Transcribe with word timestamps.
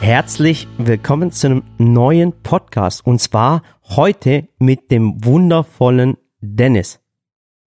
Herzlich 0.00 0.68
willkommen 0.78 1.32
zu 1.32 1.46
einem 1.48 1.62
neuen 1.78 2.32
Podcast 2.42 3.04
und 3.06 3.20
zwar 3.20 3.62
heute 3.84 4.48
mit 4.58 4.90
dem 4.90 5.24
wundervollen 5.24 6.16
Dennis. 6.40 7.00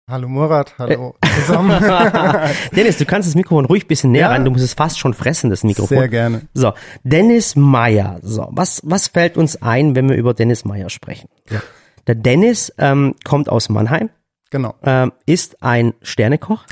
Hallo 0.09 0.29
Murat, 0.29 0.75
hallo 0.79 1.15
zusammen. 1.37 1.71
Dennis, 2.77 2.97
du 2.99 3.05
kannst 3.05 3.29
das 3.29 3.35
Mikrofon 3.35 3.65
ruhig 3.67 3.85
ein 3.85 3.89
bisschen 3.89 4.13
näher 4.13 4.23
Ja. 4.23 4.29
rein, 4.29 4.45
du 4.45 4.51
musst 4.51 4.65
es 4.65 4.75
fast 4.75 4.99
schon 4.99 5.15
fressen, 5.15 5.51
das 5.51 5.65
Mikrofon. 5.65 5.99
Sehr 5.99 6.09
gerne. 6.09 6.43
So, 6.55 6.73
Dennis 7.03 7.57
Meyer. 7.57 8.19
So, 8.23 8.49
was, 8.53 8.81
was 8.85 9.09
fällt 9.09 9.37
uns 9.37 9.61
ein, 9.61 9.95
wenn 9.95 10.09
wir 10.09 10.17
über 10.17 10.33
Dennis 10.35 10.65
Meyer 10.65 10.91
sprechen? 10.91 11.29
Ja. 11.51 11.61
Der 12.07 12.15
Dennis 12.15 12.73
ähm, 12.79 13.15
kommt 13.25 13.49
aus 13.51 13.69
Mannheim, 13.69 14.09
Genau. 14.51 14.75
ähm, 14.83 15.13
ist 15.27 15.63
ein 15.63 15.93
Sternekoch. 16.03 16.65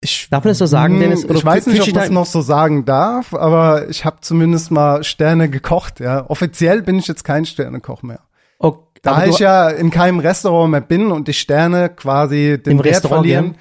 Ich, 0.00 0.28
Darf 0.30 0.44
man 0.44 0.50
das 0.52 0.58
so 0.58 0.66
sagen, 0.66 0.94
Hm, 0.94 1.00
Dennis? 1.00 1.24
Oder 1.24 1.34
Ich 1.34 1.44
weiß 1.44 1.66
nicht, 1.66 1.82
ob 1.82 1.92
man 1.92 2.04
es 2.04 2.10
noch 2.10 2.26
so 2.26 2.40
sagen 2.40 2.84
darf, 2.84 3.34
aber 3.34 3.88
ich 3.88 4.04
habe 4.04 4.18
zumindest 4.20 4.70
mal 4.70 5.02
Sterne 5.02 5.48
gekocht. 5.50 5.98
Ja, 6.00 6.28
offiziell 6.30 6.82
bin 6.82 6.98
ich 6.98 7.08
jetzt 7.08 7.24
kein 7.24 7.44
Sternekoch 7.44 8.02
mehr. 8.02 8.20
Oh, 8.60 8.76
Da 9.02 9.24
ich 9.26 9.38
ja 9.40 9.68
in 9.68 9.90
keinem 9.90 10.20
Restaurant 10.20 10.70
mehr 10.70 10.80
bin 10.80 11.10
und 11.10 11.26
die 11.28 11.32
Sterne 11.34 11.88
quasi 11.88 12.60
den 12.64 12.78
Wert 12.78 12.86
Restaurant, 12.96 13.18
verlieren, 13.26 13.56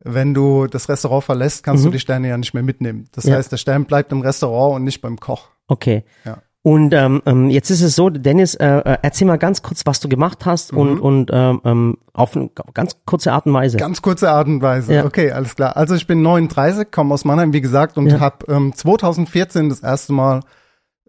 wenn 0.00 0.34
du 0.34 0.66
das 0.66 0.88
Restaurant 0.88 1.24
verlässt, 1.24 1.62
kannst 1.62 1.82
Mhm. 1.84 1.88
du 1.88 1.92
die 1.92 2.00
Sterne 2.00 2.28
ja 2.28 2.36
nicht 2.38 2.54
mehr 2.54 2.62
mitnehmen. 2.64 3.08
Das 3.12 3.24
Ja. 3.24 3.36
heißt, 3.36 3.52
der 3.52 3.56
Stern 3.56 3.84
bleibt 3.84 4.10
im 4.12 4.20
Restaurant 4.20 4.76
und 4.76 4.84
nicht 4.84 5.00
beim 5.00 5.18
Koch. 5.18 5.48
Okay. 5.68 6.04
Ja. 6.24 6.38
Und 6.62 6.92
ähm, 6.92 7.22
ähm, 7.24 7.50
jetzt 7.50 7.70
ist 7.70 7.80
es 7.82 7.94
so, 7.94 8.10
Dennis, 8.10 8.54
äh, 8.56 8.66
äh, 8.66 8.98
erzähl 9.02 9.26
mal 9.26 9.38
ganz 9.38 9.62
kurz, 9.62 9.86
was 9.86 10.00
du 10.00 10.08
gemacht 10.08 10.44
hast 10.44 10.72
Mhm. 10.72 10.78
und, 10.78 11.00
und 11.00 11.30
ähm, 11.32 11.60
ähm, 11.64 11.98
auf 12.12 12.36
eine 12.36 12.50
ganz 12.74 12.96
kurze 13.06 13.32
Art 13.32 13.46
und 13.46 13.54
Weise. 13.54 13.76
Ganz 13.76 14.02
kurze 14.02 14.30
Art 14.30 14.48
und 14.48 14.60
Weise. 14.60 14.92
Ja. 14.92 15.04
Okay, 15.04 15.30
alles 15.30 15.54
klar. 15.54 15.76
Also 15.76 15.94
ich 15.94 16.06
bin 16.06 16.20
39, 16.20 16.90
komme 16.90 17.14
aus 17.14 17.24
Mannheim, 17.24 17.52
wie 17.52 17.60
gesagt, 17.60 17.96
und 17.96 18.08
Ja. 18.08 18.20
habe 18.20 18.52
ähm, 18.52 18.74
2014 18.74 19.68
das 19.68 19.80
erste 19.80 20.12
Mal 20.12 20.40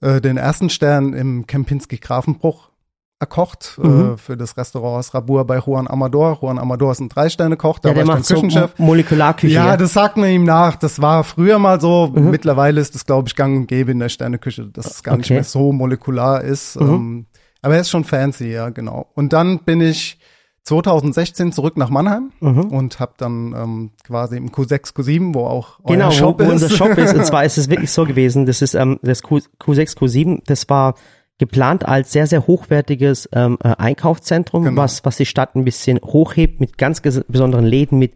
äh, 0.01 0.21
den 0.21 0.37
ersten 0.37 0.69
Stern 0.69 1.13
im 1.13 1.45
Kempinski 1.47 1.97
Grafenbruch 1.97 2.69
erkocht 3.19 3.77
Mhm. 3.81 4.13
äh, 4.13 4.17
für 4.17 4.37
das 4.37 4.55
Restaurant 4.57 5.13
Rabur 5.13 5.45
bei 5.45 5.57
Juan 5.59 5.87
Amador. 5.87 6.37
Juan 6.41 6.57
Amador 6.57 6.91
ist 6.93 7.01
ein 7.01 7.09
Drei-Sterne-Koch, 7.09 7.79
da 7.79 7.89
ja, 7.89 7.95
der 7.95 8.07
war 8.07 8.17
ich 8.19 8.25
so 8.25 8.35
dann 8.35 8.43
Küchenchef. 8.43 8.79
Mo- 8.79 8.85
Molekularküche. 8.87 9.53
Ja, 9.53 9.75
das 9.77 9.93
sagt 9.93 10.15
man 10.17 10.29
ihm 10.29 10.45
nach. 10.45 10.77
Das 10.77 11.01
war 11.01 11.23
früher 11.25 11.59
mal 11.59 11.81
so. 11.81 12.11
Mhm. 12.15 12.31
Mittlerweile 12.31 12.79
ist 12.79 12.95
das, 12.95 13.05
glaube 13.05 13.27
ich, 13.27 13.35
gang 13.35 13.57
und 13.57 13.67
gäbe 13.67 13.91
in 13.91 13.99
der 13.99 14.09
Sterneküche, 14.09 14.67
dass 14.67 14.85
es 14.87 15.03
gar 15.03 15.17
nicht 15.17 15.25
Okay. 15.27 15.33
mehr 15.35 15.43
so 15.43 15.71
molekular 15.73 16.41
ist. 16.43 16.79
Mhm. 16.79 16.87
Ähm, 16.89 17.25
aber 17.61 17.75
er 17.75 17.81
ist 17.81 17.89
schon 17.89 18.05
fancy, 18.05 18.51
ja, 18.53 18.69
genau. 18.69 19.07
Und 19.15 19.33
dann 19.33 19.59
bin 19.59 19.81
ich 19.81 20.17
2016 20.63 21.51
zurück 21.51 21.77
nach 21.77 21.89
Mannheim 21.89 22.31
Mhm. 22.39 22.65
und 22.67 22.99
habe 23.01 23.13
dann 23.17 23.53
ähm, 23.57 23.91
quasi 24.05 24.37
im 24.37 24.49
Q6, 24.51 24.93
Q7, 24.95 25.33
wo 25.33 25.45
auch 25.45 25.79
euer 25.83 25.95
Genau, 25.97 26.11
Shop 26.11 26.39
wo, 26.39 26.45
wo 26.45 26.51
ist. 26.51 26.63
unser 26.63 26.69
Shop 26.69 26.97
ist. 26.97 27.13
Und 27.15 27.25
zwar 27.25 27.43
ist 27.45 27.57
es 27.57 27.69
wirklich 27.69 27.91
so 27.91 28.05
gewesen, 28.05 28.45
das 28.45 28.61
ist 28.61 28.75
ähm, 28.75 28.99
das 29.01 29.23
Q, 29.23 29.39
Q6, 29.59 29.97
Q7, 29.97 30.41
das 30.45 30.69
war 30.69 30.93
geplant 31.39 31.87
als 31.87 32.11
sehr, 32.11 32.27
sehr 32.27 32.45
hochwertiges 32.45 33.27
ähm, 33.33 33.57
äh, 33.63 33.69
Einkaufszentrum, 33.77 34.63
Genau. 34.65 34.81
was, 34.81 35.03
was 35.05 35.17
die 35.17 35.25
Stadt 35.25 35.55
ein 35.55 35.65
bisschen 35.65 35.97
hochhebt 36.03 36.59
mit 36.59 36.77
ganz 36.77 37.01
besonderen 37.01 37.65
Läden, 37.65 37.97
mit 37.97 38.13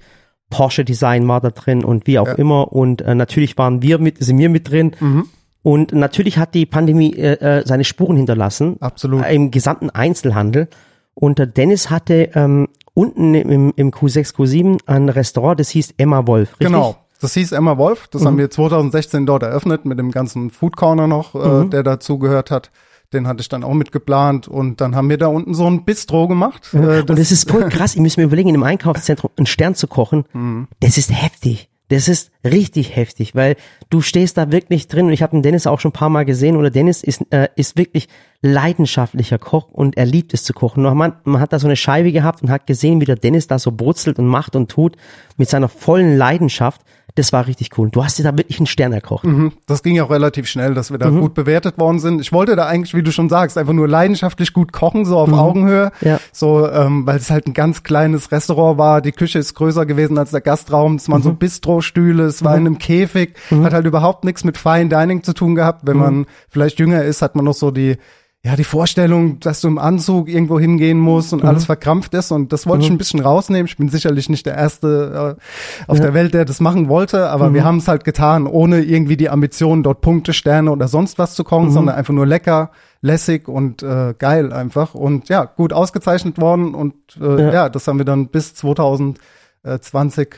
Porsche 0.50 0.86
Design 0.86 1.28
war 1.28 1.42
da 1.42 1.50
drin 1.50 1.84
und 1.84 2.06
wie 2.06 2.20
auch 2.20 2.28
Ja. 2.28 2.34
immer. 2.34 2.72
Und 2.72 3.02
äh, 3.02 3.16
natürlich 3.16 3.58
waren 3.58 3.82
wir 3.82 3.98
mit, 3.98 4.24
sind 4.24 4.38
wir 4.38 4.50
mit 4.50 4.70
drin. 4.70 4.92
Mhm. 5.00 5.26
Und 5.64 5.94
natürlich 5.94 6.38
hat 6.38 6.54
die 6.54 6.66
Pandemie 6.66 7.14
äh, 7.16 7.34
äh, 7.60 7.64
seine 7.66 7.86
Spuren 7.86 8.18
hinterlassen. 8.18 8.76
Absolut. 8.82 9.26
Im 9.28 9.50
gesamten 9.50 9.90
Einzelhandel. 9.90 10.68
Und 11.16 11.40
der 11.40 11.46
Dennis 11.48 11.90
hatte 11.90 12.30
ähm, 12.36 12.68
unten 12.94 13.34
im, 13.34 13.74
im 13.76 13.92
Q6, 13.92 14.36
Q7 14.36 14.80
ein 14.86 15.10
Restaurant, 15.10 15.60
das 15.60 15.70
hieß 15.70 15.94
Emma 15.98 16.28
Wolf. 16.28 16.52
Richtig? 16.54 16.68
Genau. 16.68 16.98
Das 17.22 17.34
hieß 17.36 17.54
Emma 17.54 17.78
Wolf. 17.78 18.08
Das 18.10 18.22
Mhm. 18.24 18.28
haben 18.28 18.38
wir 18.40 18.50
2016 18.50 19.26
dort 19.26 19.44
eröffnet 19.44 19.86
mit 19.86 19.98
dem 19.98 20.12
ganzen 20.12 20.50
Food 20.52 20.76
Corner 20.76 21.08
noch, 21.08 21.34
äh, 21.36 21.48
Mhm. 21.64 21.70
der 21.70 21.82
dazugehört 21.84 22.52
hat. 22.52 22.70
Den 23.14 23.28
hatte 23.28 23.42
ich 23.42 23.50
dann 23.50 23.64
auch 23.64 23.74
mitgeplant 23.74 24.48
und 24.48 24.82
dann 24.82 24.96
haben 24.96 25.10
wir 25.10 25.18
da 25.18 25.28
unten 25.28 25.54
so 25.54 25.68
ein 25.68 25.86
Bistro 25.86 26.28
gemacht. 26.28 26.74
Äh, 26.74 27.02
Und 27.02 27.10
das 27.20 27.32
ist 27.32 27.50
voll 27.50 27.70
krass. 27.70 27.96
Ich 27.96 28.02
muss 28.02 28.18
mir 28.18 28.24
überlegen, 28.24 28.50
in 28.50 28.56
einem 28.56 28.64
Einkaufszentrum 28.64 29.32
einen 29.38 29.46
Stern 29.46 29.76
zu 29.76 29.88
kochen. 29.88 30.26
Mhm. 30.34 30.68
Das 30.80 30.98
ist 30.98 31.12
heftig. 31.12 31.70
Das 31.90 32.08
ist 32.08 32.32
richtig 32.44 32.96
heftig, 32.96 33.36
weil 33.36 33.56
du 33.90 34.02
stehst 34.02 34.38
da 34.38 34.52
wirklich 34.52 34.88
drin 34.88 35.06
und 35.08 35.12
ich 35.12 35.22
habe 35.22 35.36
den 35.36 35.44
Dennis 35.44 35.68
auch 35.68 35.80
schon 35.80 35.90
ein 35.90 35.94
paar 35.94 36.10
Mal 36.10 36.24
gesehen 36.26 36.56
oder 36.56 36.72
Dennis 36.72 37.04
ist, 37.04 37.22
äh, 37.32 37.50
ist 37.56 37.78
wirklich 37.78 38.08
leidenschaftlicher 38.42 39.38
Koch 39.38 39.68
und 39.72 39.98
er 39.98 40.06
liebt 40.06 40.34
es 40.34 40.44
zu 40.44 40.54
kochen. 40.54 40.86
Und 40.86 40.98
man, 40.98 41.14
man 41.24 41.42
hat 41.42 41.54
da 41.54 41.60
so 41.60 41.68
eine 41.68 41.76
Scheibe 41.76 42.12
gehabt 42.12 42.42
und 42.42 42.50
hat 42.50 42.68
gesehen, 42.68 43.02
wie 43.02 43.06
der 43.06 43.16
Dennis 43.18 43.48
da 43.48 43.60
so 43.60 43.72
brutzelt 43.72 44.18
und 44.18 44.28
macht 44.28 44.56
und 44.56 44.72
tut 44.72 44.96
mit 45.38 45.50
seiner 45.50 45.68
vollen 45.70 46.18
Leidenschaft. 46.18 46.82
Das 47.16 47.32
war 47.32 47.46
richtig 47.46 47.78
cool. 47.78 47.90
Du 47.92 48.04
hast 48.04 48.18
dir 48.18 48.24
da 48.24 48.36
wirklich 48.36 48.58
einen 48.58 48.66
Stern 48.66 48.92
erkocht. 48.92 49.24
Mhm. 49.24 49.52
Das 49.68 49.84
ging 49.84 49.96
ja 49.96 50.04
auch 50.04 50.10
relativ 50.10 50.48
schnell, 50.48 50.74
dass 50.74 50.90
wir 50.90 50.98
da 50.98 51.10
gut 51.10 51.36
bewertet 51.36 51.78
worden 51.78 52.00
sind. 52.00 52.20
Ich 52.22 52.34
wollte 52.34 52.56
da 52.56 52.66
eigentlich, 52.66 52.96
wie 52.96 53.04
du 53.04 53.12
schon 53.12 53.30
sagst, 53.30 53.56
einfach 53.58 53.74
nur 53.74 53.88
leidenschaftlich 53.88 54.52
gut 54.52 54.74
kochen, 54.74 55.06
so 55.06 55.20
auf 55.20 55.32
Augenhöhe. 55.32 55.92
Ja. 56.02 56.20
So, 56.32 56.68
ähm, 56.68 57.06
weil 57.06 57.18
es 57.18 57.30
halt 57.30 57.46
ein 57.46 57.54
ganz 57.54 57.84
kleines 57.84 58.32
Restaurant 58.32 58.80
war. 58.80 59.02
Die 59.02 59.12
Küche 59.12 59.38
ist 59.38 59.54
größer 59.54 59.86
gewesen 59.86 60.18
als 60.18 60.32
der 60.32 60.42
Gastraum. 60.42 60.96
Es 60.96 61.08
waren 61.08 61.22
so 61.22 61.34
Bistrostühle, 61.34 62.24
es 62.24 62.44
war 62.44 62.56
in 62.56 62.66
einem 62.66 62.80
Käfig. 62.80 63.36
Hat 63.52 63.74
halt 63.74 63.86
überhaupt 63.86 64.24
nichts 64.24 64.44
mit 64.44 64.58
Fine 64.58 64.90
Dining 64.90 65.22
zu 65.22 65.34
tun 65.34 65.54
gehabt. 65.54 65.82
Wenn 65.86 65.98
man 65.98 66.26
vielleicht 66.50 66.80
jünger 66.80 67.04
ist, 67.04 67.22
hat 67.22 67.36
man 67.36 67.46
noch 67.46 67.54
so 67.54 67.70
die 67.70 67.98
ja, 68.46 68.58
die 68.58 68.66
Vorstellung, 68.66 69.40
dass 69.40 69.62
du 69.62 69.70
im 69.70 69.78
Anzug 69.78 70.28
irgendwo 70.28 70.60
hingehen 70.60 71.00
musst 71.00 71.32
und 71.32 71.46
alles 71.46 71.64
verkrampft 71.66 72.14
ist 72.14 72.30
und 72.30 72.52
das 72.52 72.68
wollte 72.68 72.84
ich 72.84 72.92
ein 72.92 72.98
bisschen 72.98 73.22
rausnehmen. 73.22 73.68
Ich 73.68 73.78
bin 73.78 73.88
sicherlich 73.88 74.28
nicht 74.28 74.46
der 74.46 74.56
Erste 74.56 75.38
äh, 75.40 75.90
auf 75.90 76.02
der 76.02 76.14
Welt, 76.14 76.34
der 76.34 76.44
das 76.44 76.60
machen 76.60 76.90
wollte, 76.90 77.30
aber 77.30 77.54
wir 77.54 77.64
haben 77.64 77.78
es 77.78 77.88
halt 77.88 78.04
getan, 78.04 78.46
ohne 78.46 78.82
irgendwie 78.82 79.16
die 79.16 79.30
Ambition, 79.30 79.82
dort 79.82 80.02
Punkte, 80.02 80.34
Sterne 80.34 80.72
oder 80.72 80.90
sonst 80.90 81.18
was 81.20 81.36
zu 81.36 81.46
kochen, 81.46 81.72
sondern 81.72 81.96
einfach 81.96 82.14
nur 82.14 82.26
lecker, 82.26 82.72
lässig 83.00 83.48
und 83.48 83.82
äh, 83.82 84.14
geil 84.20 84.52
einfach 84.52 84.94
und 84.94 85.30
ja, 85.30 85.46
gut 85.46 85.72
ausgezeichnet 85.72 86.38
worden 86.42 86.76
und 86.76 86.96
äh, 87.22 87.42
Ja. 87.44 87.54
ja. 87.54 87.70
das 87.70 87.88
haben 87.88 87.98
wir 87.98 88.06
dann 88.06 88.28
bis 88.28 88.56
2020 88.56 90.36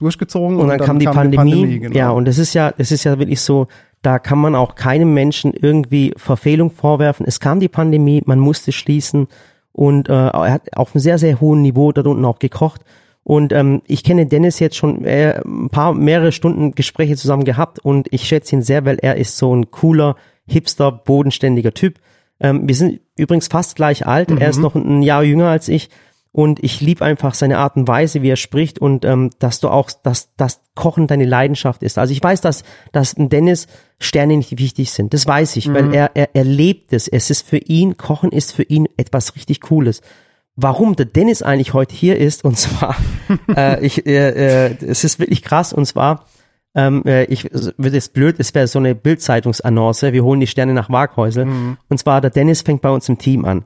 durchgezogen 0.00 0.58
Und 0.58 0.68
dann, 0.68 0.80
kam 0.80 0.98
die 0.98 1.06
Pandemie. 1.06 1.78
genau. 1.78 1.96
Ja, 1.96 2.10
und 2.10 2.26
es 2.26 2.38
ist 2.38 2.52
ja, 2.54 2.72
es 2.78 2.90
ist 2.90 3.04
ja 3.04 3.16
wirklich 3.18 3.40
so, 3.40 3.68
da 4.04 4.18
kann 4.18 4.38
man 4.38 4.54
auch 4.54 4.74
keinem 4.74 5.14
Menschen 5.14 5.52
irgendwie 5.52 6.12
Verfehlung 6.16 6.70
vorwerfen. 6.70 7.26
Es 7.26 7.40
kam 7.40 7.60
die 7.60 7.68
Pandemie, 7.68 8.22
man 8.26 8.38
musste 8.38 8.72
schließen 8.72 9.28
und 9.72 10.08
äh, 10.08 10.12
er 10.12 10.52
hat 10.52 10.76
auf 10.76 10.94
einem 10.94 11.00
sehr, 11.00 11.18
sehr 11.18 11.40
hohen 11.40 11.62
Niveau 11.62 11.92
dort 11.92 12.06
unten 12.06 12.24
auch 12.24 12.38
gekocht. 12.38 12.82
Und 13.24 13.52
ähm, 13.54 13.80
ich 13.86 14.04
kenne 14.04 14.26
Dennis 14.26 14.58
jetzt 14.58 14.76
schon 14.76 15.04
äh, 15.04 15.40
ein 15.44 15.70
paar, 15.70 15.94
mehrere 15.94 16.30
Stunden 16.30 16.74
Gespräche 16.74 17.16
zusammen 17.16 17.44
gehabt 17.44 17.78
und 17.78 18.06
ich 18.10 18.28
schätze 18.28 18.54
ihn 18.54 18.62
sehr, 18.62 18.84
weil 18.84 18.98
er 19.00 19.16
ist 19.16 19.38
so 19.38 19.56
ein 19.56 19.70
cooler, 19.70 20.16
hipster, 20.46 20.92
bodenständiger 20.92 21.72
Typ. 21.72 21.98
Ähm, 22.38 22.68
wir 22.68 22.74
sind 22.74 23.00
übrigens 23.16 23.48
fast 23.48 23.76
gleich 23.76 24.06
alt. 24.06 24.30
Er 24.30 24.50
ist 24.50 24.58
noch 24.58 24.74
ein 24.74 25.02
Jahr 25.02 25.24
jünger 25.24 25.48
als 25.48 25.68
ich. 25.68 25.88
Und 26.34 26.64
ich 26.64 26.80
liebe 26.80 27.04
einfach 27.04 27.32
seine 27.32 27.58
Art 27.58 27.76
und 27.76 27.86
Weise, 27.86 28.20
wie 28.22 28.28
er 28.28 28.34
spricht 28.34 28.80
und 28.80 29.04
ähm, 29.04 29.30
dass 29.38 29.60
du 29.60 29.68
auch, 29.68 29.92
dass 30.02 30.34
das 30.36 30.62
Kochen 30.74 31.06
deine 31.06 31.26
Leidenschaft 31.26 31.84
ist. 31.84 31.96
Also 31.96 32.12
ich 32.12 32.20
weiß, 32.20 32.40
dass, 32.40 32.64
dass 32.90 33.14
Dennis 33.16 33.68
Sterne 34.00 34.36
nicht 34.36 34.58
wichtig 34.58 34.90
sind. 34.90 35.14
Das 35.14 35.28
weiß 35.28 35.54
ich, 35.54 35.72
weil 35.72 35.94
er, 35.94 36.10
er, 36.14 36.30
er 36.34 36.42
lebt 36.42 36.92
es. 36.92 37.06
Es 37.06 37.30
ist 37.30 37.46
für 37.46 37.58
ihn, 37.58 37.96
Kochen 37.96 38.32
ist 38.32 38.50
für 38.50 38.64
ihn 38.64 38.88
etwas 38.96 39.36
richtig 39.36 39.60
Cooles. 39.60 40.00
Warum 40.56 40.96
der 40.96 41.06
Dennis 41.06 41.42
eigentlich 41.42 41.72
heute 41.72 41.94
hier 41.94 42.18
ist, 42.18 42.44
und 42.44 42.58
zwar, 42.58 42.96
äh, 43.56 43.86
ich, 43.86 44.04
äh, 44.04 44.70
äh, 44.70 44.76
es 44.84 45.04
ist 45.04 45.20
wirklich 45.20 45.40
krass, 45.40 45.72
und 45.72 45.86
zwar, 45.86 46.26
ähm, 46.74 47.04
äh, 47.06 47.26
ich 47.26 47.44
wird 47.44 47.94
es 47.94 48.08
blöd, 48.08 48.40
es 48.40 48.52
wäre 48.56 48.66
so 48.66 48.80
eine 48.80 48.96
Bildzeitungsannonce, 48.96 50.12
wir 50.12 50.24
holen 50.24 50.40
die 50.40 50.48
Sterne 50.48 50.74
nach 50.74 50.90
Waghäusel. 50.90 51.46
Und 51.88 51.98
zwar, 51.98 52.20
der 52.20 52.30
Dennis 52.30 52.62
fängt 52.62 52.82
bei 52.82 52.90
uns 52.90 53.08
im 53.08 53.18
Team 53.18 53.44
an 53.44 53.62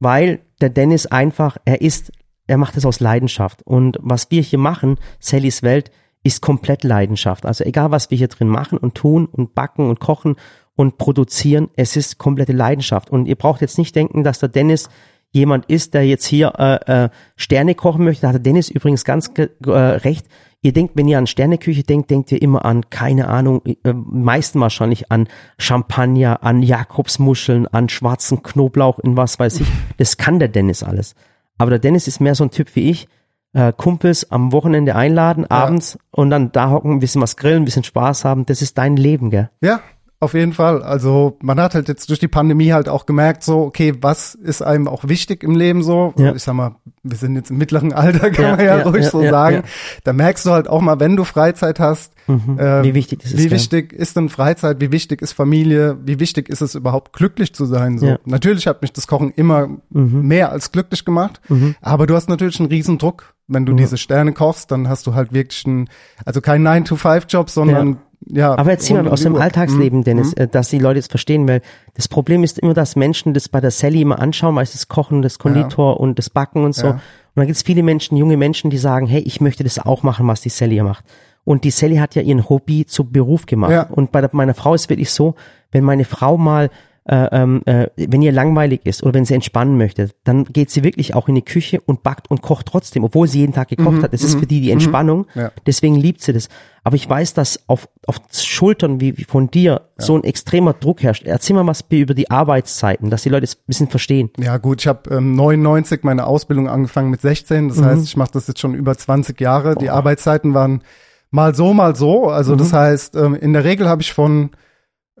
weil 0.00 0.40
der 0.60 0.70
Dennis 0.70 1.06
einfach, 1.06 1.58
er 1.64 1.80
ist, 1.80 2.12
er 2.46 2.56
macht 2.56 2.76
es 2.76 2.84
aus 2.84 3.00
Leidenschaft. 3.00 3.62
Und 3.62 3.98
was 4.00 4.30
wir 4.30 4.42
hier 4.42 4.58
machen, 4.58 4.98
Sallys 5.20 5.62
Welt, 5.62 5.92
ist 6.22 6.42
komplett 6.42 6.84
Leidenschaft. 6.84 7.46
Also 7.46 7.64
egal, 7.64 7.90
was 7.90 8.10
wir 8.10 8.18
hier 8.18 8.28
drin 8.28 8.48
machen 8.48 8.76
und 8.78 8.94
tun 8.94 9.26
und 9.26 9.54
backen 9.54 9.88
und 9.88 10.00
kochen 10.00 10.36
und 10.74 10.98
produzieren, 10.98 11.68
es 11.76 11.96
ist 11.96 12.18
komplette 12.18 12.52
Leidenschaft. 12.52 13.10
Und 13.10 13.26
ihr 13.26 13.36
braucht 13.36 13.60
jetzt 13.60 13.78
nicht 13.78 13.94
denken, 13.94 14.24
dass 14.24 14.38
der 14.38 14.48
Dennis 14.48 14.88
jemand 15.32 15.66
ist, 15.66 15.94
der 15.94 16.06
jetzt 16.06 16.26
hier 16.26 16.52
äh, 16.58 17.04
äh, 17.04 17.08
Sterne 17.36 17.74
kochen 17.74 18.04
möchte. 18.04 18.22
Da 18.22 18.28
hat 18.28 18.34
der 18.34 18.42
Dennis 18.42 18.68
übrigens 18.68 19.04
ganz 19.04 19.30
äh, 19.36 19.70
recht. 19.70 20.26
Ihr 20.62 20.74
denkt, 20.74 20.94
wenn 20.94 21.08
ihr 21.08 21.16
an 21.16 21.26
Sterneküche 21.26 21.84
denkt, 21.84 22.10
denkt 22.10 22.30
ihr 22.32 22.42
immer 22.42 22.66
an, 22.66 22.90
keine 22.90 23.28
Ahnung, 23.28 23.62
äh, 23.64 23.94
meisten 23.94 24.60
wahrscheinlich 24.60 25.10
an 25.10 25.26
Champagner, 25.58 26.42
an 26.42 26.62
Jakobsmuscheln, 26.62 27.66
an 27.66 27.88
schwarzen 27.88 28.42
Knoblauch 28.42 28.98
in 28.98 29.16
was 29.16 29.38
weiß 29.38 29.60
ich. 29.60 29.68
Das 29.96 30.16
kann 30.16 30.38
der 30.38 30.48
Dennis 30.48 30.82
alles. 30.82 31.14
Aber 31.56 31.70
der 31.70 31.78
Dennis 31.78 32.08
ist 32.08 32.20
mehr 32.20 32.34
so 32.34 32.44
ein 32.44 32.50
Typ 32.50 32.74
wie 32.76 32.90
ich. 32.90 33.08
Äh, 33.52 33.72
Kumpels 33.76 34.30
am 34.30 34.52
Wochenende 34.52 34.94
einladen, 34.96 35.44
abends 35.44 35.98
und 36.10 36.30
dann 36.30 36.52
da 36.52 36.70
hocken, 36.70 36.92
ein 36.92 37.00
bisschen 37.00 37.20
was 37.20 37.36
grillen, 37.36 37.62
ein 37.62 37.64
bisschen 37.64 37.84
Spaß 37.84 38.24
haben. 38.24 38.46
Das 38.46 38.62
ist 38.62 38.78
dein 38.78 38.96
Leben, 38.96 39.30
gell? 39.30 39.50
Ja, 39.60 39.80
Auf 40.22 40.34
jeden 40.34 40.52
Fall. 40.52 40.82
Also 40.82 41.38
man 41.40 41.58
hat 41.58 41.74
halt 41.74 41.88
jetzt 41.88 42.10
durch 42.10 42.18
die 42.18 42.28
Pandemie 42.28 42.72
halt 42.72 42.90
auch 42.90 43.06
gemerkt, 43.06 43.42
so, 43.42 43.60
okay, 43.62 43.94
was 44.02 44.34
ist 44.34 44.60
einem 44.60 44.86
auch 44.86 45.08
wichtig 45.08 45.42
im 45.42 45.54
Leben 45.56 45.82
so? 45.82 46.12
Ja. 46.18 46.34
Ich 46.34 46.42
sag 46.42 46.52
mal, 46.54 46.76
wir 47.02 47.16
sind 47.16 47.36
jetzt 47.36 47.50
im 47.50 47.56
mittleren 47.56 47.94
Alter, 47.94 48.30
kann 48.30 48.44
Ja, 48.44 48.50
man 48.56 48.58
ja, 48.66 48.78
ja, 48.78 48.82
ruhig 48.82 49.06
so 49.06 49.22
sagen. 49.22 49.62
Da 50.04 50.12
merkst 50.12 50.44
du 50.44 50.50
halt 50.50 50.68
auch 50.68 50.82
mal, 50.82 51.00
wenn 51.00 51.16
du 51.16 51.24
Freizeit 51.24 51.80
hast, 51.80 52.12
Mhm. 52.26 52.58
äh, 52.60 52.84
Wie 52.84 52.94
wichtig 52.94 53.20
das 53.22 53.32
ist. 53.32 53.38
wie 53.38 53.44
ja. 53.46 53.50
wichtig 53.50 53.92
ist 53.94 54.14
denn 54.14 54.28
Freizeit, 54.28 54.80
wie 54.80 54.92
wichtig 54.92 55.20
ist 55.22 55.32
Familie, 55.32 55.96
wie 56.04 56.20
wichtig 56.20 56.48
ist 56.50 56.60
es 56.60 56.74
überhaupt 56.76 57.12
glücklich 57.14 57.54
zu 57.54 57.64
sein? 57.64 57.98
So. 57.98 58.18
Natürlich 58.26 58.66
hat 58.68 58.82
mich 58.82 58.92
das 58.92 59.06
Kochen 59.08 59.32
immer 59.34 59.68
Mhm. 59.88 60.28
mehr 60.28 60.52
als 60.52 60.70
glücklich 60.70 61.04
gemacht, 61.06 61.40
Mhm. 61.48 61.74
aber 61.80 62.06
du 62.06 62.14
hast 62.14 62.28
natürlich 62.28 62.60
einen 62.60 62.68
riesen 62.68 62.98
Druck. 62.98 63.34
Wenn 63.48 63.66
du 63.66 63.72
diese 63.72 63.96
Sterne 63.96 64.32
kochst, 64.32 64.70
dann 64.70 64.88
hast 64.88 65.08
du 65.08 65.14
halt 65.14 65.32
wirklich 65.32 65.66
einen, 65.66 65.88
also 66.24 66.40
kein 66.40 66.62
9-to-5-Job, 66.62 67.50
sondern 67.50 67.96
ja. 68.26 68.56
Aber 68.56 68.70
erzähl 68.70 69.02
mal 69.02 69.08
aus 69.08 69.22
dem. 69.22 69.36
Alltagsleben, 69.36 70.00
Mhm. 70.00 70.04
Dennis, 70.04 70.32
äh, 70.34 70.46
dass 70.46 70.68
die 70.68 70.78
Leute 70.78 70.98
es 70.98 71.06
verstehen, 71.06 71.48
weil 71.48 71.62
das 71.94 72.08
Problem 72.08 72.44
ist 72.44 72.58
immer, 72.58 72.74
dass 72.74 72.96
Menschen 72.96 73.34
das 73.34 73.48
bei 73.48 73.60
der 73.60 73.70
Sally 73.70 74.02
immer 74.02 74.20
anschauen, 74.20 74.54
weil 74.56 74.64
es 74.64 74.72
das 74.72 74.88
Kochen, 74.88 75.22
das 75.22 75.38
Konditor 75.38 75.98
und 76.00 76.18
das 76.18 76.30
Backen 76.30 76.64
und 76.64 76.74
so. 76.74 76.88
Ja. 76.88 76.92
Und 76.92 77.00
dann 77.36 77.46
gibt 77.46 77.56
es 77.56 77.62
viele 77.62 77.82
Menschen, 77.82 78.16
junge 78.16 78.36
Menschen, 78.36 78.70
die 78.70 78.78
sagen, 78.78 79.06
hey, 79.06 79.20
ich 79.20 79.40
möchte 79.40 79.64
das 79.64 79.78
auch 79.78 80.02
machen, 80.02 80.26
was 80.26 80.40
die 80.40 80.48
Sally 80.48 80.74
hier 80.74 80.84
macht. 80.84 81.04
Und 81.44 81.64
die 81.64 81.70
Sally 81.70 81.96
hat 81.96 82.14
ja 82.14 82.22
ihren 82.22 82.48
Hobby 82.48 82.84
zu 82.86 83.04
Beruf 83.04 83.46
gemacht. 83.46 83.72
Ja. 83.72 83.82
Und 83.84 84.12
bei 84.12 84.20
der, 84.20 84.30
meiner 84.32 84.54
Frau 84.54 84.74
ist 84.74 84.90
wirklich 84.90 85.10
so, 85.10 85.34
wenn 85.72 85.84
meine 85.84 86.04
Frau 86.04 86.36
mal 86.36 86.70
äh, 87.06 87.28
ähm, 87.32 87.62
äh, 87.64 87.86
wenn 87.96 88.22
ihr 88.22 88.30
langweilig 88.30 88.82
ist 88.84 89.02
oder 89.02 89.14
wenn 89.14 89.24
sie 89.24 89.34
entspannen 89.34 89.76
möchte, 89.78 90.10
dann 90.24 90.44
geht 90.44 90.70
sie 90.70 90.84
wirklich 90.84 91.14
auch 91.14 91.28
in 91.28 91.34
die 91.34 91.42
Küche 91.44 91.80
und 91.80 92.02
backt 92.02 92.30
und 92.30 92.42
kocht 92.42 92.66
trotzdem, 92.66 93.04
obwohl 93.04 93.26
sie 93.26 93.40
jeden 93.40 93.54
Tag 93.54 93.68
gekocht 93.68 94.02
hat. 94.02 94.12
Das 94.12 94.22
ist 94.22 94.38
für 94.38 94.46
die 94.46 94.60
die 94.60 94.70
Entspannung. 94.70 95.26
Mhm. 95.34 95.40
Ja. 95.40 95.52
Deswegen 95.66 95.96
liebt 95.96 96.20
sie 96.20 96.32
das. 96.32 96.48
Aber 96.84 96.96
ich 96.96 97.08
weiß, 97.08 97.34
dass 97.34 97.60
auf, 97.68 97.88
auf 98.06 98.20
Schultern 98.32 99.00
wie, 99.00 99.16
wie 99.18 99.24
von 99.24 99.50
dir 99.50 99.82
so 99.96 100.16
ein 100.16 100.24
extremer 100.24 100.72
Druck 100.74 101.02
herrscht. 101.02 101.24
Erzähl 101.26 101.56
mal 101.56 101.66
was 101.66 101.84
über 101.90 102.14
die 102.14 102.30
Arbeitszeiten, 102.30 103.10
dass 103.10 103.22
die 103.22 103.28
Leute 103.28 103.44
es 103.44 103.56
ein 103.56 103.64
bisschen 103.66 103.88
verstehen. 103.88 104.30
Ja 104.38 104.58
gut, 104.58 104.80
ich 104.82 104.86
habe 104.86 105.14
ähm, 105.14 105.34
99 105.34 106.04
meine 106.04 106.26
Ausbildung 106.26 106.68
angefangen 106.68 107.10
mit 107.10 107.20
16. 107.22 107.64
Mhm. 107.64 107.68
Das 107.68 107.82
heißt, 107.82 108.04
ich 108.04 108.16
mache 108.16 108.30
das 108.32 108.46
jetzt 108.46 108.60
schon 108.60 108.74
über 108.74 108.96
20 108.96 109.40
Jahre. 109.40 109.74
Die 109.74 109.90
Arbeitszeiten 109.90 110.54
waren 110.54 110.82
mal 111.30 111.54
so, 111.54 111.72
mal 111.74 111.96
so. 111.96 112.28
Also 112.28 112.52
Mhm. 112.54 112.58
das 112.58 112.72
heißt, 112.72 113.16
ähm, 113.16 113.34
in 113.34 113.52
der 113.52 113.64
Regel 113.64 113.88
habe 113.88 114.02
ich 114.02 114.12
von 114.12 114.50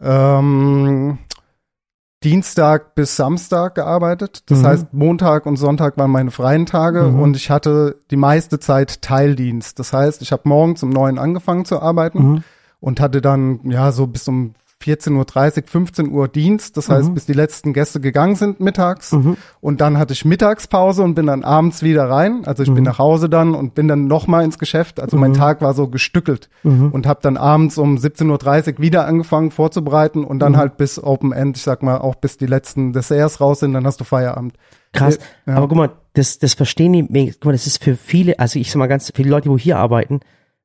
ähm, 0.02 1.18
Dienstag 2.22 2.94
bis 2.94 3.16
Samstag 3.16 3.74
gearbeitet. 3.74 4.42
Das 4.50 4.58
Mhm. 4.60 4.66
heißt, 4.66 4.86
Montag 4.92 5.46
und 5.46 5.56
Sonntag 5.56 5.96
waren 5.96 6.10
meine 6.10 6.30
freien 6.30 6.66
Tage 6.66 7.04
Mhm. 7.04 7.18
und 7.20 7.36
ich 7.36 7.50
hatte 7.50 7.96
die 8.10 8.16
meiste 8.16 8.58
Zeit 8.60 9.00
Teildienst. 9.00 9.78
Das 9.78 9.92
heißt, 9.94 10.20
ich 10.20 10.30
habe 10.30 10.42
morgens 10.44 10.82
um 10.82 10.90
neun 10.90 11.18
angefangen 11.18 11.64
zu 11.64 11.80
arbeiten 11.80 12.18
Mhm. 12.32 12.44
und 12.78 13.00
hatte 13.00 13.22
dann 13.22 13.60
ja 13.64 13.90
so 13.90 14.06
bis 14.06 14.28
um 14.28 14.54
14.30 14.82 15.58
Uhr, 15.58 15.68
15 15.68 16.10
Uhr 16.10 16.28
Dienst. 16.28 16.76
Das 16.76 16.88
heißt, 16.88 17.10
Mhm. 17.10 17.14
bis 17.14 17.26
die 17.26 17.32
letzten 17.34 17.72
Gäste 17.72 18.00
gegangen 18.00 18.34
sind 18.36 18.60
mittags. 18.60 19.12
Mhm. 19.12 19.36
Und 19.60 19.80
dann 19.80 19.98
hatte 19.98 20.12
ich 20.14 20.24
Mittagspause 20.24 21.02
und 21.02 21.14
bin 21.14 21.26
dann 21.26 21.44
abends 21.44 21.82
wieder 21.82 22.08
rein. 22.08 22.42
Also 22.46 22.62
ich 22.62 22.72
bin 22.72 22.84
nach 22.84 22.98
Hause 22.98 23.28
dann 23.28 23.54
und 23.54 23.74
bin 23.74 23.88
dann 23.88 24.06
nochmal 24.06 24.44
ins 24.44 24.58
Geschäft. 24.58 24.98
Also 25.00 25.16
mein 25.16 25.34
Tag 25.34 25.60
war 25.60 25.74
so 25.74 25.88
gestückelt 25.88 26.48
Mhm. 26.62 26.90
und 26.92 27.06
habe 27.06 27.20
dann 27.22 27.36
abends 27.36 27.76
um 27.78 27.96
17.30 27.98 28.74
Uhr 28.76 28.78
wieder 28.82 29.06
angefangen 29.06 29.50
vorzubereiten 29.50 30.24
und 30.24 30.36
Mhm. 30.36 30.40
dann 30.40 30.56
halt 30.56 30.76
bis 30.78 31.02
Open 31.02 31.32
End, 31.32 31.56
ich 31.58 31.62
sag 31.62 31.82
mal, 31.82 31.98
auch 31.98 32.14
bis 32.14 32.38
die 32.38 32.46
letzten 32.46 32.92
Desserts 32.92 33.40
raus 33.40 33.60
sind, 33.60 33.74
dann 33.74 33.86
hast 33.86 34.00
du 34.00 34.04
Feierabend. 34.04 34.54
Krass. 34.92 35.18
Ja. 35.46 35.54
Aber 35.56 35.68
guck 35.68 35.76
mal, 35.76 35.90
das, 36.14 36.38
das 36.40 36.54
verstehen 36.54 36.92
die, 36.94 37.32
guck 37.34 37.44
mal, 37.44 37.52
das 37.52 37.66
ist 37.66 37.84
für 37.84 37.94
viele, 37.96 38.38
also 38.38 38.58
ich 38.58 38.70
sag 38.72 38.78
mal 38.78 38.88
ganz, 38.88 39.12
viele 39.14 39.30
Leute, 39.30 39.48
wo 39.50 39.56
hier 39.56 39.78
arbeiten, 39.78 40.20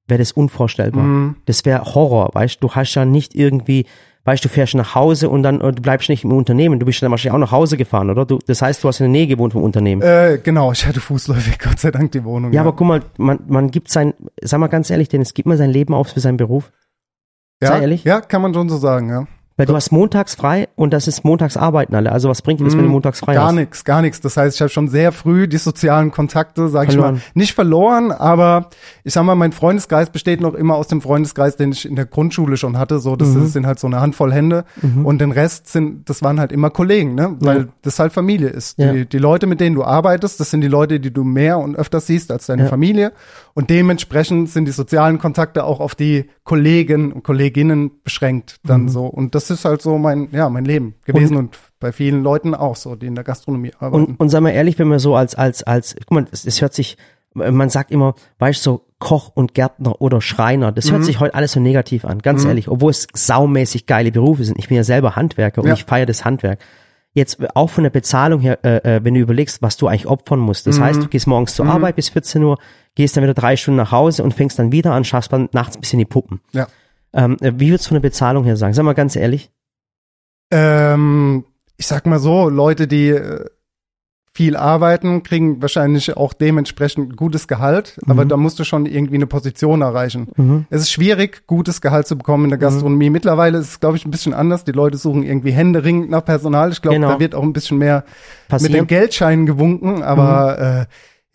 wäre 0.08 0.20
das 0.20 0.32
unvorstellbar. 0.32 1.04
Mhm. 1.04 1.36
Das 1.46 1.66
wäre 1.66 1.84
Horror, 1.96 2.30
weißt 2.34 2.56
du, 2.62 2.68
du 2.68 2.76
hast 2.76 2.94
ja 2.96 3.06
nicht 3.06 3.36
irgendwie, 3.36 3.86
weißt 4.26 4.44
du, 4.46 4.50
fährst 4.50 4.76
nach 4.76 4.96
Hause 4.96 5.30
und 5.30 5.44
dann, 5.44 5.60
du 5.60 5.72
bleibst 5.74 6.10
nicht 6.10 6.24
im 6.24 6.32
Unternehmen, 6.32 6.80
du 6.80 6.86
bist 6.86 7.02
dann 7.02 7.12
wahrscheinlich 7.12 7.34
auch 7.36 7.40
nach 7.40 7.52
Hause 7.52 7.78
gefahren, 7.78 8.10
oder? 8.10 8.26
Du, 8.26 8.40
das 8.48 8.62
heißt, 8.62 8.84
du 8.84 8.88
hast 8.88 9.00
in 9.00 9.06
der 9.06 9.12
Nähe 9.12 9.28
gewohnt 9.28 9.54
vom 9.54 9.64
Unternehmen. 9.64 10.02
Äh, 10.02 10.40
genau, 10.44 10.72
ich 10.72 10.86
hatte 10.86 11.00
fußläufig, 11.00 11.60
Gott 11.64 11.80
sei 11.80 11.92
Dank, 11.92 12.12
die 12.12 12.24
Wohnung. 12.24 12.54
ja, 12.54 12.62
aber 12.62 12.74
guck 12.74 12.88
mal, 12.88 13.02
man, 13.18 13.40
man 13.48 13.72
gibt 13.72 13.90
sein, 13.92 14.14
sag 14.42 14.60
mal 14.60 14.68
ganz 14.68 14.90
ehrlich, 14.90 15.10
denn 15.10 15.22
es 15.22 15.34
gibt 15.34 15.48
mal 15.48 15.58
sein 15.58 15.70
Leben 15.72 15.94
auf 15.94 16.10
für 16.10 16.20
seinen 16.20 16.38
Beruf. 16.38 16.72
ja, 17.62 17.70
sei 17.70 17.82
ehrlich. 17.82 18.04
Ja, 18.04 18.22
kann 18.22 18.42
man 18.42 18.54
schon 18.54 18.70
so 18.70 18.78
sagen, 18.78 19.10
ja. 19.10 19.28
Weil 19.58 19.66
du 19.68 19.74
hast 19.74 19.90
montags 19.94 20.36
frei 20.36 20.68
und 20.76 20.92
das 20.92 21.08
ist 21.08 21.24
montags 21.24 21.56
arbeiten 21.56 21.96
alle. 21.96 22.12
Also 22.12 22.28
was 22.28 22.42
bringt 22.42 22.60
dir 22.60 22.66
das, 22.66 22.76
wenn 22.76 22.84
du 22.84 22.90
montags 22.90 23.22
frei 23.22 23.32
Mhm. 23.34 23.38
Gar 23.38 23.48
hast? 23.48 23.56
nichts, 23.56 23.84
gar 23.86 24.02
nichts. 24.02 24.20
Das 24.20 24.36
heißt, 24.36 24.56
ich 24.58 24.62
habe 24.62 24.70
schon 24.70 24.90
sehr 24.90 25.14
früh 25.14 25.48
die 25.48 25.56
sozialen 25.58 26.12
Kontakte, 26.12 26.68
sag 26.68 26.90
ich 26.90 26.98
mal, 26.98 27.22
nicht 27.36 27.54
verloren, 27.54 28.12
aber 28.12 28.70
ich 29.06 29.14
sag 29.14 29.24
mal, 29.24 29.36
mein 29.36 29.54
Freundeskreis 29.54 30.10
besteht 30.10 30.42
noch 30.42 30.56
immer 30.56 30.76
aus 30.76 30.90
dem 30.90 31.00
Freundeskreis, 31.02 31.56
den 31.56 31.72
ich 31.72 31.88
in 31.88 31.96
der 31.96 32.06
Grundschule 32.06 32.58
schon 32.58 32.78
hatte. 32.78 33.00
So, 33.00 33.16
das 33.16 33.30
Mhm. 33.30 33.46
sind 33.46 33.66
halt 33.66 33.80
so 33.80 33.88
eine 33.88 34.02
Handvoll 34.02 34.34
Hände 34.34 34.66
und 35.06 35.20
den 35.22 35.32
Rest 35.32 35.70
sind, 35.70 36.10
das 36.10 36.22
waren 36.22 36.38
halt 36.40 36.52
immer 36.52 36.70
Kollegen, 36.70 37.16
ne? 37.16 37.38
Weil 37.40 37.58
Ja. 37.60 37.66
das 37.82 37.98
halt 38.00 38.12
Familie 38.12 38.50
ist. 38.50 38.78
Ja. 38.78 38.92
Die, 38.92 39.06
die 39.06 39.20
Leute, 39.20 39.48
mit 39.48 39.62
denen 39.62 39.76
du 39.76 39.86
arbeitest, 39.86 40.38
das 40.42 40.52
sind 40.52 40.62
die 40.62 40.68
Leute, 40.68 41.00
die 41.00 41.12
du 41.14 41.24
mehr 41.24 41.60
und 41.60 41.78
öfter 41.78 42.02
siehst 42.02 42.30
als 42.30 42.48
deine 42.48 42.64
Ja. 42.64 42.68
Familie. 42.70 43.14
Und 43.58 43.70
dementsprechend 43.70 44.50
sind 44.50 44.66
die 44.66 44.72
sozialen 44.74 45.18
Kontakte 45.18 45.64
auch 45.64 45.80
auf 45.80 45.96
die 45.96 46.26
Kollegen 46.44 47.14
und 47.14 47.24
Kolleginnen 47.24 47.90
beschränkt 48.04 48.58
dann 48.66 48.84
Mhm. 48.84 48.90
so. 48.90 49.06
Und 49.06 49.34
das 49.34 49.50
ist 49.50 49.64
halt 49.64 49.82
so 49.82 49.98
mein, 49.98 50.28
ja, 50.34 50.50
mein 50.50 50.66
Leben 50.66 50.96
gewesen 51.06 51.38
und, 51.38 51.58
bei 51.80 51.92
vielen 51.94 52.22
Leuten 52.22 52.54
auch 52.54 52.76
so, 52.76 52.96
die 52.96 53.06
in 53.08 53.16
der 53.16 53.24
Gastronomie 53.24 53.72
arbeiten. 53.80 54.06
Und, 54.12 54.20
und 54.20 54.30
sag 54.30 54.42
mal 54.42 54.50
ehrlich, 54.50 54.78
wenn 54.78 54.88
man 54.90 55.00
so 55.00 55.16
als, 55.16 55.36
als, 55.36 55.64
als, 55.64 55.96
guck 56.06 56.12
mal, 56.12 56.26
es, 56.32 56.46
es 56.46 56.62
hört 56.62 56.74
sich, 56.74 56.98
man 57.34 57.70
sagt 57.70 57.92
immer, 57.92 58.16
weißt 58.40 58.60
du, 58.66 58.70
so 58.72 58.86
Koch 59.00 59.32
und 59.36 59.54
Gärtner 59.54 60.02
oder 60.02 60.20
Schreiner, 60.22 60.72
das 60.72 60.88
Mhm. 60.88 60.92
hört 60.96 61.06
sich 61.06 61.20
heute 61.22 61.36
alles 61.36 61.52
so 61.54 61.60
negativ 61.60 62.04
an, 62.06 62.20
ganz 62.20 62.44
ehrlich, 62.44 62.68
obwohl 62.70 62.92
es 62.92 63.08
saumäßig 63.14 63.86
geile 63.86 64.12
Berufe 64.12 64.44
sind. 64.46 64.58
Ich 64.60 64.68
bin 64.68 64.78
ja 64.78 64.84
selber 64.84 65.16
Handwerker 65.16 65.62
und 65.62 65.68
Ja. 65.68 65.74
ich 65.76 65.84
feiere 65.86 66.06
das 66.06 66.26
Handwerk. 66.26 66.60
Jetzt 67.16 67.40
auch 67.56 67.70
von 67.72 67.84
der 67.84 67.90
Bezahlung 67.90 68.42
her, 68.42 68.60
äh, 68.64 68.98
äh, 68.98 69.04
wenn 69.04 69.16
du 69.16 69.22
überlegst, 69.22 69.62
was 69.62 69.78
du 69.78 69.88
eigentlich 69.88 70.06
opfern 70.06 70.40
musst. 70.40 70.68
Mhm. 70.68 70.72
Das 70.72 70.80
heißt, 70.80 71.02
du 71.02 71.08
gehst 71.08 71.26
morgens 71.26 71.56
zur 71.56 71.66
Arbeit 71.66 71.96
bis 71.96 72.10
14 72.10 72.44
Uhr, 72.44 72.60
gehst 72.94 73.18
dann 73.18 73.24
wieder 73.24 73.34
drei 73.34 73.56
Stunden 73.56 73.78
nach 73.78 73.92
Hause 73.92 74.22
und 74.22 74.34
fängst 74.34 74.60
dann 74.60 74.72
wieder 74.72 74.92
an, 74.92 75.04
schaffst 75.04 75.34
dann 75.34 75.50
nachts 75.54 75.78
ein 75.78 75.82
bisschen 75.82 76.00
die 76.00 76.06
Puppen. 76.06 76.42
ja. 76.52 76.68
Ähm, 77.14 77.38
äh, 77.40 77.54
wie 77.56 77.70
würdest 77.70 77.86
du 77.86 77.90
von 77.90 77.96
der 77.96 78.02
Bezahlung 78.10 78.44
her 78.44 78.58
sagen? 78.58 78.74
Sag 78.74 78.84
mal 78.84 78.94
ganz 78.94 79.16
ehrlich. 79.16 79.50
Ähm, 80.52 81.46
ich 81.78 81.88
sag 81.88 82.06
mal 82.06 82.20
so, 82.20 82.50
Leute, 82.50 82.88
die 82.88 83.08
äh, 83.10 83.46
viel 84.36 84.58
arbeiten, 84.58 85.24
kriegen 85.24 85.62
wahrscheinlich 85.62 86.18
auch 86.18 86.34
dementsprechend 86.34 87.16
gutes 87.16 87.48
Gehalt, 87.48 87.98
aber 88.06 88.26
da 88.26 88.36
musst 88.36 88.60
du 88.60 88.66
schon 88.66 88.86
irgendwie 88.86 89.16
eine 89.16 89.28
Position 89.28 89.82
erreichen. 89.82 90.28
Mhm. 90.36 90.66
Es 90.70 90.82
ist 90.82 90.92
schwierig, 90.92 91.44
gutes 91.48 91.80
Gehalt 91.80 92.06
zu 92.06 92.18
bekommen 92.18 92.44
in 92.44 92.50
der 92.50 92.60
Gastronomie. 92.60 93.10
Mittlerweile 93.10 93.58
ist 93.60 93.70
es, 93.70 93.80
glaube 93.80 93.96
ich, 93.96 94.06
ein 94.06 94.12
bisschen 94.12 94.34
anders. 94.34 94.66
Die 94.66 94.74
Leute 94.74 94.98
suchen 94.98 95.24
irgendwie 95.24 95.52
händeringend 95.52 96.10
nach 96.10 96.26
Personal. 96.26 96.70
Ich 96.74 96.82
glaube, 96.82 96.96
Genau. 96.98 97.14
da 97.14 97.20
wird 97.22 97.34
auch 97.34 97.44
ein 97.44 97.54
bisschen 97.54 97.78
mehr 97.78 98.04
mit 98.04 98.50
Passieren? 98.50 98.74
den 98.74 98.88
Geldscheinen 98.88 99.46
gewunken, 99.46 100.04
aber 100.04 100.60
äh, 100.82 100.86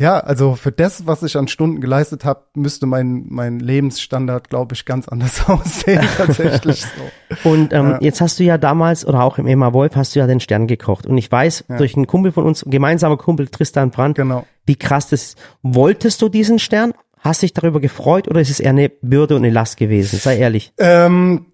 ja, 0.00 0.18
also 0.18 0.54
für 0.56 0.72
das, 0.72 1.06
was 1.06 1.22
ich 1.22 1.36
an 1.36 1.46
Stunden 1.46 1.80
geleistet 1.80 2.24
habe, 2.24 2.44
müsste 2.54 2.86
mein, 2.86 3.26
mein 3.28 3.60
Lebensstandard, 3.60 4.48
glaube 4.48 4.74
ich, 4.74 4.84
ganz 4.86 5.06
anders 5.08 5.42
aussehen 5.48 6.00
tatsächlich 6.16 6.82
so. 6.82 7.48
Und 7.50 7.72
ähm, 7.72 7.90
Ja. 7.90 7.98
jetzt 8.00 8.20
hast 8.20 8.38
du 8.40 8.44
ja 8.44 8.56
damals 8.58 9.06
oder 9.06 9.22
auch 9.22 9.36
im 9.38 9.46
Emma 9.46 9.72
Wolf 9.74 9.96
hast 9.96 10.14
du 10.14 10.20
ja 10.20 10.26
den 10.26 10.40
Stern 10.40 10.66
gekocht. 10.66 11.06
Und 11.06 11.18
ich 11.18 11.30
weiß 11.30 11.64
durch 11.76 11.96
einen 11.96 12.06
Kumpel 12.06 12.32
von 12.32 12.44
uns, 12.46 12.64
ein 12.64 12.70
gemeinsamer 12.70 13.18
Kumpel 13.18 13.48
Tristan 13.48 13.90
Brandt, 13.90 14.16
Genau. 14.16 14.46
wie 14.64 14.76
krass 14.76 15.08
das 15.08 15.22
ist. 15.22 15.38
Wolltest 15.62 16.22
du 16.22 16.28
diesen 16.30 16.58
Stern? 16.58 16.92
Hast 17.18 17.42
dich 17.42 17.52
darüber 17.52 17.80
gefreut 17.80 18.26
oder 18.28 18.40
ist 18.40 18.48
es 18.50 18.60
eher 18.60 18.70
eine 18.70 18.88
Bürde 18.88 19.36
und 19.36 19.44
eine 19.44 19.52
Last 19.52 19.76
gewesen? 19.76 20.18
Sei 20.18 20.38
ehrlich. 20.38 20.72
Ähm, 20.78 21.46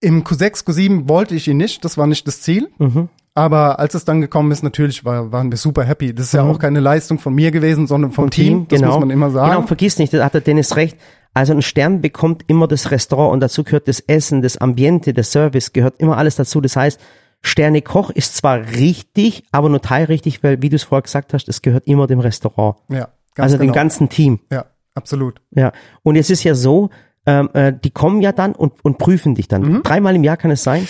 Im 0.00 0.22
Q6, 0.24 0.66
Q7 0.66 1.08
wollte 1.08 1.34
ich 1.34 1.48
ihn 1.48 1.56
nicht, 1.56 1.82
das 1.86 1.96
war 1.96 2.06
nicht 2.06 2.26
das 2.28 2.42
Ziel. 2.42 2.68
Mhm. 2.78 3.08
Aber 3.36 3.80
als 3.80 3.94
es 3.94 4.04
dann 4.04 4.20
gekommen 4.20 4.52
ist, 4.52 4.62
natürlich 4.62 5.04
war, 5.04 5.32
waren 5.32 5.50
wir 5.50 5.58
super 5.58 5.82
happy. 5.84 6.14
Das 6.14 6.26
ist 6.26 6.34
ja 6.34 6.44
Mhm. 6.44 6.50
auch 6.50 6.58
keine 6.58 6.78
Leistung 6.80 7.18
von 7.18 7.34
mir 7.34 7.50
gewesen, 7.50 7.86
sondern 7.88 8.12
vom, 8.12 8.24
Vom 8.24 8.30
Team. 8.30 8.66
Das 8.68 8.78
genau. 8.80 8.92
muss 8.92 9.00
man 9.00 9.10
immer 9.10 9.30
sagen. 9.30 9.50
Genau, 9.50 9.66
vergiss 9.66 9.98
nicht, 9.98 10.14
da 10.14 10.24
hat 10.24 10.34
der 10.34 10.40
Dennis 10.40 10.76
recht. 10.76 10.96
Also 11.32 11.52
ein 11.52 11.62
Stern 11.62 12.00
bekommt 12.00 12.44
immer 12.46 12.68
das 12.68 12.92
Restaurant 12.92 13.32
und 13.32 13.40
dazu 13.40 13.64
gehört 13.64 13.88
das 13.88 13.98
Essen, 13.98 14.40
das 14.40 14.56
Ambiente, 14.56 15.12
der 15.12 15.24
Service, 15.24 15.72
gehört 15.72 15.96
immer 15.98 16.16
alles 16.16 16.36
dazu. 16.36 16.60
Das 16.60 16.76
heißt, 16.76 17.00
Sterne 17.42 17.82
Koch 17.82 18.10
ist 18.10 18.36
zwar 18.36 18.58
richtig, 18.58 19.42
aber 19.50 19.68
nur 19.68 19.82
teilrichtig, 19.82 20.42
weil, 20.44 20.62
wie 20.62 20.68
du 20.68 20.76
es 20.76 20.84
vorher 20.84 21.02
gesagt 21.02 21.34
hast, 21.34 21.48
es 21.48 21.60
gehört 21.60 21.86
immer 21.88 22.06
dem 22.06 22.20
Restaurant. 22.20 22.76
Ja, 22.88 23.08
ganz 23.34 23.52
also 23.52 23.58
genau. 23.58 23.72
dem 23.72 23.74
ganzen 23.74 24.08
Team. 24.08 24.38
Ja, 24.52 24.66
absolut. 24.94 25.40
Ja. 25.50 25.72
Und 26.04 26.14
es 26.14 26.30
ist 26.30 26.44
ja 26.44 26.54
so, 26.54 26.90
ähm, 27.26 27.50
äh, 27.52 27.72
die 27.72 27.90
kommen 27.90 28.22
ja 28.22 28.30
dann 28.30 28.54
und, 28.54 28.72
und 28.84 28.98
prüfen 28.98 29.34
dich 29.34 29.48
dann. 29.48 29.62
Mhm. 29.62 29.82
Dreimal 29.82 30.14
im 30.14 30.22
Jahr 30.22 30.36
kann 30.36 30.52
es 30.52 30.62
sein. 30.62 30.86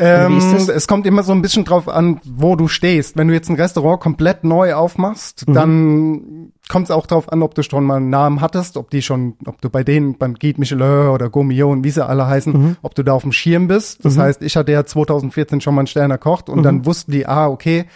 Ähm? 0.00 0.38
Es 0.38 0.86
kommt 0.86 1.06
immer 1.06 1.22
so 1.24 1.32
ein 1.32 1.42
bisschen 1.42 1.64
drauf 1.64 1.88
an, 1.88 2.20
wo 2.24 2.54
du 2.54 2.68
stehst. 2.68 3.16
Wenn 3.16 3.26
du 3.28 3.34
jetzt 3.34 3.48
ein 3.50 3.56
Restaurant 3.56 4.00
komplett 4.00 4.44
neu 4.44 4.74
aufmachst, 4.74 5.48
Mhm. 5.48 5.52
dann 5.54 6.52
kommt 6.68 6.84
es 6.86 6.90
auch 6.92 7.06
drauf 7.06 7.32
an, 7.32 7.42
ob 7.42 7.54
du 7.56 7.62
schon 7.62 7.84
mal 7.84 7.96
einen 7.96 8.10
Namen 8.10 8.40
hattest, 8.40 8.76
ob 8.76 8.90
die 8.90 9.02
schon, 9.02 9.34
ob 9.46 9.60
du 9.60 9.70
bei 9.70 9.82
denen 9.82 10.16
beim 10.16 10.34
Guide 10.34 10.60
Michelin 10.60 11.08
oder 11.08 11.28
Gourmillon, 11.30 11.82
wie 11.82 11.90
sie 11.90 12.06
alle 12.06 12.26
heißen, 12.28 12.52
Mhm. 12.52 12.76
ob 12.82 12.94
du 12.94 13.02
da 13.02 13.12
auf 13.14 13.22
dem 13.22 13.32
Schirm 13.32 13.66
bist. 13.66 14.04
Das 14.04 14.16
heißt, 14.18 14.42
ich 14.42 14.56
hatte 14.56 14.70
ja 14.72 14.84
2014 14.84 15.60
schon 15.60 15.74
mal 15.74 15.80
einen 15.80 15.86
Stern 15.88 16.10
erkocht 16.12 16.48
und 16.48 16.58
Mhm. 16.60 16.62
dann 16.62 16.86
wussten 16.86 17.10
die, 17.12 17.26
ah, 17.26 17.48
okay, 17.48 17.86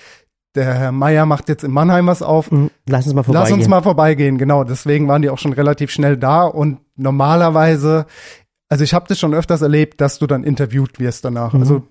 der 0.54 0.74
Herr 0.74 0.92
Meier 0.92 1.24
macht 1.24 1.48
jetzt 1.48 1.64
in 1.64 1.70
Mannheim 1.70 2.06
was 2.08 2.20
auf. 2.20 2.50
Mhm. 2.50 2.68
Lass 2.88 3.06
uns 3.06 3.14
mal 3.14 3.22
vorbeigehen. 3.22 3.50
Lass 3.50 3.58
uns 3.58 3.68
mal 3.68 3.82
vorbeigehen, 3.82 4.36
genau. 4.38 4.64
Deswegen 4.64 5.08
waren 5.08 5.22
die 5.22 5.30
auch 5.30 5.38
schon 5.38 5.52
relativ 5.54 5.90
schnell 5.90 6.16
da 6.18 6.42
und 6.44 6.78
normalerweise, 6.96 8.06
Also 8.72 8.84
ich 8.84 8.94
habe 8.94 9.04
das 9.06 9.18
schon 9.18 9.34
öfters 9.34 9.60
erlebt, 9.60 10.00
dass 10.00 10.18
du 10.18 10.26
dann 10.26 10.44
interviewt 10.44 10.98
wirst 10.98 11.24
danach. 11.26 11.52
Mhm. 11.52 11.60
Also 11.60 11.82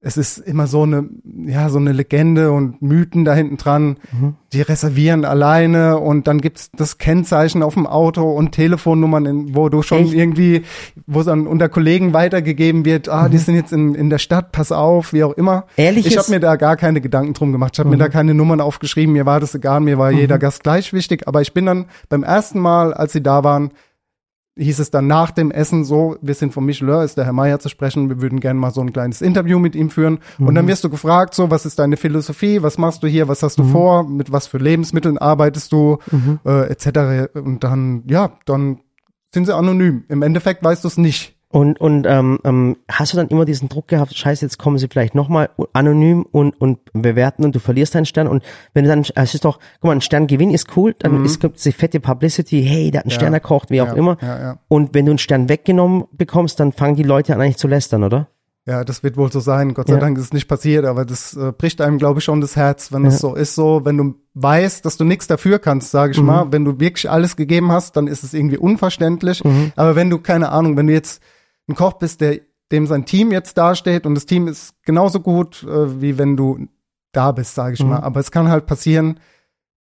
es 0.00 0.16
ist 0.16 0.38
immer 0.38 0.68
so 0.68 0.82
eine, 0.84 1.08
ja, 1.46 1.70
so 1.70 1.78
eine 1.78 1.90
Legende 1.92 2.52
und 2.52 2.80
Mythen 2.82 3.24
da 3.24 3.34
hinten 3.34 3.56
dran. 3.56 3.96
Mhm. 4.12 4.34
Die 4.52 4.60
reservieren 4.60 5.24
alleine 5.24 5.98
und 5.98 6.28
dann 6.28 6.40
gibt's 6.40 6.70
das 6.76 6.98
Kennzeichen 6.98 7.62
auf 7.64 7.74
dem 7.74 7.86
Auto 7.86 8.30
und 8.30 8.52
Telefonnummern, 8.52 9.26
in, 9.26 9.56
wo 9.56 9.68
du 9.70 9.82
schon 9.82 10.04
Echt? 10.04 10.12
irgendwie, 10.14 10.62
wo 11.08 11.20
es 11.20 11.26
dann 11.26 11.46
unter 11.48 11.68
Kollegen 11.68 12.12
weitergegeben 12.12 12.84
wird, 12.84 13.08
ah, 13.08 13.24
Mhm. 13.26 13.30
die 13.32 13.38
sind 13.38 13.54
jetzt 13.56 13.72
in, 13.72 13.94
in 13.96 14.08
der 14.10 14.18
Stadt, 14.18 14.52
pass 14.52 14.70
auf, 14.70 15.12
wie 15.14 15.24
auch 15.24 15.32
immer. 15.32 15.64
Ehrlich 15.76 16.06
ich 16.06 16.16
habe 16.18 16.30
mir 16.30 16.38
da 16.40 16.54
gar 16.56 16.76
keine 16.76 17.00
Gedanken 17.00 17.32
drum 17.32 17.50
gemacht. 17.50 17.72
Ich 17.74 17.80
habe 17.80 17.88
mir 17.88 17.96
Mhm. 17.96 18.00
da 18.00 18.08
keine 18.08 18.34
Nummern 18.34 18.60
aufgeschrieben, 18.60 19.14
mir 19.14 19.26
war 19.26 19.40
das 19.40 19.54
egal, 19.56 19.80
mir 19.80 19.98
war 19.98 20.10
jeder 20.12 20.38
Gast 20.38 20.62
gleich 20.62 20.92
wichtig. 20.92 21.26
Aber 21.26 21.40
ich 21.42 21.54
bin 21.54 21.66
dann 21.66 21.86
beim 22.08 22.22
ersten 22.22 22.60
Mal, 22.60 22.94
als 22.94 23.14
sie 23.14 23.22
da 23.22 23.42
waren, 23.42 23.72
hieß 24.58 24.78
es 24.80 24.90
dann 24.90 25.06
nach 25.06 25.30
dem 25.30 25.50
Essen 25.50 25.84
so, 25.84 26.16
wir 26.20 26.34
sind 26.34 26.52
von 26.52 26.64
Michelin, 26.64 27.02
ist 27.02 27.16
der 27.16 27.24
Herr 27.24 27.32
Meier 27.32 27.58
zu 27.60 27.68
sprechen, 27.68 28.08
wir 28.08 28.20
würden 28.20 28.40
gerne 28.40 28.58
mal 28.58 28.70
so 28.70 28.80
ein 28.80 28.92
kleines 28.92 29.22
Interview 29.22 29.58
mit 29.58 29.74
ihm 29.74 29.90
führen. 29.90 30.18
Und 30.38 30.54
dann 30.54 30.66
wirst 30.66 30.84
du 30.84 30.90
gefragt, 30.90 31.34
so, 31.34 31.50
was 31.50 31.64
ist 31.64 31.78
deine 31.78 31.96
Philosophie, 31.96 32.62
was 32.62 32.78
machst 32.78 33.02
du 33.02 33.06
hier, 33.06 33.28
was 33.28 33.42
hast 33.42 33.58
du 33.58 33.64
vor, 33.64 34.08
mit 34.08 34.32
was 34.32 34.46
für 34.46 34.58
Lebensmitteln 34.58 35.18
arbeitest 35.18 35.72
du, 35.72 35.98
äh, 36.44 36.70
etc. 36.70 37.30
Und 37.34 37.64
dann, 37.64 38.02
ja, 38.08 38.32
dann 38.44 38.80
sind 39.32 39.46
sie 39.46 39.54
anonym. 39.54 40.04
Im 40.08 40.22
Endeffekt 40.22 40.64
weißt 40.64 40.84
du 40.84 40.88
es 40.88 40.96
nicht. 40.98 41.37
Und, 41.50 41.80
und 41.80 42.06
ähm, 42.06 42.38
ähm, 42.44 42.76
hast 42.90 43.14
du 43.14 43.16
dann 43.16 43.28
immer 43.28 43.46
diesen 43.46 43.70
Druck 43.70 43.88
gehabt, 43.88 44.14
scheiße, 44.14 44.44
jetzt 44.44 44.58
kommen 44.58 44.76
sie 44.76 44.86
vielleicht 44.86 45.14
nochmal 45.14 45.48
anonym 45.72 46.26
und, 46.30 46.50
und 46.60 46.78
bewerten 46.92 47.42
und 47.42 47.54
du 47.54 47.58
verlierst 47.58 47.94
deinen 47.94 48.04
Stern 48.04 48.26
und 48.28 48.42
wenn 48.74 48.84
du 48.84 48.90
dann, 48.90 49.02
es 49.14 49.34
ist 49.34 49.46
doch, 49.46 49.58
guck 49.80 49.84
mal, 49.88 49.92
ein 49.92 50.02
Sterngewinn 50.02 50.50
ist 50.50 50.76
cool, 50.76 50.94
dann 50.98 51.24
ist 51.24 51.40
gibt 51.40 51.64
die 51.64 51.72
fette 51.72 52.00
Publicity, 52.00 52.62
hey, 52.62 52.90
der 52.90 52.98
hat 53.00 53.06
einen 53.06 53.12
Stern 53.12 53.32
erkocht, 53.32 53.70
wie 53.70 53.80
auch 53.80 53.86
ja, 53.86 53.94
immer. 53.94 54.18
ja, 54.20 54.38
ja. 54.40 54.58
Und 54.68 54.92
wenn 54.92 55.06
du 55.06 55.12
einen 55.12 55.18
Stern 55.18 55.48
weggenommen 55.48 56.04
bekommst, 56.12 56.60
dann 56.60 56.72
fangen 56.72 56.96
die 56.96 57.02
Leute 57.02 57.34
an 57.34 57.40
eigentlich 57.40 57.56
zu 57.56 57.66
lästern, 57.66 58.04
oder? 58.04 58.28
Ja, 58.66 58.84
das 58.84 59.02
wird 59.02 59.16
wohl 59.16 59.32
so 59.32 59.40
sein. 59.40 59.72
Gott 59.72 59.88
sei 59.88 59.94
Ja. 59.94 60.00
Dank 60.00 60.18
ist 60.18 60.24
es 60.24 60.32
nicht 60.34 60.46
passiert, 60.48 60.84
aber 60.84 61.06
das 61.06 61.34
äh, 61.34 61.52
bricht 61.56 61.80
einem, 61.80 61.96
glaube 61.96 62.18
ich, 62.18 62.24
schon 62.26 62.42
das 62.42 62.54
Herz, 62.56 62.92
wenn 62.92 63.04
Ja. 63.04 63.08
es 63.08 63.20
so 63.20 63.34
ist. 63.34 63.54
So, 63.54 63.80
wenn 63.86 63.96
du 63.96 64.16
weißt, 64.34 64.84
dass 64.84 64.98
du 64.98 65.04
nichts 65.04 65.26
dafür 65.26 65.58
kannst, 65.58 65.90
sage 65.92 66.12
ich 66.12 66.20
Mhm. 66.20 66.26
mal, 66.26 66.46
wenn 66.52 66.66
du 66.66 66.78
wirklich 66.78 67.08
alles 67.10 67.36
gegeben 67.36 67.72
hast, 67.72 67.96
dann 67.96 68.06
ist 68.06 68.22
es 68.22 68.34
irgendwie 68.34 68.58
unverständlich. 68.58 69.42
Mhm. 69.42 69.72
Aber 69.76 69.96
wenn 69.96 70.10
du 70.10 70.18
keine 70.18 70.50
Ahnung, 70.52 70.76
wenn 70.76 70.86
du 70.88 70.92
jetzt 70.92 71.22
ein 71.68 71.74
Koch 71.74 71.94
bist, 71.94 72.20
der 72.20 72.40
dem 72.72 72.86
sein 72.86 73.04
Team 73.06 73.32
jetzt 73.32 73.56
dasteht 73.56 74.04
und 74.06 74.14
das 74.14 74.26
Team 74.26 74.46
ist 74.46 74.74
genauso 74.84 75.20
gut, 75.20 75.62
äh, 75.64 76.00
wie 76.02 76.18
wenn 76.18 76.36
du 76.36 76.68
da 77.12 77.32
bist, 77.32 77.54
sage 77.54 77.74
ich 77.74 77.82
Mhm. 77.82 77.90
mal. 77.90 78.00
Aber 78.00 78.20
es 78.20 78.30
kann 78.30 78.48
halt 78.50 78.66
passieren, 78.66 79.20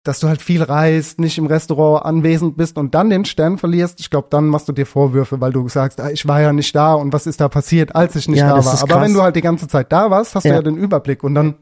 dass 0.04 0.18
du 0.20 0.26
halt 0.28 0.42
viel 0.42 0.62
reist, 0.62 1.20
nicht 1.20 1.38
im 1.38 1.46
Restaurant 1.46 2.04
anwesend 2.04 2.56
bist 2.56 2.76
und 2.78 2.94
dann 2.94 3.10
den 3.10 3.24
Stern 3.24 3.58
verlierst. 3.58 4.00
Ich 4.00 4.10
glaube, 4.10 4.28
dann 4.30 4.46
machst 4.48 4.68
du 4.68 4.72
dir 4.72 4.86
Vorwürfe, 4.86 5.40
weil 5.40 5.52
du 5.52 5.68
sagst, 5.68 6.00
ah, 6.00 6.10
ich 6.10 6.26
war 6.26 6.40
ja 6.40 6.52
nicht 6.52 6.74
da 6.74 6.94
und 6.94 7.12
was 7.12 7.26
ist 7.26 7.40
da 7.40 7.48
passiert, 7.48 7.94
als 7.94 8.16
ich 8.16 8.26
nicht 8.28 8.40
Ja, 8.40 8.48
da 8.56 8.64
war. 8.64 8.74
Aber 8.74 8.86
krass. 8.86 9.02
wenn 9.04 9.14
du 9.14 9.22
halt 9.22 9.36
die 9.36 9.42
ganze 9.42 9.68
Zeit 9.68 9.92
da 9.92 10.10
warst, 10.10 10.34
hast 10.34 10.44
du 10.44 10.48
Ja. 10.48 10.56
ja 10.56 10.62
den 10.62 10.76
Überblick 10.76 11.22
und 11.22 11.34
dann, 11.34 11.54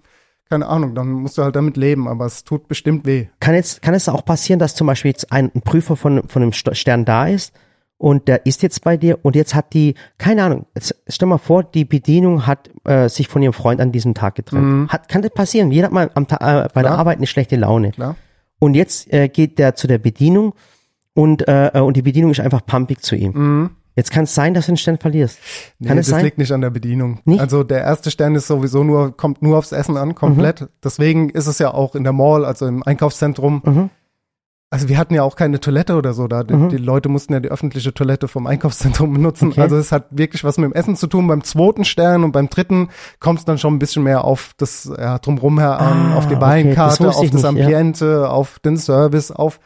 keine 0.49 0.69
Ahnung, 0.69 0.95
dann 0.95 1.11
musst 1.11 1.37
du 1.37 1.43
halt 1.43 1.55
damit 1.57 1.77
leben, 1.77 2.09
aber 2.09 2.25
es 2.25 2.45
tut 2.45 2.67
bestimmt 2.67 3.05
weh. 3.05 3.27
Kann 3.41 3.55
jetzt, 3.55 3.83
kann 3.83 3.93
es 3.95 4.09
auch 4.09 4.25
passieren, 4.25 4.59
dass 4.59 4.75
zum 4.75 4.87
Beispiel 4.87 5.11
jetzt 5.11 5.31
ein, 5.33 5.51
Prüfer 5.51 5.97
von, 5.97 6.23
von 6.29 6.43
einem 6.43 6.53
Stern 6.53 7.05
da 7.05 7.27
ist 7.27 7.53
und 8.01 8.29
der 8.29 8.47
ist 8.47 8.63
jetzt 8.63 8.83
bei 8.83 8.97
dir 8.97 9.19
und 9.23 9.37
jetzt 9.37 9.55
hat 9.55 9.75
die, 9.75 9.95
keine 10.17 10.43
Ahnung, 10.43 10.65
jetzt 10.75 10.97
stell 11.07 11.29
mal 11.29 11.37
vor, 11.37 11.63
die 11.63 11.85
Bedienung 11.85 12.47
hat 12.47 12.71
äh, 12.85 13.11
sich 13.11 13.29
von 13.29 13.43
ihrem 13.43 13.53
Freund 13.53 13.79
an 13.79 13.93
diesem 13.93 14.15
Tag 14.15 14.37
getrennt. 14.37 14.91
Hat, 14.91 15.11
kann 15.11 15.21
das 15.21 15.33
passieren? 15.33 15.71
Jeder 15.71 15.89
hat 15.89 15.93
mal 15.93 16.11
am 16.15 16.27
Ta 16.27 16.37
äh, 16.37 16.69
bei 16.73 16.81
der 16.81 16.93
Klar. 16.93 16.99
Arbeit 16.99 17.19
eine 17.19 17.27
schlechte 17.27 17.57
Laune. 17.57 17.91
Klar. 17.91 18.17
Und 18.59 18.73
jetzt 18.73 19.13
äh, 19.13 19.29
geht 19.29 19.59
der 19.59 19.75
zu 19.75 19.87
der 19.87 19.99
Bedienung 19.99 20.55
und, 21.13 21.47
äh, 21.47 21.69
äh, 21.75 21.81
und 21.81 21.95
die 21.95 22.01
Bedienung 22.01 22.31
ist 22.31 22.41
einfach 22.41 22.65
pumpig 22.65 23.03
zu 23.03 23.17
ihm. 23.17 23.71
Jetzt 23.97 24.13
kann 24.13 24.25
es 24.25 24.35
sein, 24.35 24.55
dass 24.55 24.65
du 24.65 24.73
den 24.73 24.77
Stern 24.79 24.97
verlierst. 24.97 25.39
Nee, 25.79 25.89
Kann 25.89 25.99
es 25.99 26.07
das 26.07 26.17
sein? 26.17 26.25
liegt 26.25 26.39
nicht 26.39 26.53
an 26.53 26.63
der 26.63 26.71
Bedienung. 26.71 27.19
Nicht? 27.27 27.41
Also 27.41 27.65
der 27.65 27.83
erste 27.83 28.11
Stern 28.11 28.35
ist 28.35 28.47
sowieso 28.47 28.83
nur, 28.83 29.15
kommt 29.15 29.43
nur 29.43 29.59
aufs 29.59 29.73
Essen 29.73 29.99
an, 29.99 30.15
komplett. 30.15 30.63
Mhm. 30.63 30.69
Deswegen 30.83 31.29
ist 31.29 31.47
es 31.47 31.59
ja 31.59 31.75
auch 31.75 31.95
in 31.95 32.05
der 32.05 32.15
Mall, 32.15 32.47
also 32.47 32.67
im 32.67 32.83
Einkaufszentrum. 32.83 33.91
Also 34.73 34.89
wir 34.89 34.99
hatten 34.99 35.15
ja 35.15 35.25
auch 35.25 35.35
keine 35.35 35.59
Toilette 35.59 35.97
oder 35.97 36.13
so 36.13 36.29
da. 36.29 36.45
Die, 36.45 36.55
Mhm. 36.55 36.69
die 36.69 36.77
Leute 36.77 37.09
mussten 37.09 37.33
ja 37.33 37.41
die 37.41 37.49
öffentliche 37.51 37.93
Toilette 37.93 38.29
vom 38.29 38.47
Einkaufszentrum 38.47 39.13
benutzen. 39.15 39.49
Okay. 39.51 39.61
Also 39.63 39.77
es 39.77 39.91
hat 39.91 40.07
wirklich 40.11 40.45
was 40.45 40.59
mit 40.59 40.67
dem 40.71 40.73
Essen 40.75 40.95
zu 40.95 41.09
tun. 41.09 41.27
Beim 41.27 41.43
zweiten 41.43 41.85
Stern 41.85 42.23
und 42.23 42.31
beim 42.31 42.49
dritten 42.49 42.89
kommt 43.19 43.41
es 43.41 43.45
dann 43.45 43.59
schon 43.59 43.75
ein 43.75 43.79
bisschen 43.81 44.05
mehr 44.05 44.25
auf 44.25 44.53
das 44.59 44.89
ja, 44.97 45.19
drumrum 45.19 45.59
her 45.59 45.81
an, 45.81 46.13
Ah, 46.13 46.17
auf 46.17 46.29
die 46.29 46.35
okay, 46.37 46.43
Weinkarte, 46.43 47.05
wusste 47.05 47.19
auf 47.21 47.31
das 47.31 47.33
nicht, 47.33 47.43
ja. 47.43 47.49
Ambiente, 47.49 48.31
auf 48.31 48.61
den 48.61 48.77
Service, 48.77 49.33
auf 49.33 49.59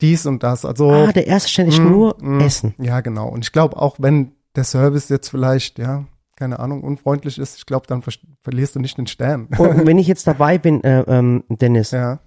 dies 0.00 0.26
und 0.26 0.44
das. 0.44 0.64
Also 0.64 0.90
Ah, 0.92 1.12
der 1.12 1.26
erste 1.26 1.48
Stern 1.48 1.66
ist 1.66 1.80
Mm, 1.80 1.88
nur 1.88 2.16
mm. 2.20 2.40
Essen. 2.40 2.74
ja, 2.78 3.00
genau. 3.00 3.28
Und 3.28 3.44
ich 3.44 3.50
glaube, 3.52 3.76
auch 3.80 3.96
wenn 3.98 4.30
der 4.54 4.62
Service 4.64 5.08
jetzt 5.08 5.28
vielleicht, 5.28 5.78
ja, 5.80 6.04
keine 6.36 6.60
Ahnung, 6.60 6.84
unfreundlich 6.84 7.38
ist, 7.38 7.56
ich 7.56 7.66
glaube, 7.66 7.86
dann 7.88 8.02
ver 8.02 8.12
verlierst 8.44 8.76
du 8.76 8.78
nicht 8.80 8.96
den 8.96 9.06
Stern. 9.08 9.48
Und 9.58 9.58
wenn 9.88 9.98
ich 9.98 10.06
jetzt 10.06 10.26
dabei 10.28 10.56
bin, 10.58 10.84
äh, 10.84 11.00
ähm, 11.08 11.42
Dennis, 11.48 11.90
ja, 11.90 12.20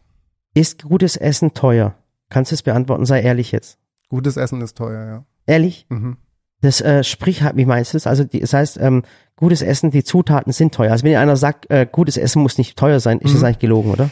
ist 0.54 0.84
gutes 0.84 1.16
Essen 1.16 1.54
teuer? 1.54 1.94
Kannst 2.30 2.52
du 2.52 2.56
es 2.56 2.64
beantworten? 2.64 3.06
Sei 3.06 3.22
ehrlich 3.22 3.52
jetzt. 3.52 3.78
gutes 4.10 4.38
Essen 4.38 4.62
ist 4.62 4.76
teuer, 4.78 5.06
ja. 5.06 5.26
Ehrlich? 5.46 5.86
Mhm. 5.90 6.18
Das 6.62 6.82
äh, 6.82 7.04
sprich 7.04 7.42
halt, 7.44 7.56
wie 7.58 7.66
meinst 7.66 7.94
du? 7.94 8.10
Also 8.10 8.24
die, 8.24 8.40
das 8.40 8.54
heißt, 8.54 8.78
ähm, 8.82 9.04
gutes 9.36 9.62
Essen, 9.62 9.92
die 9.92 10.04
Zutaten 10.04 10.52
sind 10.52 10.74
teuer. 10.74 10.92
Also 10.92 11.06
wenn 11.06 11.16
einer 11.16 11.38
sagt, 11.38 11.70
äh, 11.72 11.88
gutes 11.90 12.18
Essen 12.18 12.42
muss 12.42 12.58
nicht 12.58 12.78
teuer 12.78 13.00
sein, 13.00 13.20
ist 13.20 13.34
das 13.34 13.42
Mhm. 13.42 13.46
eigentlich 13.46 13.60
gelogen, 13.60 13.92
oder? 13.92 14.10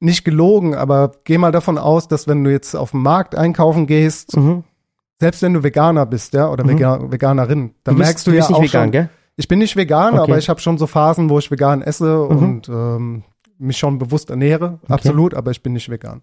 Nicht 0.00 0.24
gelogen, 0.24 0.74
aber 0.74 1.12
geh 1.24 1.38
mal 1.38 1.50
davon 1.52 1.78
aus, 1.78 2.06
dass 2.08 2.28
wenn 2.28 2.44
du 2.44 2.50
jetzt 2.52 2.74
auf 2.76 2.90
den 2.92 3.00
Markt 3.00 3.34
einkaufen 3.36 3.86
gehst, 3.86 4.36
Mhm. 4.36 4.64
selbst 5.18 5.40
wenn 5.42 5.54
du 5.54 5.62
Veganer 5.62 6.04
bist, 6.06 6.34
ja, 6.34 6.50
oder 6.50 6.64
Mhm. 6.64 6.68
Vega 6.68 7.10
Veganerin, 7.10 7.74
dann 7.84 7.94
Du 7.94 7.98
bist, 7.98 8.06
merkst 8.08 8.26
du, 8.26 8.30
du 8.32 8.36
ja 8.36 8.40
bist 8.42 8.50
nicht 8.50 8.58
auch 8.58 8.62
vegan, 8.62 8.82
schon, 8.84 8.92
gell? 8.92 9.08
ich 9.36 9.48
bin 9.48 9.58
nicht 9.58 9.74
vegan, 9.76 10.14
Okay. 10.14 10.22
aber 10.30 10.38
ich 10.38 10.48
habe 10.48 10.60
schon 10.60 10.78
so 10.78 10.86
Phasen, 10.86 11.30
wo 11.30 11.38
ich 11.38 11.50
vegan 11.50 11.80
esse 11.82 12.04
Mhm. 12.30 12.36
und 12.38 12.68
ähm, 12.68 13.22
mich 13.58 13.78
schon 13.78 13.98
bewusst 13.98 14.30
ernähre, 14.30 14.78
absolut, 14.88 15.32
aber 15.34 15.50
ich 15.52 15.62
bin 15.62 15.72
nicht 15.72 15.88
vegan. 15.88 16.22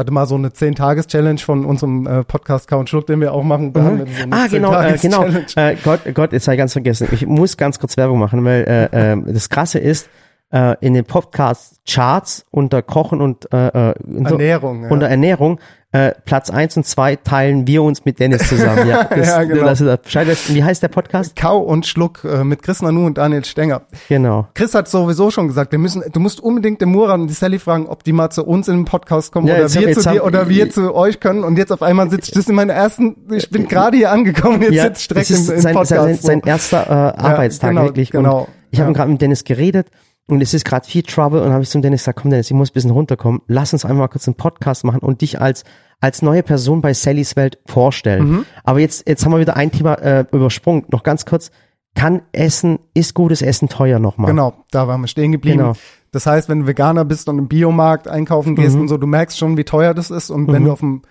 Hatte 0.00 0.12
mal 0.12 0.24
so 0.24 0.34
eine 0.34 0.48
10-Tages-Challenge 0.48 1.40
von 1.40 1.66
unserem 1.66 2.06
äh, 2.06 2.24
Podcast 2.24 2.68
Count 2.68 2.88
Schluck, 2.88 3.06
den 3.06 3.20
wir 3.20 3.34
auch 3.34 3.42
machen. 3.42 3.74
Da 3.74 3.98
wir 3.98 4.06
so 4.06 4.12
Ah, 4.30 4.46
genau, 4.46 4.72
äh, 4.72 4.96
genau. 4.96 5.24
10-Tages-Challenge. 5.24 5.72
Äh, 5.72 5.76
Gott, 5.84 6.00
Gott, 6.14 6.32
jetzt 6.32 6.48
habe 6.48 6.54
ich 6.54 6.58
ganz 6.58 6.72
vergessen. 6.72 7.08
Ich 7.12 7.26
muss 7.26 7.58
ganz 7.58 7.78
kurz 7.78 7.98
Werbung 7.98 8.18
machen, 8.18 8.42
weil 8.42 8.64
äh, 8.92 9.12
äh, 9.12 9.22
das 9.26 9.50
Krasse 9.50 9.78
ist, 9.78 10.08
äh, 10.52 10.74
in 10.80 10.94
den 10.94 11.04
Podcast-Charts 11.04 12.46
unter 12.50 12.80
Kochen 12.80 13.20
und 13.20 13.52
äh, 13.52 13.90
äh, 13.90 13.94
unter, 14.06 14.30
Ernährung, 14.30 14.84
ja. 14.84 14.88
unter 14.88 15.06
Ernährung 15.06 15.60
äh, 15.92 16.12
Platz 16.24 16.50
eins 16.50 16.76
und 16.76 16.86
zwei 16.86 17.16
teilen 17.16 17.66
wir 17.66 17.82
uns 17.82 18.04
mit 18.04 18.20
Dennis 18.20 18.48
zusammen. 18.48 18.86
Ja, 18.88 19.04
das, 19.10 19.26
Ja, 19.26 19.42
genau. 19.42 19.64
das 19.66 19.84
weißt. 19.84 20.54
Wie 20.54 20.62
heißt 20.62 20.82
der 20.84 20.88
Podcast? 20.88 21.34
Kau 21.34 21.58
und 21.58 21.84
Schluck 21.86 22.22
äh, 22.24 22.44
mit 22.44 22.62
Chris 22.62 22.80
Nanu 22.80 23.06
und 23.06 23.18
Daniel 23.18 23.44
Stenger. 23.44 23.82
Genau. 24.08 24.46
Chris 24.54 24.72
hat 24.74 24.86
sowieso 24.88 25.32
schon 25.32 25.48
gesagt, 25.48 25.72
wir 25.72 25.80
müssen, 25.80 26.04
du 26.12 26.20
musst 26.20 26.40
unbedingt 26.40 26.80
den 26.80 26.90
Murat 26.90 27.18
und 27.18 27.26
die 27.26 27.34
Sally 27.34 27.58
fragen, 27.58 27.86
ob 27.86 28.04
die 28.04 28.12
mal 28.12 28.30
zu 28.30 28.44
uns 28.46 28.68
in 28.68 28.76
den 28.76 28.84
Podcast 28.84 29.32
kommen 29.32 29.48
Ja, 29.48 29.54
oder 29.56 29.74
wir 29.74 29.92
zu 29.98 30.08
dir 30.10 30.24
oder 30.24 30.48
wir 30.48 30.70
zu 30.70 30.94
euch 30.94 31.18
können. 31.18 31.42
Und 31.42 31.58
jetzt 31.58 31.72
auf 31.72 31.82
einmal 31.82 32.08
sitze 32.08 32.28
ich, 32.28 32.34
das 32.34 32.46
ist 32.46 32.52
meine 32.52 32.72
ersten, 32.72 33.16
ich 33.32 33.50
bin 33.50 33.66
gerade 33.66 33.96
hier 33.96 34.12
angekommen, 34.12 34.62
jetzt 34.62 34.74
Ja, 34.74 34.84
sitze 34.84 35.00
ich 35.00 35.08
direkt 35.08 35.30
das 35.30 35.38
ist 35.40 35.48
im, 35.48 35.54
im 35.56 35.60
sein, 35.60 35.74
Podcast. 35.74 36.02
sein, 36.04 36.14
so. 36.14 36.26
sein 36.28 36.40
erster 36.44 36.86
äh, 36.86 37.20
Arbeitstag 37.20 37.70
genau, 37.70 37.82
wirklich. 37.86 38.10
genau. 38.12 38.38
Und 38.42 38.48
ich 38.70 38.78
habe 38.78 38.90
Ja. 38.92 38.94
gerade 38.96 39.10
mit 39.10 39.20
Dennis 39.20 39.42
geredet 39.42 39.88
und 40.30 40.40
es 40.42 40.54
ist 40.54 40.64
gerade 40.64 40.86
viel 40.86 41.02
Trouble 41.02 41.42
und 41.42 41.52
habe 41.52 41.62
ich 41.62 41.70
zum 41.70 41.82
Dennis 41.82 42.02
gesagt, 42.02 42.20
komm 42.20 42.30
Dennis, 42.30 42.46
ich 42.50 42.56
muss 42.56 42.70
ein 42.70 42.74
bisschen 42.74 42.90
runterkommen. 42.90 43.40
Lass 43.46 43.72
uns 43.72 43.84
einmal 43.84 44.08
kurz 44.08 44.26
einen 44.28 44.36
Podcast 44.36 44.84
machen 44.84 45.00
und 45.00 45.20
dich 45.20 45.40
als 45.40 45.64
als 46.02 46.22
neue 46.22 46.42
Person 46.42 46.80
bei 46.80 46.94
Sallys 46.94 47.36
Welt 47.36 47.58
vorstellen. 47.66 48.30
Mhm. 48.30 48.46
Aber 48.64 48.80
jetzt 48.80 49.06
jetzt 49.06 49.24
haben 49.24 49.32
wir 49.32 49.40
wieder 49.40 49.56
ein 49.56 49.70
Thema 49.70 49.94
äh, 49.94 50.24
übersprungen. 50.32 50.84
Noch 50.90 51.02
ganz 51.02 51.26
kurz. 51.26 51.50
Kann 51.94 52.22
Essen, 52.32 52.78
ist 52.94 53.14
gutes 53.14 53.42
Essen 53.42 53.68
teuer 53.68 53.98
nochmal? 53.98 54.30
Genau, 54.30 54.54
da 54.70 54.86
waren 54.86 55.00
wir 55.00 55.08
stehen 55.08 55.32
geblieben. 55.32 55.58
Genau. 55.58 55.72
Das 56.12 56.24
heißt, 56.24 56.48
wenn 56.48 56.60
du 56.60 56.66
Veganer 56.68 57.04
bist 57.04 57.28
und 57.28 57.38
im 57.38 57.48
Biomarkt 57.48 58.06
einkaufen 58.06 58.54
gehst 58.54 58.76
Mhm. 58.76 58.82
und 58.82 58.88
so, 58.88 58.96
du 58.96 59.06
merkst 59.08 59.36
schon, 59.36 59.56
wie 59.56 59.64
teuer 59.64 59.92
das 59.92 60.10
ist. 60.10 60.30
Und 60.30 60.46
wenn 60.52 60.62
Mhm. 60.62 60.66
du 60.66 60.72
auf 60.72 60.80
dem 60.80 61.02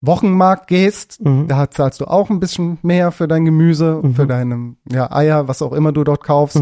Wochenmarkt 0.00 0.66
gehst, 0.66 1.22
Mhm. 1.24 1.48
da 1.48 1.70
zahlst 1.70 2.00
du 2.00 2.06
auch 2.06 2.30
ein 2.30 2.40
bisschen 2.40 2.78
mehr 2.82 3.10
für 3.12 3.28
dein 3.28 3.44
Gemüse, 3.44 4.02
für 4.14 4.26
deine 4.26 4.76
ja, 4.90 5.10
Eier, 5.12 5.48
was 5.48 5.62
auch 5.62 5.72
immer 5.72 5.92
du 5.92 6.04
dort 6.04 6.24
kaufst. 6.24 6.60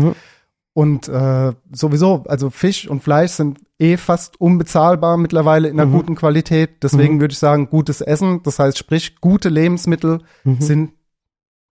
Mhm. 0.75 0.81
Und 0.83 1.09
äh, 1.09 1.53
sowieso, 1.73 2.25
also 2.29 2.51
Fisch 2.51 2.89
und 2.89 3.03
Fleisch 3.03 3.33
sind 3.33 3.59
eh 3.79 3.97
fast 3.97 4.41
unbezahlbar 4.41 5.17
mittlerweile 5.17 5.69
in 5.69 5.79
einer 5.79 5.89
Mhm. 5.91 5.93
guten 5.97 6.15
Qualität. 6.15 6.83
Deswegen 6.83 7.21
würde 7.21 7.33
ich 7.33 7.39
sagen, 7.39 7.69
gutes 7.69 8.01
Essen, 8.01 8.43
das 8.43 8.59
heißt, 8.59 8.79
sprich, 8.79 9.21
gute 9.21 9.49
Lebensmittel 9.49 10.21
sind, 10.61 10.93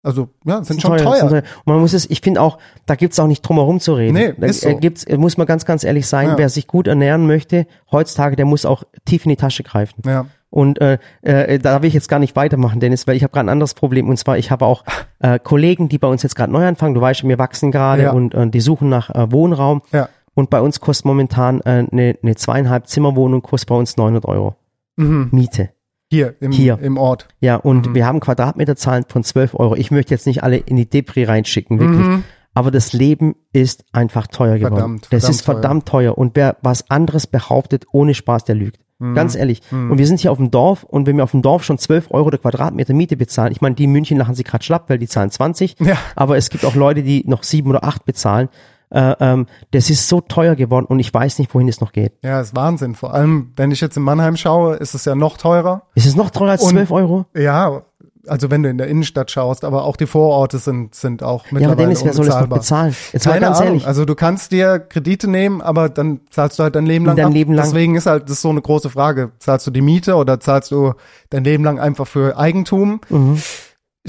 also 0.03 0.29
ja, 0.45 0.63
sind 0.63 0.81
schon 0.81 0.97
teuer. 0.97 1.29
sind 1.29 1.43
Und 1.43 1.67
man 1.67 1.79
muss 1.79 1.93
es, 1.93 2.09
ich 2.09 2.21
finde 2.21 2.41
auch, 2.41 2.57
da 2.85 2.95
gibt's 2.95 3.19
auch 3.19 3.27
nicht 3.27 3.41
drum 3.41 3.57
herum 3.57 3.79
zu 3.79 3.93
reden. 3.93 4.13
Nee, 4.13 4.33
da 4.37 4.47
ist 4.47 4.61
so. 4.61 4.75
gibt's, 4.77 5.05
muss 5.17 5.37
man 5.37 5.45
ganz, 5.47 5.65
ganz 5.65 5.83
ehrlich 5.83 6.07
sein, 6.07 6.29
Ja. 6.29 6.37
wer 6.37 6.49
sich 6.49 6.65
gut 6.67 6.87
ernähren 6.87 7.27
möchte, 7.27 7.67
heutzutage, 7.91 8.35
der 8.35 8.45
muss 8.45 8.65
auch 8.65 8.83
tief 9.05 9.25
in 9.25 9.29
die 9.29 9.35
Tasche 9.35 9.63
greifen. 9.63 10.01
Ja. 10.05 10.25
Und 10.49 10.79
äh, 10.79 10.97
äh, 11.23 11.59
da 11.59 11.81
will 11.81 11.87
ich 11.89 11.93
jetzt 11.93 12.07
gar 12.07 12.19
nicht 12.19 12.35
weitermachen, 12.35 12.79
Dennis, 12.79 13.05
weil 13.05 13.15
ich 13.17 13.23
habe 13.23 13.33
gerade 13.33 13.47
ein 13.47 13.49
anderes 13.49 13.73
Problem. 13.73 14.07
Und 14.09 14.17
zwar, 14.17 14.37
ich 14.37 14.49
habe 14.49 14.65
auch 14.65 14.83
äh, 15.19 15.39
Kollegen, 15.39 15.89
die 15.89 15.97
bei 15.97 16.07
uns 16.07 16.23
jetzt 16.23 16.35
gerade 16.35 16.51
neu 16.53 16.65
anfangen. 16.65 16.93
Du 16.95 17.01
weißt, 17.01 17.27
wir 17.27 17.37
wachsen 17.37 17.71
gerade 17.71 18.03
Ja. 18.03 18.11
und 18.13 18.33
äh, 18.33 18.47
die 18.49 18.61
suchen 18.61 18.87
nach 18.89 19.09
äh, 19.09 19.31
Wohnraum. 19.31 19.81
Ja. 19.91 20.07
Und 20.35 20.49
bei 20.49 20.61
uns 20.61 20.79
kostet 20.79 21.05
momentan 21.05 21.59
äh, 21.61 21.85
eine, 21.91 22.15
eine 22.23 22.35
zweieinhalb 22.35 22.87
Zimmerwohnung 22.87 23.41
kostet 23.41 23.69
bei 23.69 23.75
uns 23.75 23.97
900 23.97 24.25
Euro 24.25 24.55
Mhm. 24.95 25.29
Miete. 25.31 25.69
Hier 26.09 26.35
im, 26.39 26.51
Hier. 26.53 26.79
im 26.81 26.97
Ort. 26.97 27.27
Ja, 27.41 27.57
und 27.57 27.87
Mhm. 27.89 27.95
wir 27.95 28.05
haben 28.05 28.19
Quadratmeterzahlen 28.21 29.05
von 29.09 29.23
12 29.25 29.53
Euro. 29.55 29.75
Ich 29.75 29.91
möchte 29.91 30.13
jetzt 30.13 30.25
nicht 30.25 30.41
alle 30.43 30.55
in 30.57 30.77
die 30.77 30.89
Depri 30.89 31.25
reinschicken, 31.25 31.79
wirklich. 31.79 32.07
Mhm. 32.07 32.23
Aber 32.53 32.71
das 32.71 32.93
Leben 32.93 33.35
ist 33.51 33.83
einfach 33.91 34.25
teuer 34.27 34.55
geworden. 34.57 34.73
Verdammt, 34.75 35.01
das 35.11 35.23
verdammt 35.23 35.29
ist 35.35 35.41
verdammt 35.45 35.85
teuer. 35.87 36.17
Und 36.17 36.35
wer 36.35 36.55
was 36.61 36.89
anderes 36.89 37.27
behauptet, 37.27 37.85
ohne 37.91 38.13
Spaß, 38.15 38.45
der 38.45 38.55
lügt. 38.55 38.79
Mhm. 38.99 39.13
Ganz 39.15 39.35
ehrlich. 39.35 39.61
Und 39.71 39.97
wir 39.97 40.07
sind 40.07 40.19
hier 40.19 40.31
auf 40.31 40.37
dem 40.37 40.49
Dorf 40.51 40.83
und 40.83 41.05
wenn 41.07 41.17
wir 41.17 41.23
auf 41.23 41.31
dem 41.31 41.41
Dorf 41.41 41.63
schon 41.63 41.77
12 41.77 42.11
Euro 42.11 42.29
der 42.31 42.39
Quadratmeter 42.39 42.93
Miete 42.93 43.15
bezahlen, 43.17 43.51
ich 43.51 43.61
meine, 43.61 43.75
die 43.75 43.83
in 43.83 43.91
München 43.91 44.17
lachen 44.17 44.33
sie 44.35 44.43
gerade 44.43 44.63
schlapp, 44.63 44.89
weil 44.89 44.97
die 44.97 45.07
zahlen 45.07 45.29
20. 45.31 45.75
Ja. 45.79 45.97
Aber 46.15 46.37
es 46.37 46.49
gibt 46.49 46.65
auch 46.65 46.75
Leute, 46.75 47.03
die 47.03 47.23
noch 47.27 47.43
sieben 47.43 47.69
oder 47.69 47.83
acht 47.83 48.05
bezahlen. 48.05 48.49
Äh, 48.89 49.15
ähm, 49.19 49.47
das 49.71 49.89
ist 49.89 50.07
so 50.07 50.21
teuer 50.21 50.55
geworden 50.55 50.85
und 50.85 50.99
ich 50.99 51.13
weiß 51.13 51.39
nicht, 51.39 51.53
wohin 51.53 51.67
es 51.67 51.81
noch 51.81 51.91
geht. 51.91 52.13
Ja, 52.23 52.39
ist 52.39 52.55
Wahnsinn. 52.55 52.95
Vor 52.95 53.13
allem, 53.13 53.51
wenn 53.57 53.69
ich 53.71 53.81
jetzt 53.81 53.97
in 53.97 54.03
Mannheim 54.03 54.37
schaue, 54.37 54.75
ist 54.77 54.93
es 54.93 55.03
ja 55.03 55.13
noch 55.13 55.35
teurer. 55.37 55.83
Ist 55.93 56.05
es 56.05 56.15
noch 56.15 56.29
teurer 56.29 56.51
als 56.51 56.63
Und- 56.63 56.71
12 56.71 56.91
Euro? 56.91 57.25
Ja, 57.35 57.81
also 58.29 58.51
wenn 58.51 58.63
du 58.63 58.69
in 58.69 58.77
der 58.77 58.87
Innenstadt 58.87 59.31
schaust, 59.31 59.63
aber 59.65 59.83
auch 59.83 59.95
die 59.97 60.05
Vororte 60.07 60.57
sind, 60.57 60.95
sind 60.95 61.23
auch 61.23 61.43
Ja, 61.45 61.49
aber 61.49 61.59
mittlerweile 61.59 61.77
Dennis, 61.77 62.05
wer 62.05 62.13
soll 62.13 62.25
das 62.25 62.39
noch 62.41 62.47
bezahlen? 62.47 62.95
Jetzt 63.13 63.25
mal 63.25 63.33
Keine 63.33 63.45
ganz 63.45 63.57
Ahnung. 63.57 63.67
ehrlich. 63.73 63.87
Also 63.87 64.05
du 64.05 64.15
kannst 64.15 64.51
dir 64.51 64.79
Kredite 64.79 65.29
nehmen, 65.29 65.61
aber 65.61 65.89
dann 65.89 66.19
zahlst 66.29 66.59
du 66.59 66.63
halt 66.63 66.75
dein 66.75 66.85
Leben 66.85 67.05
lang 67.05 67.15
Dein 67.15 67.25
ab. 67.27 67.33
Leben 67.33 67.53
lang. 67.53 67.65
Deswegen 67.65 67.95
ist 67.95 68.05
halt 68.05 68.23
das 68.23 68.31
ist 68.33 68.41
so 68.41 68.49
eine 68.49 68.61
große 68.61 68.89
Frage. 68.89 69.31
Zahlst 69.39 69.65
du 69.67 69.71
die 69.71 69.81
Miete 69.81 70.15
oder 70.15 70.39
zahlst 70.39 70.71
du 70.71 70.93
dein 71.29 71.43
Leben 71.43 71.63
lang 71.63 71.79
einfach 71.79 72.07
für 72.07 72.37
Eigentum? 72.37 73.01
Mhm. 73.09 73.41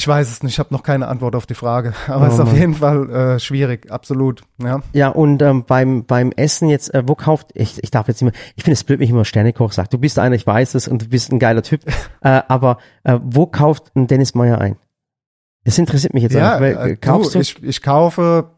Ich 0.01 0.07
weiß 0.07 0.31
es 0.31 0.45
nicht, 0.45 0.53
ich 0.53 0.59
habe 0.61 0.73
noch 0.73 0.85
keine 0.85 1.09
Antwort 1.09 1.35
auf 1.35 1.45
die 1.45 1.55
Frage. 1.55 1.93
Aber 2.07 2.29
es 2.29 2.35
ist 2.35 2.39
Oh 2.39 2.43
auf 2.45 2.49
Mann. 2.53 2.57
jeden 2.61 2.75
Fall 2.75 3.11
äh, 3.11 3.41
schwierig, 3.41 3.91
absolut. 3.91 4.43
Ja. 4.63 4.81
Ja, 4.93 5.09
und 5.09 5.43
ähm, 5.43 5.65
beim, 5.67 6.05
beim 6.05 6.31
Essen 6.37 6.69
jetzt, 6.69 6.95
äh, 6.95 7.03
wo 7.05 7.17
kauft, 7.17 7.49
ich, 7.55 7.83
ich 7.83 7.91
darf 7.91 8.07
jetzt 8.07 8.23
immer, 8.23 8.31
ich 8.55 8.63
finde 8.63 8.75
es 8.75 8.85
blöd, 8.85 9.01
wenn 9.01 9.05
ich 9.05 9.11
immer 9.11 9.25
Sternekoch 9.25 9.73
sagt. 9.73 9.93
Du 9.93 9.99
bist 9.99 10.21
einer, 10.21 10.37
ich 10.37 10.47
weiß 10.47 10.77
es 10.77 10.87
und 10.87 11.03
du 11.03 11.09
bist 11.09 11.33
ein 11.33 11.41
geiler 11.41 11.63
Typ. 11.65 11.81
äh, 12.23 12.43
aber 12.47 12.79
äh, 13.03 13.19
wo 13.23 13.47
kauft 13.47 13.91
ein 13.97 14.07
Dennis 14.07 14.37
Meyer 14.37 14.61
ein? 14.61 14.77
Das 15.65 15.77
interessiert 15.79 16.15
mich 16.15 16.23
jetzt 16.23 16.35
Ja, 16.35 16.57
einfach. 16.57 16.81
Weil, 16.81 16.91
äh, 16.93 16.97
kaufst 16.97 17.35
du? 17.35 17.41
Ich, 17.41 17.61
ich 17.63 17.83
kaufe 17.83 18.53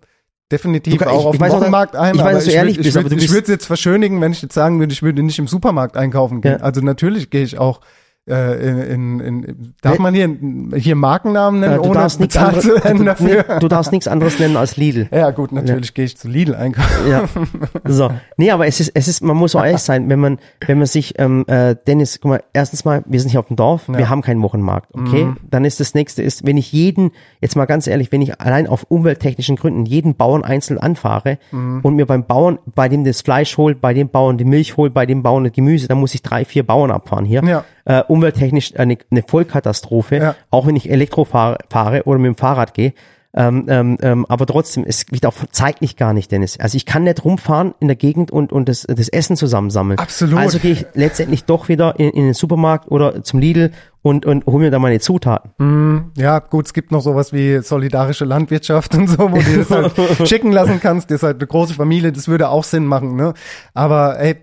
definitiv 0.52 0.98
Du- 0.98 1.04
ich- 1.04 1.10
auch 1.10 1.24
auf 1.24 1.34
ich 1.36 1.40
dem 1.40 1.50
auch, 1.50 1.60
Wochenmarkt 1.60 1.96
ein. 1.96 2.16
ich 2.16 2.20
weiß, 2.22 2.34
dass 2.34 2.44
du 2.44 2.50
ich 2.50 2.56
ehrlich 2.56 2.78
würd- 2.78 2.82
bist, 3.02 3.12
ich 3.16 3.24
Ich 3.24 3.32
würde 3.32 3.50
jetzt 3.52 3.64
verschönigen, 3.64 4.20
wenn 4.20 4.32
ich 4.32 4.42
jetzt 4.42 4.52
sagen 4.54 4.78
würde, 4.78 4.92
ich 4.92 5.02
würde 5.02 5.22
nicht 5.22 5.38
im 5.38 5.46
Supermarkt 5.48 5.96
einkaufen 5.96 6.42
gehen. 6.42 6.58
Ja. 6.58 6.64
Also 6.64 6.82
natürlich 6.82 7.30
gehe 7.30 7.42
ich 7.44 7.58
auch 7.58 7.80
in, 8.26 8.80
in, 8.80 9.20
in 9.20 9.74
darf 9.82 9.98
man 9.98 10.14
hier, 10.14 10.36
hier 10.76 10.94
Markennamen 10.94 11.60
nennen, 11.60 11.72
äh, 11.72 11.76
du 11.76 11.84
ohne 11.84 11.94
darfst 11.94 12.20
nichts 12.20 12.34
bezahlt 12.34 12.56
anderes, 12.58 12.74
zu 12.76 12.84
werden 12.84 12.98
du, 12.98 13.04
dafür? 13.04 13.44
nee, 13.48 13.58
du 13.60 13.68
darfst 13.68 13.92
nichts 13.92 14.06
anderes 14.08 14.38
nennen 14.38 14.56
als 14.56 14.76
Lidl. 14.76 15.08
ja 15.10 15.30
gut, 15.30 15.52
natürlich 15.52 15.94
gehe 15.94 16.04
ich 16.04 16.16
zu 16.16 16.28
Lidl 16.28 16.54
einkaufen. 16.54 17.10
Ja. 17.10 17.24
So. 17.86 18.10
Nee, 18.36 18.50
aber 18.50 18.66
es 18.66 18.78
ist, 18.78 18.92
es 18.94 19.08
ist, 19.08 19.22
man 19.22 19.36
muss 19.36 19.56
auch 19.56 19.64
ehrlich 19.64 19.80
sein, 19.80 20.08
wenn 20.08 20.20
man, 20.20 20.38
wenn 20.64 20.78
man 20.78 20.86
sich, 20.86 21.18
ähm, 21.18 21.44
äh, 21.48 21.74
Dennis, 21.86 22.20
guck 22.20 22.30
mal, 22.30 22.42
erstens 22.52 22.84
mal, 22.84 23.02
wir 23.06 23.20
sind 23.20 23.30
hier 23.30 23.40
auf 23.40 23.46
dem 23.48 23.56
Dorf, 23.56 23.88
wir 23.88 24.08
haben 24.08 24.22
keinen 24.22 24.42
Wochenmarkt, 24.42 24.94
okay? 24.94 25.24
Mhm. 25.24 25.36
Dann 25.50 25.64
ist 25.64 25.80
das 25.80 25.94
nächste 25.94 26.22
ist, 26.22 26.46
wenn 26.46 26.56
ich 26.56 26.70
jeden, 26.72 27.10
jetzt 27.40 27.56
mal 27.56 27.64
ganz 27.64 27.86
ehrlich, 27.86 28.12
wenn 28.12 28.22
ich 28.22 28.40
allein 28.40 28.66
auf 28.66 28.84
umwelttechnischen 28.88 29.56
Gründen 29.56 29.86
jeden 29.86 30.14
Bauern 30.14 30.44
einzeln 30.44 30.78
anfahre 30.78 31.38
Mhm. 31.50 31.80
und 31.82 31.96
mir 31.96 32.06
beim 32.06 32.24
Bauern, 32.26 32.58
bei 32.74 32.88
dem 32.88 33.04
das 33.04 33.22
Fleisch 33.22 33.56
holt, 33.56 33.80
bei 33.80 33.94
dem 33.94 34.08
Bauern 34.08 34.38
die 34.38 34.44
Milch 34.44 34.76
holt, 34.76 34.94
bei 34.94 35.06
dem 35.06 35.22
Bauern 35.22 35.44
das 35.44 35.52
Gemüse, 35.52 35.88
dann 35.88 35.98
muss 35.98 36.14
ich 36.14 36.22
drei, 36.22 36.44
vier 36.44 36.64
Bauern 36.64 36.90
abfahren 36.90 37.24
hier. 37.24 37.42
Ja. 37.44 37.64
Äh, 37.84 38.02
umwelttechnisch 38.08 38.78
eine, 38.78 38.98
eine 39.10 39.22
Vollkatastrophe, 39.26 40.16
Ja. 40.16 40.34
auch 40.50 40.66
wenn 40.66 40.76
ich 40.76 40.90
Elektro 40.90 41.24
fahre, 41.24 41.58
fahre 41.70 42.02
oder 42.04 42.18
mit 42.18 42.28
dem 42.28 42.36
Fahrrad 42.36 42.74
gehe. 42.74 42.92
Ähm, 43.32 43.66
ähm, 43.68 43.96
ähm, 44.02 44.26
aber 44.28 44.44
trotzdem, 44.44 44.84
es 44.84 45.06
wird 45.10 45.24
auch 45.24 45.34
zeitlich 45.52 45.96
gar 45.96 46.12
nicht, 46.12 46.32
Dennis. 46.32 46.58
Also 46.58 46.76
ich 46.76 46.84
kann 46.84 47.04
nicht 47.04 47.24
rumfahren 47.24 47.74
in 47.78 47.86
der 47.86 47.96
Gegend 47.96 48.32
und, 48.32 48.52
und 48.52 48.68
das, 48.68 48.82
das 48.82 49.08
Essen 49.08 49.36
zusammensammeln. 49.36 50.00
Absolut. 50.00 50.36
Also 50.38 50.58
gehe 50.58 50.72
ich 50.72 50.86
letztendlich 50.94 51.44
doch 51.44 51.68
wieder 51.68 51.98
in, 52.00 52.10
in 52.10 52.24
den 52.24 52.34
Supermarkt 52.34 52.90
oder 52.90 53.22
zum 53.22 53.38
Lidl 53.38 53.70
und, 54.02 54.24
und 54.24 54.46
hole 54.46 54.64
mir 54.64 54.70
da 54.70 54.78
meine 54.78 54.98
Zutaten. 55.00 56.10
Ja, 56.16 56.38
gut, 56.38 56.66
es 56.66 56.72
gibt 56.72 56.90
noch 56.90 57.02
sowas 57.02 57.32
wie 57.34 57.58
solidarische 57.60 58.24
Landwirtschaft 58.24 58.94
und 58.96 59.08
so, 59.08 59.30
wo 59.30 59.36
du 59.38 59.56
das 59.58 59.70
halt 59.70 60.26
schicken 60.28 60.52
lassen 60.52 60.80
kannst. 60.80 61.10
Das 61.10 61.16
ist 61.16 61.22
halt 61.22 61.36
eine 61.38 61.46
große 61.46 61.74
Familie, 61.74 62.10
das 62.10 62.26
würde 62.26 62.48
auch 62.48 62.64
Sinn 62.64 62.86
machen, 62.86 63.14
ne? 63.16 63.34
Aber 63.74 64.18
ey, 64.18 64.36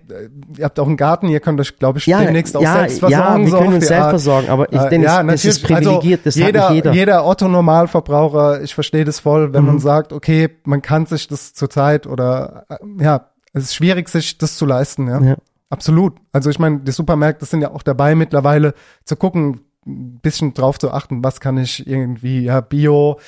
ihr 0.56 0.64
habt 0.64 0.78
auch 0.78 0.86
einen 0.86 0.96
Garten, 0.96 1.28
ihr 1.28 1.40
könnt 1.40 1.60
euch, 1.60 1.76
glaube 1.78 1.98
ich, 1.98 2.06
Ja, 2.06 2.20
demnächst 2.22 2.56
auch 2.56 2.62
ja, 2.62 2.74
selbst 2.74 3.02
ja, 3.02 3.08
versorgen. 3.08 3.44
wir 3.44 3.50
so 3.50 3.58
können 3.58 3.74
uns 3.74 3.86
selbst 3.88 4.02
Art. 4.04 4.10
versorgen, 4.10 4.48
aber 4.48 4.72
ich 4.72 4.78
Äh, 4.80 4.88
denke, 4.90 5.06
ja, 5.06 5.22
das 5.24 5.44
ist 5.44 5.62
natürlich. 5.62 5.84
privilegiert, 5.88 6.20
das 6.26 6.36
hat 6.36 6.46
jeder, 6.46 6.60
nicht 6.70 6.74
jeder. 6.76 6.92
Jeder 6.92 7.26
Otto-Normalverbraucher, 7.26 8.62
ich 8.62 8.74
verstehe 8.74 9.04
das 9.04 9.20
voll, 9.20 9.52
wenn 9.52 9.62
Mhm. 9.62 9.66
man 9.66 9.78
sagt, 9.80 10.12
okay, 10.12 10.48
man 10.64 10.82
kann 10.82 11.06
sich 11.06 11.28
das 11.28 11.54
zurzeit 11.54 12.06
oder 12.06 12.64
äh, 12.68 12.76
ja, 13.02 13.26
es 13.52 13.64
ist 13.64 13.74
schwierig, 13.74 14.08
sich 14.08 14.38
das 14.38 14.56
zu 14.56 14.66
leisten, 14.66 15.08
ja. 15.08 15.20
Ja. 15.20 15.36
Absolut. 15.70 16.14
Also 16.32 16.50
ich 16.50 16.58
meine, 16.58 16.80
die 16.80 16.92
Supermärkte 16.92 17.44
sind 17.44 17.60
ja 17.60 17.70
auch 17.70 17.82
dabei 17.82 18.14
mittlerweile 18.14 18.74
zu 19.04 19.16
gucken, 19.16 19.60
ein 19.86 20.18
bisschen 20.20 20.54
drauf 20.54 20.78
zu 20.78 20.90
achten, 20.90 21.22
was 21.24 21.40
kann 21.40 21.58
ich 21.58 21.86
irgendwie, 21.86 22.44
ja, 22.44 22.60
Bio 22.60 23.18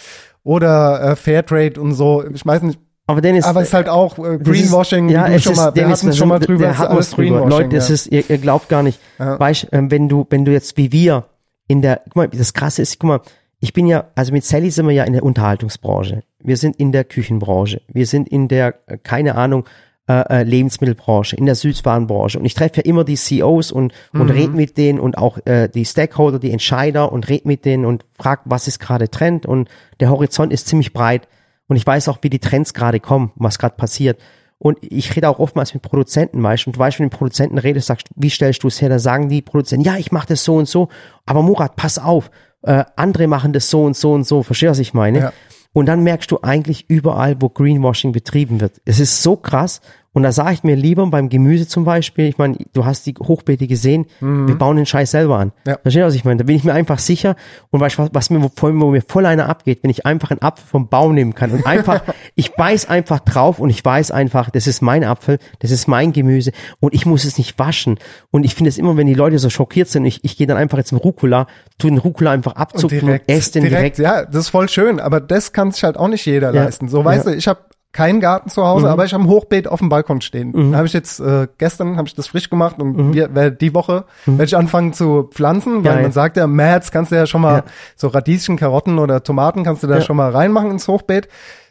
oder 0.42 1.03
äh, 1.03 1.16
Fairtrade 1.16 1.81
und 1.81 1.94
so. 1.94 2.24
Ich 2.33 2.44
weiß 2.44 2.62
nicht, 2.62 2.79
Aber 3.07 3.20
Dennis, 3.20 3.44
aber 3.44 3.61
es 3.62 3.68
ist 3.68 3.74
halt 3.74 3.88
auch 3.88 4.18
äh, 4.18 4.38
Greenwashing, 4.38 5.09
ist, 5.09 5.14
ja, 5.14 5.26
es 5.29 5.42
schon 5.42 5.53
ist, 5.53 5.59
mal, 5.59 5.74
wir 5.74 5.83
Dennis, 5.83 5.98
hatten 5.98 6.11
da 6.11 6.12
schon 6.16 6.29
mal 6.29 6.38
drüber, 6.38 6.79
hatten 6.79 6.81
wir 6.81 6.90
alles 6.90 7.09
es 7.09 7.14
drüber. 7.14 7.46
Leute, 7.46 7.68
das 7.70 7.88
ja. 7.88 7.94
ist, 7.94 8.07
ihr, 8.07 8.29
ihr 8.29 8.38
glaubt 8.38 8.68
gar 8.68 8.83
nicht. 8.83 9.00
Ja. 9.18 9.38
Weißt, 9.38 9.68
ähm, 9.72 9.90
wenn 9.90 10.09
du, 10.09 10.26
wenn 10.31 10.44
du 10.44 10.53
jetzt 10.53 10.76
wie 10.76 10.92
wir 10.92 11.26
in 11.66 11.83
der, 11.83 12.03
guck 12.05 12.16
mal, 12.16 12.29
das 12.29 12.53
krasse 12.53 12.83
ist, 12.83 12.98
guck 12.98 13.09
mal, 13.09 13.20
ich 13.59 13.72
bin 13.72 13.87
ja, 13.87 14.05
also 14.14 14.33
mit 14.33 14.44
Sally 14.44 14.70
sind 14.70 14.87
wir 14.87 14.94
ja 14.94 15.05
in 15.05 15.12
der 15.12 15.22
Unterhaltungsbranche. 15.22 16.22
Wir 16.42 16.57
sind 16.57 16.76
in 16.76 16.92
der 16.92 17.05
Küchenbranche. 17.05 17.83
Wir 17.88 18.07
sind 18.07 18.29
in 18.29 18.48
der, 18.48 18.74
äh, 18.87 18.96
keine 18.96 19.35
Ahnung, 19.35 19.64
äh, 20.11 20.40
äh, 20.40 20.42
Lebensmittelbranche, 20.42 21.37
in 21.37 21.46
der 21.46 21.55
Süßwarenbranche. 21.55 22.38
Und 22.40 22.44
ich 22.44 22.55
treffe 22.55 22.79
ja 22.79 22.83
immer 22.83 23.05
die 23.05 23.14
CEOs 23.14 23.70
und, 23.70 23.92
und 24.12 24.25
Mhm. 24.25 24.31
rede 24.31 24.53
mit 24.57 24.77
denen 24.77 24.99
und 24.99 25.16
auch 25.16 25.38
äh, 25.44 25.68
die 25.68 25.85
Stakeholder, 25.85 26.40
die 26.40 26.51
Entscheider 26.51 27.12
und 27.12 27.29
rede 27.29 27.46
mit 27.46 27.64
denen 27.64 27.85
und 27.85 28.05
frag, 28.18 28.40
was 28.44 28.66
ist 28.66 28.81
gerade 28.81 29.09
Trend. 29.09 29.46
Und 29.46 29.68
der 30.01 30.11
Horizont 30.11 30.53
ist 30.53 30.66
ziemlich 30.66 30.92
breit. 30.92 31.29
Und 31.68 31.77
ich 31.77 31.87
weiß 31.87 32.09
auch, 32.09 32.18
wie 32.23 32.31
die 32.31 32.40
Trends 32.40 32.75
gerade 32.75 32.99
kommen, 32.99 33.31
was 33.37 33.61
gerade 33.61 33.77
passiert. 33.77 34.18
Und 34.59 34.79
ich 34.81 35.14
rede 35.14 35.29
auch 35.29 35.38
oftmals 35.38 35.75
mit 35.75 35.83
Produzenten, 35.85 36.42
weißt 36.42 36.66
du, 36.66 36.70
und 36.70 36.77
du 36.77 36.81
weißt, 36.81 36.99
wenn 36.99 37.05
du 37.05 37.11
mit 37.11 37.18
Produzenten 37.18 37.59
redest, 37.59 37.87
sagst, 37.87 38.09
wie 38.16 38.31
stellst 38.31 38.64
du 38.64 38.68
es 38.68 38.83
her? 38.83 38.88
Da 38.88 38.99
sagen 38.99 39.29
die 39.29 39.42
Produzenten, 39.42 39.85
ja, 39.85 39.96
ich 39.96 40.11
mache 40.11 40.27
das 40.27 40.42
so 40.42 40.57
und 40.57 40.68
so, 40.68 40.88
aber 41.25 41.42
Murat, 41.42 41.77
pass 41.77 41.99
auf, 41.99 42.31
äh, 42.62 42.85
andere 42.96 43.29
machen 43.29 43.53
das 43.53 43.70
so 43.70 43.85
und 43.85 43.96
so 43.96 44.12
und 44.12 44.27
so, 44.27 44.42
verstehst 44.42 44.68
du, 44.68 44.73
was 44.73 44.79
ich 44.81 44.92
meine? 44.92 45.18
Ja. 45.18 45.33
Und 45.73 45.87
dann 45.87 46.03
merkst 46.03 46.31
du 46.31 46.40
eigentlich 46.42 46.90
überall, 46.90 47.37
wo 47.40 47.49
Greenwashing 47.49 48.12
betrieben 48.12 48.61
wird. 48.61 48.81
Es 48.85 48.99
ist 48.99 49.23
so 49.23 49.37
krass. 49.37 49.81
Und 50.12 50.25
da 50.25 50.33
sage 50.33 50.55
ich 50.55 50.64
mir 50.64 50.75
lieber 50.75 51.07
beim 51.07 51.29
Gemüse 51.29 51.68
zum 51.68 51.85
Beispiel, 51.85 52.27
ich 52.27 52.37
meine, 52.37 52.57
du 52.73 52.85
hast 52.85 53.07
die 53.07 53.14
Hochbeete 53.14 53.66
gesehen, 53.68 54.07
wir 54.20 54.57
bauen 54.57 54.77
den 54.77 54.87
Scheiß 54.87 55.12
selber 55.12 55.38
an. 55.38 55.49
Mhm. 55.49 55.70
Ja. 55.70 55.79
Verstehst 55.83 56.03
du, 56.03 56.07
was 56.07 56.14
ich 56.14 56.25
meine? 56.25 56.38
Da 56.38 56.44
bin 56.44 56.57
ich 56.57 56.64
mir 56.64 56.73
einfach 56.73 56.99
sicher. 56.99 57.37
Und 57.70 57.79
weißt 57.81 57.99
du, 57.99 58.03
was, 58.03 58.11
was 58.12 58.31
mir, 58.31 58.42
wo, 58.42 58.51
wo 58.61 58.90
mir 58.90 59.03
voll 59.07 59.25
einer 59.25 59.49
abgeht, 59.49 59.81
wenn 59.83 59.90
ich 59.90 60.07
einfach 60.07 60.31
einen 60.33 60.42
Apfel 60.42 60.66
vom 60.66 60.88
Baum 60.88 61.14
nehmen 61.14 61.35
kann 61.35 61.53
und 61.53 61.64
einfach, 61.64 62.03
ich 62.35 62.53
beiß 62.55 62.88
einfach 62.88 63.20
drauf 63.20 63.61
und 63.61 63.70
ich 63.70 63.85
weiß 63.85 64.11
einfach, 64.11 64.51
das 64.51 64.66
ist 64.66 64.83
mein 64.83 65.05
Apfel, 65.05 65.38
das 65.61 65.70
ist 65.70 65.87
mein 65.87 66.12
Gemüse 66.12 66.51
und 66.81 66.92
ich 66.92 67.07
muss 67.07 67.25
es 67.25 67.38
nicht 67.38 67.59
waschen. 67.59 67.99
Und 68.33 68.44
ich 68.44 68.55
finde 68.57 68.68
es 68.70 68.79
immer, 68.79 68.96
wenn 68.96 69.07
die 69.07 69.14
Leute 69.14 69.38
so 69.38 69.49
schockiert 69.49 69.88
sind, 69.88 70.05
ich, 70.07 70.25
ich 70.25 70.37
gehe 70.37 70.46
dann 70.49 70.57
einfach 70.57 70.79
jetzt 70.79 70.88
zum 70.88 70.99
Rucola, 70.99 71.46
tu 71.79 71.88
den 71.88 71.99
Rucola 71.99 72.33
einfach 72.33 72.57
abzupfen 72.57 73.11
und, 73.11 73.20
esse 73.29 73.53
den 73.53 73.62
direkt. 73.64 73.99
Ja, 73.99 74.25
das 74.25 74.44
ist 74.46 74.49
voll 74.49 74.68
schön, 74.68 74.99
aber 74.99 75.20
das 75.20 75.53
kann 75.53 75.70
sich 75.70 75.85
halt 75.85 75.96
auch 75.96 76.09
nicht 76.09 76.27
jeder 76.27 76.53
Ja. 76.53 76.64
leisten. 76.64 76.88
So, 76.88 77.05
weißt 77.05 77.27
Ja. 77.27 77.31
du, 77.33 77.37
ich 77.37 77.46
habe 77.46 77.61
keinen 77.92 78.20
Garten 78.20 78.50
zu 78.50 78.64
Hause, 78.64 78.87
Mhm. 78.87 78.92
aber 78.92 79.05
ich 79.05 79.12
habe 79.12 79.24
ein 79.24 79.29
Hochbeet 79.29 79.66
auf 79.66 79.81
dem 79.81 79.88
Balkon 79.88 80.20
stehen. 80.20 80.70
Da 80.72 80.79
habe 80.79 80.87
ich 80.87 80.92
jetzt 80.92 81.18
äh, 81.18 81.48
gestern 81.59 81.96
habe 81.96 82.07
ich 82.07 82.14
das 82.14 82.29
frisch 82.29 82.48
gemacht 82.48 82.81
und 82.81 82.96
Mhm. 82.96 83.14
wir, 83.14 83.50
die 83.50 83.74
Woche 83.74 84.05
werde 84.26 84.44
ich 84.44 84.57
anfangen 84.57 84.92
zu 84.92 85.24
pflanzen, 85.33 85.76
weil 85.85 85.94
Geil. 85.94 86.03
man 86.03 86.12
sagt 86.12 86.37
ja, 86.37 86.46
März 86.46 86.92
kannst 86.92 87.11
du 87.11 87.16
ja 87.16 87.26
schon 87.26 87.40
mal 87.40 87.57
Ja. 87.59 87.64
so 87.96 88.07
Radieschen, 88.09 88.57
Karotten 88.57 88.98
oder 89.00 89.22
Tomaten 89.24 89.64
kannst 89.64 89.83
du 89.83 89.88
da 89.88 89.96
Ja. 89.96 90.00
schon 90.03 90.16
mal 90.16 90.31
reinmachen 90.31 90.70
ins 90.70 90.87
Hochbeet. 90.87 91.29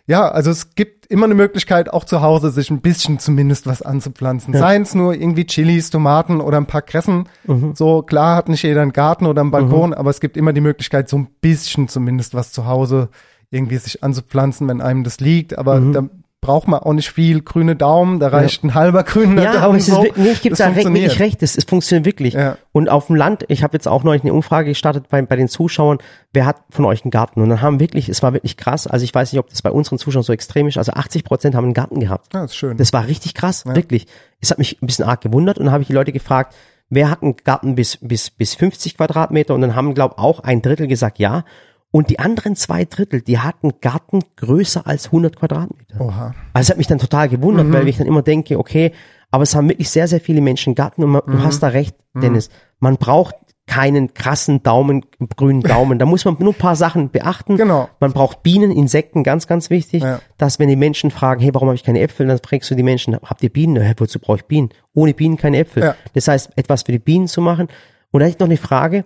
Ja, 0.07 0.27
also 0.27 0.49
es 0.49 0.73
gibt 0.73 1.05
immer 1.05 1.25
eine 1.25 1.35
Möglichkeit, 1.35 1.93
auch 1.93 2.03
zu 2.03 2.21
Hause 2.21 2.49
sich 2.49 2.71
ein 2.71 2.81
bisschen 2.81 3.19
zumindest 3.19 3.67
was 3.67 3.83
anzupflanzen. 3.83 4.53
Ja. 4.55 4.59
Seien 4.59 4.81
es 4.81 4.95
nur 4.95 5.13
irgendwie 5.13 5.45
Chilis, 5.45 5.91
Tomaten 5.91 6.41
oder 6.41 6.57
ein 6.57 6.65
paar 6.65 6.81
Kressen. 6.81 7.29
Mhm. 7.45 7.75
So 7.75 8.01
klar 8.01 8.35
hat 8.35 8.49
nicht 8.49 8.63
jeder 8.63 8.81
einen 8.81 8.91
Garten 8.91 9.27
oder 9.27 9.41
einen 9.41 9.51
Balkon, 9.51 9.93
aber 9.93 10.09
es 10.09 10.19
gibt 10.19 10.35
immer 10.35 10.51
die 10.51 10.61
Möglichkeit, 10.61 11.07
so 11.09 11.17
ein 11.17 11.27
bisschen 11.41 11.87
zumindest 11.87 12.33
was 12.33 12.51
zu 12.51 12.65
Hause 12.65 13.09
irgendwie 13.51 13.77
sich 13.77 14.03
anzupflanzen, 14.03 14.67
wenn 14.67 14.81
einem 14.81 15.03
das 15.03 15.19
liegt. 15.19 15.57
Aber 15.57 15.79
Mhm. 15.79 15.93
da 15.93 16.03
braucht 16.41 16.69
man 16.69 16.79
auch 16.79 16.93
nicht 16.93 17.11
viel 17.11 17.41
grüne 17.41 17.75
Daumen, 17.75 18.21
da 18.21 18.29
reicht 18.29 18.63
ein 18.63 18.73
halber 18.73 19.03
grüner 19.03 19.43
Ja, 19.43 19.51
Daumen. 19.51 19.63
aber 19.65 19.75
es 19.75 19.89
ist 19.89 19.93
so. 19.95 20.03
wirklich, 20.03 20.23
nee, 20.23 20.31
ich 20.31 20.41
gebe 20.41 20.55
Das 20.55 20.59
da 20.65 20.73
wirklich 20.73 21.19
recht, 21.19 21.43
es, 21.43 21.57
es 21.57 21.65
funktioniert 21.65 22.05
wirklich. 22.05 22.33
Ja. 22.33 22.57
Und 22.71 22.87
auf 22.87 23.07
dem 23.07 23.17
Land, 23.17 23.43
ich 23.49 23.61
habe 23.61 23.73
jetzt 23.75 23.89
auch 23.89 24.05
neulich 24.05 24.21
eine 24.23 24.33
Umfrage 24.33 24.69
gestartet 24.69 25.09
bei, 25.09 25.21
bei 25.21 25.35
den 25.35 25.49
Zuschauern, 25.49 25.97
wer 26.31 26.45
hat 26.45 26.61
von 26.69 26.85
euch 26.85 27.03
einen 27.03 27.11
Garten? 27.11 27.41
Und 27.41 27.49
dann 27.49 27.61
haben 27.61 27.81
wirklich, 27.81 28.07
es 28.07 28.23
war 28.23 28.31
wirklich 28.31 28.55
krass, 28.55 28.87
also 28.87 29.03
ich 29.03 29.13
weiß 29.13 29.33
nicht, 29.33 29.39
ob 29.39 29.49
das 29.49 29.61
bei 29.61 29.69
unseren 29.71 29.97
Zuschauern 29.99 30.23
so 30.23 30.31
extrem 30.31 30.67
ist, 30.69 30.77
also 30.77 30.93
80 30.93 31.25
Prozent 31.25 31.55
haben 31.55 31.65
einen 31.65 31.73
Garten 31.73 31.99
gehabt. 31.99 32.33
Ja, 32.33 32.45
ist 32.45 32.55
schön. 32.55 32.77
Das 32.77 32.93
war 32.93 33.05
richtig 33.07 33.33
krass, 33.33 33.65
wirklich. 33.65 34.07
Es 34.39 34.49
hat 34.49 34.59
mich 34.59 34.81
ein 34.81 34.87
bisschen 34.87 35.03
arg 35.05 35.19
gewundert 35.19 35.57
und 35.57 35.65
dann 35.65 35.73
habe 35.73 35.81
ich 35.81 35.87
die 35.87 35.93
Leute 35.93 36.13
gefragt, 36.13 36.55
wer 36.89 37.11
hat 37.11 37.21
einen 37.21 37.35
Garten 37.43 37.75
bis, 37.75 37.97
bis, 38.01 38.29
bis 38.29 38.55
50 38.55 38.95
Quadratmeter? 38.95 39.53
Und 39.55 39.59
dann 39.61 39.75
haben, 39.75 39.93
glaube 39.93 40.17
auch 40.17 40.39
ein 40.39 40.61
Drittel 40.61 40.87
gesagt 40.87 41.19
ja. 41.19 41.43
Und 41.91 42.09
die 42.11 42.19
anderen 42.19 42.55
zwei 42.55 42.85
Drittel, 42.85 43.21
die 43.21 43.39
hatten 43.39 43.71
Garten 43.81 44.19
größer 44.35 44.85
als 44.85 45.07
100 45.07 45.35
Quadratmeter. 45.35 45.99
Oha. 45.99 46.35
Also 46.53 46.67
es 46.67 46.69
hat 46.69 46.77
mich 46.77 46.87
dann 46.87 46.99
total 46.99 47.29
gewundert, 47.29 47.67
Mhm. 47.67 47.73
weil 47.73 47.87
ich 47.87 47.97
dann 47.97 48.05
immer 48.07 48.21
denke, 48.21 48.59
okay, 48.59 48.91
aber 49.31 49.43
es 49.43 49.55
haben 49.55 49.69
wirklich 49.69 49.89
sehr, 49.89 50.07
sehr 50.07 50.19
viele 50.19 50.41
Menschen 50.41 50.75
Garten 50.75 51.03
und 51.03 51.09
man, 51.11 51.21
Mhm. 51.25 51.31
du 51.31 51.43
hast 51.43 51.61
da 51.63 51.67
recht, 51.69 51.95
Dennis. 52.15 52.49
Man 52.79 52.97
braucht 52.97 53.35
keinen 53.65 54.13
krassen 54.15 54.63
Daumen, 54.63 55.05
grünen 55.37 55.61
Daumen. 55.61 55.99
Da 55.99 56.05
muss 56.07 56.25
man 56.25 56.35
nur 56.39 56.53
ein 56.53 56.57
paar 56.57 56.75
Sachen 56.75 57.11
beachten. 57.11 57.55
Genau. 57.55 57.87
Man 57.99 58.13
braucht 58.13 58.41
Bienen, 58.41 58.71
Insekten, 58.71 59.23
ganz, 59.23 59.45
ganz 59.45 59.69
wichtig. 59.69 60.01
Ja. 60.01 60.19
Dass 60.39 60.57
wenn 60.57 60.69
die 60.69 60.75
Menschen 60.75 61.11
fragen, 61.11 61.39
hey, 61.41 61.53
warum 61.53 61.67
habe 61.69 61.75
ich 61.75 61.83
keine 61.83 61.99
Äpfel, 62.01 62.25
dann 62.27 62.39
fragst 62.43 62.69
du 62.71 62.75
die 62.75 62.81
Menschen, 62.83 63.15
habt 63.23 63.43
ihr 63.43 63.49
Bienen? 63.51 63.75
Ja, 63.75 63.91
wozu 63.97 64.17
brauche 64.19 64.37
ich 64.37 64.45
Bienen? 64.45 64.69
Ohne 64.93 65.13
Bienen 65.13 65.37
keine 65.37 65.57
Äpfel. 65.59 65.83
Ja. 65.83 65.95
Das 66.13 66.27
heißt, 66.27 66.51
etwas 66.55 66.81
für 66.83 66.91
die 66.91 66.99
Bienen 66.99 67.27
zu 67.27 67.41
machen. 67.41 67.67
Und 68.09 68.21
da 68.21 68.25
hätte 68.25 68.35
ich 68.35 68.39
noch 68.39 68.47
eine 68.47 68.57
Frage, 68.57 69.05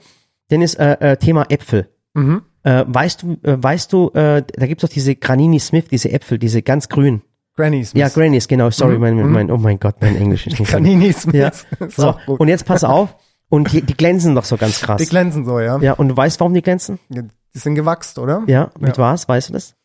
Dennis, 0.49 0.75
äh, 0.75 0.95
äh, 1.11 1.17
Thema 1.17 1.45
Äpfel. 1.49 1.89
Mhm. 2.13 2.43
Äh, 2.63 2.85
weißt 2.87 3.23
du, 3.23 3.37
äh, 3.43 3.61
weißt 3.61 3.91
du, 3.91 4.09
äh, 4.13 4.43
da 4.55 4.67
gibt's 4.67 4.81
doch 4.81 4.89
diese 4.89 5.15
Granini 5.15 5.59
Smith, 5.59 5.85
diese 5.91 6.11
Äpfel, 6.11 6.39
diese 6.39 6.61
ganz 6.61 6.89
grünen. 6.89 7.21
Granny 7.55 7.83
Smith. 7.85 7.99
Ja, 7.99 8.09
Grannies, 8.09 8.47
genau, 8.47 8.71
sorry, 8.71 8.97
mein, 8.97 9.15
mein, 9.31 9.51
oh 9.51 9.57
mein 9.57 9.79
Gott, 9.79 9.95
mein 10.01 10.15
Englisch 10.15 10.47
ist 10.47 10.59
nicht. 10.59 10.71
Granini 10.71 11.13
Smith. 11.13 11.65
Ja. 11.79 11.87
So, 11.89 12.15
und 12.25 12.47
jetzt 12.47 12.65
pass 12.65 12.83
auf, 12.83 13.15
und 13.49 13.71
die, 13.71 13.83
die 13.83 13.95
glänzen 13.95 14.33
doch 14.33 14.45
so 14.45 14.57
ganz 14.57 14.81
krass. 14.81 14.99
Die 14.99 15.07
glänzen 15.07 15.45
so, 15.45 15.59
ja. 15.59 15.77
ja, 15.79 15.93
und 15.93 16.07
du 16.07 16.17
weißt, 16.17 16.39
warum 16.39 16.55
die 16.55 16.63
glänzen? 16.63 16.97
Die 17.09 17.59
sind 17.59 17.75
gewachst, 17.75 18.17
oder? 18.17 18.43
Ja, 18.47 18.71
mit 18.79 18.97
Ja. 18.97 19.03
was, 19.03 19.27
weißt 19.27 19.49
du 19.49 19.53
das? 19.53 19.75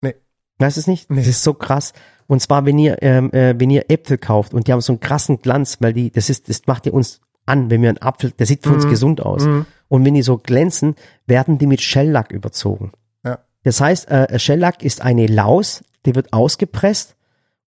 Nee. 0.00 0.16
Weißt 0.58 0.76
du 0.76 0.80
es 0.80 0.86
nicht? 0.88 1.08
Nee. 1.08 1.18
Das 1.18 1.28
ist 1.28 1.44
so 1.44 1.54
krass. 1.54 1.92
Und 2.26 2.40
zwar, 2.42 2.66
wenn 2.66 2.78
ihr, 2.78 3.00
ähm, 3.00 3.30
äh, 3.32 3.54
wenn 3.56 3.70
ihr 3.70 3.90
Äpfel 3.90 4.18
kauft 4.18 4.54
und 4.54 4.66
die 4.66 4.72
haben 4.72 4.80
so 4.80 4.92
einen 4.92 4.98
krassen 4.98 5.40
Glanz, 5.40 5.76
weil 5.80 5.92
die, 5.92 6.10
das 6.10 6.30
ist, 6.30 6.48
das 6.48 6.62
macht 6.66 6.86
ihr 6.86 6.94
uns 6.94 7.20
an, 7.46 7.70
wenn 7.70 7.82
wir 7.82 7.88
einen 7.88 8.02
Apfel, 8.02 8.30
der 8.32 8.46
sieht 8.46 8.62
für 8.62 8.70
Mhm. 8.70 8.74
uns 8.76 8.86
gesund 8.88 9.20
aus. 9.20 9.46
Und 9.88 10.04
wenn 10.04 10.14
die 10.14 10.22
so 10.22 10.38
glänzen, 10.38 10.94
werden 11.26 11.58
die 11.58 11.66
mit 11.66 11.80
Shellack 11.80 12.32
überzogen. 12.32 12.92
Ja. 13.24 13.38
Das 13.64 13.80
heißt, 13.80 14.10
äh, 14.10 14.38
Shellack 14.38 14.82
ist 14.82 15.02
eine 15.02 15.26
Laus, 15.26 15.84
die 16.06 16.14
wird 16.14 16.32
ausgepresst 16.32 17.14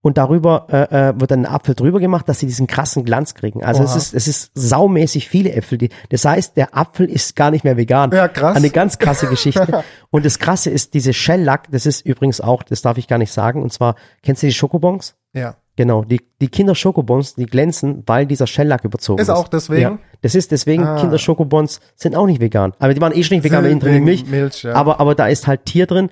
und 0.02 0.18
darüber 0.18 0.68
äh, 0.70 1.10
äh, 1.10 1.20
wird 1.20 1.32
dann 1.32 1.46
ein 1.46 1.52
Apfel 1.52 1.74
drüber 1.76 2.00
gemacht, 2.00 2.30
dass 2.30 2.40
sie 2.40 2.46
diesen 2.46 2.68
krassen 2.68 3.06
Glanz 3.06 3.34
kriegen. 3.34 3.64
Also 3.64 3.84
es 3.84 3.92
Oha. 3.92 3.98
ist, 3.98 4.14
es 4.14 4.28
ist 4.28 4.52
saumäßig 4.54 5.28
viele 5.30 5.52
Äpfel. 5.54 5.78
Die, 5.78 5.90
das 6.10 6.26
heißt, 6.26 6.58
der 6.58 6.78
Apfel 6.78 7.10
ist 7.10 7.36
gar 7.36 7.50
nicht 7.52 7.64
mehr 7.64 7.76
vegan. 7.78 8.12
Ja, 8.12 8.28
krass. 8.28 8.56
Eine 8.56 8.70
ganz 8.70 8.98
krasse 9.00 9.28
Geschichte. 9.28 9.84
und 10.12 10.26
das 10.26 10.38
Krasse 10.40 10.70
ist, 10.70 10.94
diese 10.94 11.12
Shellack, 11.14 11.70
das 11.72 11.86
ist 11.86 12.06
übrigens 12.06 12.40
auch, 12.42 12.64
das 12.64 12.82
darf 12.82 12.98
ich 12.98 13.08
gar 13.08 13.18
nicht 13.18 13.32
sagen, 13.32 13.62
und 13.64 13.74
zwar, 13.74 13.96
kennst 14.24 14.44
du 14.44 14.48
die 14.48 14.54
Schokobons? 14.54 15.16
Ja. 15.34 15.56
Genau, 15.78 16.04
die, 16.06 16.22
die 16.40 16.48
Kinder-Schokobons, 16.48 17.36
die 17.36 17.46
glänzen, 17.48 18.04
weil 18.06 18.26
dieser 18.26 18.48
Shellack 18.48 18.86
überzogen 18.86 19.20
ist. 19.22 19.28
Ist 19.28 19.34
auch 19.34 19.50
deswegen? 19.50 19.82
Ja, 19.82 20.00
das 20.22 20.34
ist 20.34 20.52
deswegen, 20.52 20.84
Ah. 20.86 21.00
Kinder-Schokobons 21.02 21.82
sind 21.96 22.16
auch 22.16 22.28
nicht 22.28 22.40
vegan. 22.40 22.74
Aber 22.80 22.94
die 22.94 23.02
waren 23.02 23.12
eh 23.14 23.24
schon 23.24 23.36
nicht 23.38 23.44
vegan, 23.44 23.64
weil 23.64 23.72
innen 23.72 23.82
drin 23.82 24.04
Milch. 24.06 24.26
Milch, 24.26 24.64
ja. 24.64 24.74
Aber, 24.74 25.00
aber 25.02 25.16
da 25.16 25.28
ist 25.28 25.48
halt 25.48 25.66
Tier 25.66 25.86
drin. 25.86 26.10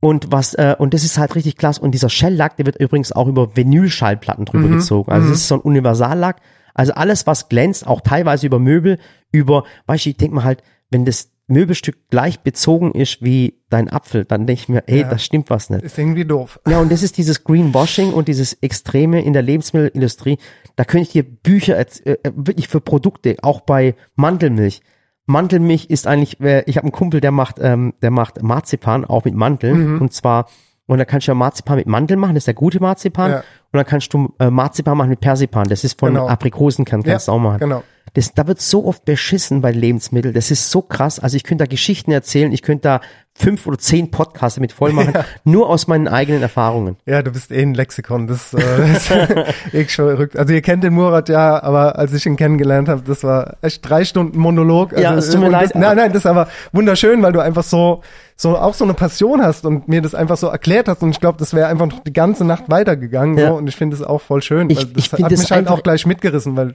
Und 0.00 0.32
was, 0.32 0.54
äh, 0.54 0.74
und 0.78 0.94
das 0.94 1.04
ist 1.04 1.18
halt 1.18 1.34
richtig 1.34 1.56
klasse. 1.58 1.80
Und 1.82 1.92
dieser 1.92 2.08
Shellack, 2.08 2.56
der 2.56 2.66
wird 2.66 2.76
übrigens 2.80 3.12
auch 3.12 3.28
über 3.28 3.54
Vinylschallplatten 3.54 4.46
drüber 4.46 4.66
Mhm. 4.68 4.78
gezogen. 4.78 5.12
Also 5.12 5.28
das 5.28 5.38
ist 5.38 5.48
so 5.48 5.56
ein 5.56 5.60
Universallack. 5.60 6.36
Also 6.74 6.94
alles, 6.94 7.26
was 7.26 7.48
glänzt, 7.50 7.86
auch 7.86 8.00
teilweise 8.00 8.46
über 8.46 8.58
Möbel, 8.58 8.98
über, 9.30 9.64
weißt 9.86 10.06
du, 10.06 10.10
ich 10.10 10.16
denke 10.16 10.34
mal 10.36 10.44
halt, 10.44 10.62
wenn 10.90 11.04
das 11.04 11.28
Möbelstück 11.52 11.96
gleich 12.10 12.40
bezogen 12.40 12.92
ist 12.92 13.22
wie 13.22 13.54
dein 13.70 13.88
Apfel, 13.90 14.24
dann 14.24 14.46
denke 14.46 14.62
ich 14.62 14.68
mir, 14.68 14.82
ey, 14.86 15.00
Ja. 15.02 15.08
das 15.08 15.24
stimmt 15.24 15.50
was 15.50 15.70
nicht. 15.70 15.82
Ist 15.84 15.98
irgendwie 15.98 16.24
doof. 16.24 16.58
Ja, 16.68 16.80
und 16.80 16.90
das 16.92 17.02
ist 17.02 17.16
dieses 17.18 17.44
Greenwashing 17.44 18.12
und 18.12 18.28
dieses 18.28 18.54
Extreme 18.54 19.22
in 19.22 19.32
der 19.32 19.42
Lebensmittelindustrie. 19.42 20.38
Da 20.76 20.84
könnte 20.84 21.02
ich 21.04 21.12
dir 21.12 21.22
Bücher, 21.22 21.78
erz- 21.78 22.04
äh, 22.04 22.18
wirklich 22.34 22.68
für 22.68 22.80
Produkte, 22.80 23.36
auch 23.42 23.60
bei 23.60 23.94
Mandelmilch. 24.16 24.80
Mandelmilch 25.26 25.86
ist 25.86 26.06
eigentlich, 26.06 26.40
äh, 26.40 26.64
ich 26.66 26.76
habe 26.76 26.84
einen 26.86 26.92
Kumpel, 26.92 27.20
der 27.20 27.30
macht, 27.30 27.56
ähm, 27.60 27.94
der 28.02 28.10
macht 28.10 28.42
Marzipan 28.42 29.04
auch 29.04 29.24
mit 29.24 29.34
Mandeln. 29.34 29.94
Mhm. 29.94 30.00
Und 30.02 30.12
zwar, 30.12 30.46
und 30.86 30.98
dann 30.98 31.06
kannst 31.06 31.28
du 31.28 31.30
ja 31.30 31.34
Marzipan 31.36 31.76
mit 31.76 31.86
Mandeln 31.86 32.18
machen, 32.18 32.34
das 32.34 32.42
ist 32.42 32.46
der 32.48 32.54
gute 32.54 32.80
Marzipan. 32.80 33.30
Ja. 33.30 33.36
Und 33.38 33.44
dann 33.78 33.86
kannst 33.86 34.12
du 34.12 34.34
äh, 34.40 34.50
Marzipan 34.50 34.98
machen 34.98 35.10
mit 35.10 35.20
Persipan, 35.20 35.68
das 35.68 35.84
ist 35.84 35.98
von 35.98 36.10
Genau. 36.14 36.26
Aprikosenkern, 36.28 37.02
kannst 37.02 37.28
du 37.28 37.32
Ja, 37.32 37.36
auch 37.38 37.40
machen. 37.40 37.60
genau. 37.60 37.82
Das, 38.14 38.34
da 38.34 38.46
wird 38.46 38.60
so 38.60 38.84
oft 38.84 39.04
beschissen 39.04 39.62
bei 39.62 39.72
Lebensmitteln. 39.72 40.34
Das 40.34 40.50
ist 40.50 40.70
so 40.70 40.82
krass. 40.82 41.18
Also 41.18 41.36
ich 41.36 41.44
könnte 41.44 41.64
da 41.64 41.68
Geschichten 41.68 42.12
erzählen. 42.12 42.52
Ich 42.52 42.62
könnte 42.62 42.82
da 42.82 43.00
fünf 43.34 43.66
oder 43.66 43.78
zehn 43.78 44.10
Podcasts 44.10 44.56
damit 44.56 44.72
voll 44.72 44.92
machen. 44.92 45.14
Nur 45.44 45.70
aus 45.70 45.86
meinen 45.86 46.08
eigenen 46.08 46.42
Erfahrungen. 46.42 46.96
Ja, 47.06 47.22
du 47.22 47.30
bist 47.30 47.50
eh 47.50 47.62
ein 47.62 47.72
Lexikon. 47.72 48.26
Das, 48.26 48.52
äh, 48.52 48.58
das 48.92 49.10
ist 49.10 49.74
echt 49.74 49.92
verrückt. 49.92 50.36
Also 50.36 50.52
ihr 50.52 50.60
kennt 50.60 50.84
den 50.84 50.92
Murat 50.92 51.30
ja, 51.30 51.62
aber 51.62 51.98
als 51.98 52.12
ich 52.12 52.26
ihn 52.26 52.36
kennengelernt 52.36 52.88
habe, 52.88 53.02
das 53.02 53.24
war 53.24 53.56
echt 53.62 53.88
drei 53.88 54.04
Stunden 54.04 54.38
Monolog. 54.38 54.92
Also, 54.92 55.02
Ja, 55.02 55.14
es 55.14 55.30
tut 55.30 55.40
mir 55.40 55.48
leid. 55.48 55.70
Das, 55.70 55.80
nein, 55.80 55.96
nein, 55.96 56.12
das 56.12 56.18
ist 56.18 56.26
aber 56.26 56.48
wunderschön, 56.72 57.22
weil 57.22 57.32
du 57.32 57.40
einfach 57.40 57.64
so, 57.64 58.02
so 58.36 58.56
auch 58.56 58.74
so 58.74 58.84
eine 58.84 58.94
Passion 58.94 59.42
hast 59.42 59.64
und 59.66 59.88
mir 59.88 60.02
das 60.02 60.14
einfach 60.14 60.36
so 60.36 60.48
erklärt 60.48 60.88
hast. 60.88 61.02
Und 61.02 61.10
ich 61.10 61.20
glaube, 61.20 61.38
das 61.38 61.54
wäre 61.54 61.68
einfach 61.68 61.86
noch 61.86 62.00
die 62.00 62.12
ganze 62.12 62.44
Nacht 62.44 62.64
weitergegangen. 62.68 63.38
Ja. 63.38 63.48
So, 63.48 63.54
und 63.56 63.68
ich 63.68 63.76
finde 63.76 63.96
das 63.96 64.06
auch 64.06 64.20
voll 64.20 64.42
schön. 64.42 64.68
Ich- 64.70 64.92
das 64.92 65.06
ich 65.06 65.12
hat 65.12 65.30
das 65.32 65.40
mich 65.40 65.50
halt 65.52 65.68
auch 65.68 65.82
gleich 65.82 66.06
mitgerissen, 66.06 66.56
weil 66.56 66.74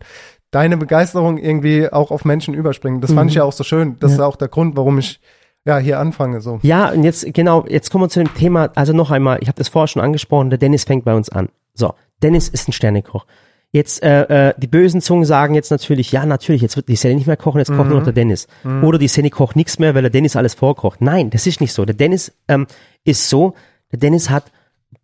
deine 0.52 0.78
Begeisterung 0.78 1.38
irgendwie 1.38 1.92
auch 1.92 2.12
auf 2.12 2.24
Menschen 2.26 2.54
überspringt. 2.54 3.04
Das 3.04 3.12
fand 3.14 3.30
ich 3.32 3.36
ja 3.36 3.44
auch 3.44 3.52
so 3.54 3.64
schön. 3.64 3.98
Das 4.00 4.12
ist 4.14 4.20
auch 4.20 4.36
der 4.38 4.48
Grund, 4.48 4.78
warum 4.78 4.98
ich 5.00 5.20
ja 5.66 5.78
hier 5.78 6.00
anfange. 6.00 6.40
So. 6.40 6.60
Ja, 6.62 6.90
und 6.92 7.04
jetzt, 7.04 7.26
genau, 7.34 7.66
jetzt 7.68 7.92
kommen 7.92 8.06
wir 8.06 8.10
zu 8.10 8.20
dem 8.24 8.34
Thema, 8.34 8.70
also 8.76 8.94
noch 8.94 9.12
einmal, 9.12 9.40
ich 9.42 9.50
habe 9.50 9.58
das 9.58 9.68
vorher 9.68 9.88
schon 9.88 10.02
angesprochen, 10.02 10.50
der 10.50 10.58
Dennis 10.60 10.86
fängt 10.86 11.04
bei 11.04 11.14
uns 11.14 11.28
an. 11.30 11.50
So, 11.74 11.94
Dennis 12.24 12.48
ist 12.48 12.70
ein 12.70 12.72
Sternekoch. 12.72 13.26
Jetzt, 13.78 14.02
äh, 14.02 14.50
äh, 14.50 14.54
die 14.58 14.66
bösen 14.66 15.02
Zungen 15.02 15.24
sagen 15.24 15.54
jetzt 15.54 15.70
natürlich, 15.70 16.12
ja, 16.12 16.26
natürlich, 16.26 16.64
jetzt 16.64 16.78
wird 16.78 16.88
die 16.88 16.96
Sally 16.96 17.14
nicht 17.14 17.28
mehr 17.28 17.38
kochen, 17.38 17.60
jetzt 17.60 17.72
kocht 17.72 17.90
nur 17.90 18.00
noch 18.00 18.06
der 18.06 18.14
Dennis. 18.14 18.48
Oder 18.82 18.98
die 18.98 19.08
Sally 19.08 19.30
kocht 19.30 19.56
nichts 19.56 19.78
mehr, 19.78 19.94
weil 19.94 20.02
der 20.02 20.10
Dennis 20.10 20.36
alles 20.36 20.56
vorkocht. 20.56 21.00
Nein, 21.00 21.30
das 21.30 21.46
ist 21.46 21.62
nicht 21.62 21.74
so. 21.74 21.86
Der 21.86 21.94
Dennis 21.94 22.34
ähm, 22.48 22.66
ist 23.04 23.30
so, 23.30 23.54
der 23.92 24.00
Dennis 24.00 24.32
hat 24.32 24.46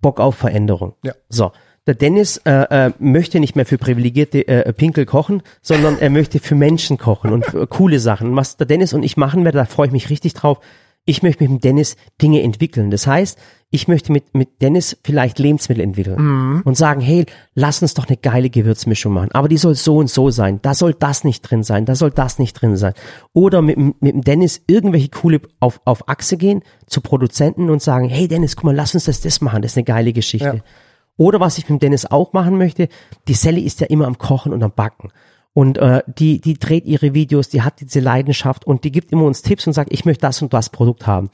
Bock 0.02 0.20
auf 0.20 0.34
Veränderung. 0.34 0.96
Ja. 1.04 1.14
So. 1.30 1.52
Der 1.86 1.94
Dennis 1.94 2.38
äh, 2.46 2.88
äh, 2.88 2.92
möchte 2.98 3.40
nicht 3.40 3.56
mehr 3.56 3.68
für 3.68 3.78
privilegierte 3.78 4.48
äh, 4.48 4.74
Pinkel 4.74 5.06
kochen, 5.06 5.44
sondern 5.62 6.00
er 6.00 6.10
möchte 6.10 6.40
für 6.40 6.56
Menschen 6.56 6.98
kochen 6.98 7.32
und 7.32 7.46
für 7.46 7.68
coole 7.68 8.00
Sachen. 8.00 8.36
Was 8.36 8.58
der 8.58 8.66
Dennis 8.66 8.94
und 8.94 9.04
ich 9.04 9.18
machen 9.18 9.46
werden, 9.46 9.58
da 9.58 9.66
freue 9.66 9.86
ich 9.88 9.94
mich 9.94 10.10
richtig 10.10 10.34
drauf. 10.34 10.60
Ich 11.06 11.22
möchte 11.22 11.44
mit 11.44 11.52
dem 11.52 11.60
Dennis 11.60 11.96
Dinge 12.22 12.42
entwickeln. 12.42 12.90
Das 12.90 13.08
heißt, 13.08 13.38
ich 13.72 13.88
möchte 13.88 14.12
mit, 14.12 14.34
mit 14.36 14.62
Dennis 14.62 14.98
vielleicht 15.04 15.38
Lebensmittel 15.40 15.84
entwickeln 15.84 16.62
und 16.64 16.78
sagen, 16.78 17.02
hey, 17.02 17.26
lass 17.56 17.82
uns 17.82 17.94
doch 17.94 18.08
eine 18.08 18.16
geile 18.18 18.50
Gewürzmischung 18.50 19.12
machen. 19.14 19.32
Aber 19.34 19.50
die 19.50 19.58
soll 19.58 19.76
so 19.76 19.98
und 19.98 20.10
so 20.10 20.30
sein. 20.30 20.60
Da 20.62 20.74
soll 20.74 20.94
das 20.94 21.24
nicht 21.24 21.42
drin 21.42 21.64
sein. 21.64 21.86
Da 21.86 21.96
soll 21.96 22.12
das 22.12 22.40
nicht 22.40 22.54
drin 22.54 22.78
sein. 22.78 22.94
Oder 23.34 23.62
mit, 23.62 23.76
dem- 23.76 23.96
mit 24.00 24.14
dem 24.14 24.22
Dennis 24.22 24.62
irgendwelche 24.68 25.10
coole 25.10 25.42
auf, 25.60 25.82
auf 25.86 26.08
Achse 26.08 26.38
gehen 26.38 26.62
zu 26.88 27.02
Produzenten 27.02 27.70
und 27.70 27.82
sagen, 27.82 28.08
hey 28.08 28.28
Dennis, 28.28 28.56
guck 28.56 28.66
mal, 28.66 28.76
lass 28.76 28.94
uns 28.94 29.06
das, 29.06 29.20
das 29.22 29.42
machen. 29.42 29.62
Das 29.62 29.72
ist 29.74 29.78
eine 29.78 29.86
geile 29.86 30.14
Geschichte. 30.14 30.48
Ja. 30.48 30.64
Oder 31.18 31.40
was 31.40 31.58
ich 31.58 31.66
mit 31.70 31.80
dem 31.80 31.80
Dennis 31.80 32.06
auch 32.06 32.32
machen 32.34 32.58
möchte, 32.58 32.88
die 33.28 33.34
Sally 33.34 33.62
ist 33.62 33.82
ja 33.82 33.88
immer 33.88 34.08
am 34.08 34.18
Kochen 34.18 34.54
und 34.54 34.64
am 34.64 34.72
Backen. 34.74 35.10
Und 35.54 35.78
äh, 35.78 36.02
die, 36.08 36.42
die 36.42 36.56
dreht 36.56 36.86
ihre 36.86 37.14
Videos, 37.14 37.50
die 37.50 37.62
hat 37.62 37.80
diese 37.80 38.00
Leidenschaft 38.00 38.66
und 38.66 38.84
die 38.84 38.92
gibt 38.92 39.12
immer 39.12 39.26
uns 39.26 39.44
Tipps 39.44 39.68
und 39.68 39.74
sagt, 39.74 39.94
ich 39.94 40.06
möchte 40.06 40.22
das 40.22 40.42
und 40.42 40.54
das 40.54 40.70
Produkt 40.70 41.06
haben. 41.06 41.30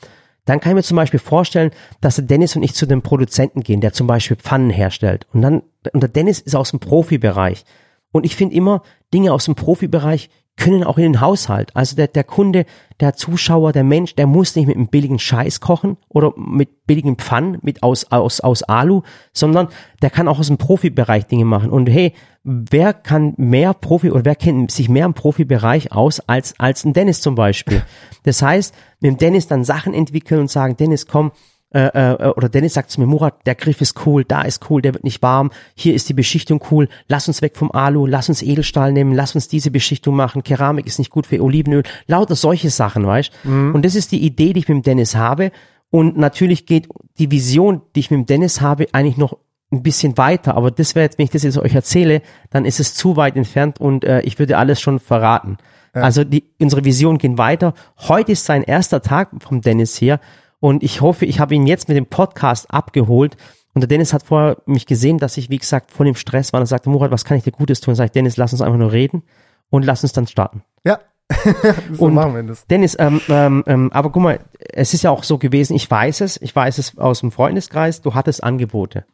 Dann 0.46 0.60
kann 0.60 0.72
ich 0.72 0.76
mir 0.76 0.84
zum 0.84 0.98
Beispiel 0.98 1.20
vorstellen, 1.20 1.72
dass 2.02 2.16
der 2.16 2.26
Dennis 2.26 2.56
und 2.56 2.64
ich 2.64 2.74
zu 2.74 2.86
dem 2.86 3.02
Produzenten 3.02 3.62
gehen, 3.62 3.82
der 3.82 3.94
zum 3.94 4.08
Beispiel 4.08 4.36
Pfannen 4.36 4.72
herstellt. 4.72 5.28
Und 5.32 5.42
dann, 5.42 5.64
und 5.94 6.02
der 6.02 6.10
Dennis 6.10 6.40
ist 6.40 6.56
aus 6.56 6.72
dem 6.72 6.80
Profibereich. 6.80 7.64
Und 8.12 8.26
ich 8.26 8.36
finde 8.36 8.56
immer, 8.56 8.82
Dinge 9.14 9.32
aus 9.32 9.46
dem 9.46 9.56
Profibereich 9.56 10.30
können 10.60 10.84
auch 10.84 10.98
in 10.98 11.04
den 11.04 11.22
Haushalt. 11.22 11.76
Also 11.76 11.96
der, 11.96 12.08
der 12.08 12.24
Kunde, 12.24 12.66
der 13.00 13.16
Zuschauer, 13.16 13.72
der 13.72 13.84
Mensch, 13.86 14.14
der 14.16 14.28
muss 14.28 14.56
nicht 14.56 14.68
mit 14.68 14.76
einem 14.76 14.90
billigen 14.90 15.18
Scheiß 15.18 15.62
kochen 15.62 15.98
oder 16.10 16.34
mit 16.36 16.86
billigen 16.86 17.16
Pfannen 17.16 17.58
mit 17.62 17.82
aus, 17.82 18.12
aus, 18.12 18.42
aus 18.42 18.62
Alu, 18.64 19.02
sondern 19.34 19.70
der 20.02 20.10
kann 20.10 20.28
auch 20.28 20.38
aus 20.38 20.48
dem 20.48 20.58
Profibereich 20.58 21.26
Dinge 21.26 21.46
machen. 21.46 21.72
Und 21.72 21.90
hey, 21.90 22.14
wer 22.44 22.94
kann 22.94 23.34
mehr 23.38 23.74
Profi 23.74 24.12
oder 24.12 24.26
wer 24.26 24.36
kennt 24.36 24.70
sich 24.70 24.90
mehr 24.90 25.06
im 25.06 25.14
Profibereich 25.14 25.92
aus 25.94 26.20
als, 26.20 26.60
als 26.60 26.84
ein 26.84 26.94
Dennis 26.94 27.22
zum 27.22 27.36
Beispiel? 27.36 27.82
Das 28.24 28.42
heißt, 28.42 28.76
mit 29.00 29.12
dem 29.12 29.18
Dennis 29.18 29.48
dann 29.48 29.64
Sachen 29.64 29.94
entwickeln 29.94 30.42
und 30.42 30.52
sagen, 30.52 30.76
Dennis, 30.76 31.08
komm, 31.08 31.32
äh, 31.72 32.14
äh, 32.14 32.30
oder 32.30 32.50
Dennis 32.50 32.74
sagt 32.74 32.90
zu 32.90 33.00
mir, 33.00 33.06
Murat, 33.06 33.46
der 33.46 33.56
Griff 33.56 33.82
ist 33.82 34.06
cool, 34.06 34.24
da 34.24 34.42
ist 34.42 34.70
cool, 34.70 34.82
der 34.82 34.94
wird 34.96 35.04
nicht 35.04 35.22
warm, 35.22 35.52
hier 35.76 35.94
ist 35.94 36.10
die 36.10 36.14
Beschichtung 36.14 36.64
cool, 36.72 36.90
lass 37.08 37.28
uns 37.28 37.42
weg 37.42 37.56
vom 37.56 37.72
Alu, 37.72 38.08
lass 38.08 38.28
uns 38.28 38.42
Edelstahl 38.42 38.92
nehmen, 38.92 39.14
lass 39.14 39.36
uns 39.36 39.48
diese 39.48 39.70
Beschichtung 39.70 40.16
machen, 40.16 40.44
Keramik 40.44 40.88
ist 40.88 40.98
nicht 40.98 41.12
gut 41.12 41.28
für 41.28 41.42
Olivenöl, 41.44 41.84
lauter 42.08 42.36
solche 42.36 42.72
Sachen, 42.72 43.06
weißt 43.06 43.32
Und 43.76 43.86
das 43.86 43.94
ist 43.94 44.12
die 44.12 44.24
Idee, 44.26 44.54
die 44.54 44.62
ich 44.62 44.68
mit 44.68 44.78
dem 44.78 44.84
Dennis 44.84 45.16
habe. 45.16 45.52
Und 45.92 46.18
natürlich 46.18 46.66
geht 46.66 46.88
die 47.18 47.32
Vision, 47.32 47.82
die 47.96 48.00
ich 48.02 48.12
mit 48.12 48.20
dem 48.20 48.26
Dennis 48.26 48.62
habe, 48.62 48.88
eigentlich 48.92 49.18
noch 49.18 49.38
ein 49.72 49.84
bisschen 49.84 50.18
weiter, 50.18 50.56
aber 50.56 50.72
das 50.72 50.96
wäre 50.96 51.04
jetzt, 51.04 51.20
wenn 51.20 51.26
ich 51.26 51.32
das 51.32 51.44
jetzt 51.44 51.58
euch 51.60 51.76
erzähle, 51.76 52.24
dann 52.50 52.66
ist 52.66 52.80
es 52.80 52.96
zu 52.96 53.16
weit 53.16 53.36
entfernt 53.36 53.80
und 53.80 54.04
äh, 54.04 54.22
ich 54.22 54.40
würde 54.40 54.58
alles 54.58 54.82
schon 54.82 55.00
verraten. 55.00 55.58
Also 55.94 56.24
die, 56.24 56.44
unsere 56.60 56.86
Vision 56.86 57.18
gehen 57.18 57.38
weiter. 57.38 57.74
Heute 57.98 58.32
ist 58.32 58.46
sein 58.46 58.64
erster 58.64 59.02
Tag 59.02 59.30
vom 59.40 59.62
Dennis 59.62 59.96
hier 59.96 60.20
und 60.60 60.84
ich 60.84 61.02
hoffe, 61.02 61.26
ich 61.26 61.40
habe 61.40 61.56
ihn 61.56 61.68
jetzt 61.68 61.88
mit 61.88 61.98
dem 61.98 62.06
Podcast 62.06 62.72
abgeholt. 62.72 63.38
Und 63.76 63.82
der 63.82 63.88
Dennis 63.88 64.14
hat 64.14 64.24
vorher 64.24 64.58
mich 64.66 64.88
gesehen, 64.88 65.20
dass 65.20 65.38
ich, 65.38 65.50
wie 65.50 65.60
gesagt, 65.60 65.92
voll 65.92 66.08
im 66.08 66.16
Stress 66.16 66.52
war 66.52 66.60
und 66.60 66.64
er 66.64 66.68
sagte, 66.68 66.90
Murat, 66.90 67.12
was 67.12 67.24
kann 67.24 67.38
ich 67.38 67.44
dir 67.44 67.52
Gutes 67.52 67.82
tun? 67.82 67.94
Sag 67.94 68.06
ich, 68.06 68.12
Dennis, 68.12 68.36
lass 68.36 68.52
uns 68.52 68.62
einfach 68.62 68.80
nur 68.80 68.92
reden 68.92 69.24
und 69.70 69.86
lass 69.86 70.04
uns 70.04 70.12
dann 70.12 70.26
starten. 70.26 70.64
Ja, 70.84 71.00
so 71.94 72.06
Und 72.06 72.14
machen 72.14 72.36
wir 72.36 72.44
das. 72.44 72.66
Dennis, 72.68 72.98
ähm, 73.00 73.22
ähm, 73.30 73.64
ähm, 73.68 73.92
aber 73.94 74.12
guck 74.12 74.24
mal, 74.24 74.40
es 74.58 74.94
ist 74.94 75.04
ja 75.04 75.12
auch 75.12 75.24
so 75.24 75.38
gewesen, 75.38 75.76
ich 75.76 75.90
weiß 75.90 76.22
es, 76.22 76.42
ich 76.42 76.56
weiß 76.56 76.78
es 76.80 76.98
aus 76.98 77.20
dem 77.20 77.32
Freundeskreis, 77.32 78.02
du 78.02 78.16
hattest 78.16 78.44
Angebote. 78.44 79.06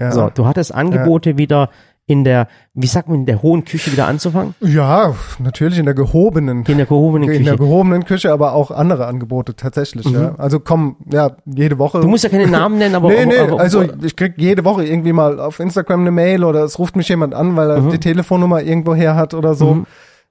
Ja. 0.00 0.12
So, 0.12 0.30
du 0.30 0.46
hattest 0.46 0.74
Angebote 0.74 1.36
wieder 1.36 1.70
in 2.06 2.22
der, 2.24 2.48
wie 2.74 2.86
sagt 2.86 3.08
man, 3.08 3.20
in 3.20 3.26
der 3.26 3.40
hohen 3.42 3.64
Küche 3.64 3.90
wieder 3.90 4.06
anzufangen? 4.06 4.54
Ja, 4.60 5.14
natürlich 5.38 5.78
in 5.78 5.86
der 5.86 5.94
gehobenen. 5.94 6.64
In 6.66 6.76
der 6.76 6.84
gehobenen 6.86 7.28
in 7.30 7.36
Küche. 7.38 7.44
der 7.44 7.56
gehobenen 7.56 8.04
Küche, 8.04 8.30
aber 8.30 8.52
auch 8.52 8.70
andere 8.70 9.06
Angebote 9.06 9.56
tatsächlich. 9.56 10.04
Ja. 10.06 10.34
Also 10.36 10.60
komm, 10.60 10.96
ja, 11.10 11.30
jede 11.46 11.78
Woche. 11.78 12.00
du 12.00 12.08
musst 12.08 12.24
ja 12.24 12.30
keine 12.30 12.46
Namen 12.46 12.76
nennen, 12.78 12.94
aber, 12.94 13.08
nee, 13.08 13.24
nee, 13.24 13.38
aber 13.38 13.58
also 13.58 13.84
ich 14.02 14.16
krieg 14.16 14.34
jede 14.36 14.64
Woche 14.64 14.84
irgendwie 14.84 15.12
mal 15.14 15.40
auf 15.40 15.60
Instagram 15.60 16.00
eine 16.00 16.10
Mail 16.10 16.44
oder 16.44 16.62
es 16.64 16.78
ruft 16.78 16.94
mich 16.96 17.08
jemand 17.08 17.32
an, 17.34 17.56
weil 17.56 17.70
er 17.70 17.80
Mhm. 17.80 17.90
die 17.90 17.98
Telefonnummer 18.00 18.62
irgendwo 18.62 18.94
her 18.94 19.14
hat 19.16 19.32
oder 19.32 19.54
so. 19.54 19.84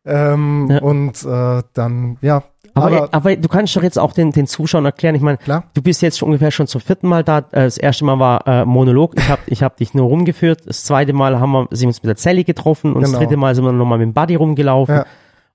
Ähm, 0.06 0.68
Ja. 0.70 0.82
Und 0.82 1.24
äh, 1.24 1.64
dann, 1.74 2.18
ja. 2.22 2.44
Aber, 2.76 3.10
aber, 3.14 3.36
du 3.36 3.48
kannst 3.50 3.76
doch 3.76 3.84
jetzt 3.84 4.00
auch 4.00 4.14
den, 4.14 4.32
den 4.32 4.48
Zuschauern 4.48 4.86
erklären, 4.86 5.14
ich 5.14 5.22
meine, 5.22 5.38
du 5.76 5.82
bist 5.84 6.02
jetzt 6.02 6.18
schon 6.18 6.30
ungefähr 6.30 6.50
schon 6.50 6.66
zum 6.66 6.82
vierten 6.82 7.08
Mal 7.08 7.24
da. 7.24 7.38
Äh, 7.38 7.66
Das 7.66 7.78
erste 7.78 8.04
Mal 8.04 8.18
war 8.18 8.48
äh, 8.48 8.66
Monolog, 8.66 9.14
ich 9.16 9.30
habe 9.30 9.42
ich 9.46 9.62
hab 9.62 9.78
dich 9.78 9.94
nur 9.94 10.08
rumgeführt. 10.08 10.62
Das 10.66 10.84
zweite 10.84 11.14
Mal 11.14 11.40
haben 11.40 11.52
wir 11.52 11.68
sind 11.70 11.82
wir 11.82 11.88
uns 11.90 12.02
mit 12.02 12.10
der 12.10 12.18
Sally 12.18 12.44
getroffen 12.44 12.94
und 12.94 13.02
das 13.02 13.12
Genau. 13.12 13.20
dritte 13.22 13.38
Mal 13.38 13.54
sind 13.54 13.64
wir 13.66 13.72
nochmal 13.74 14.00
mit 14.00 14.08
dem 14.08 14.14
Buddy 14.14 14.36
rumgelaufen. 14.36 14.96
Ja. 14.96 15.06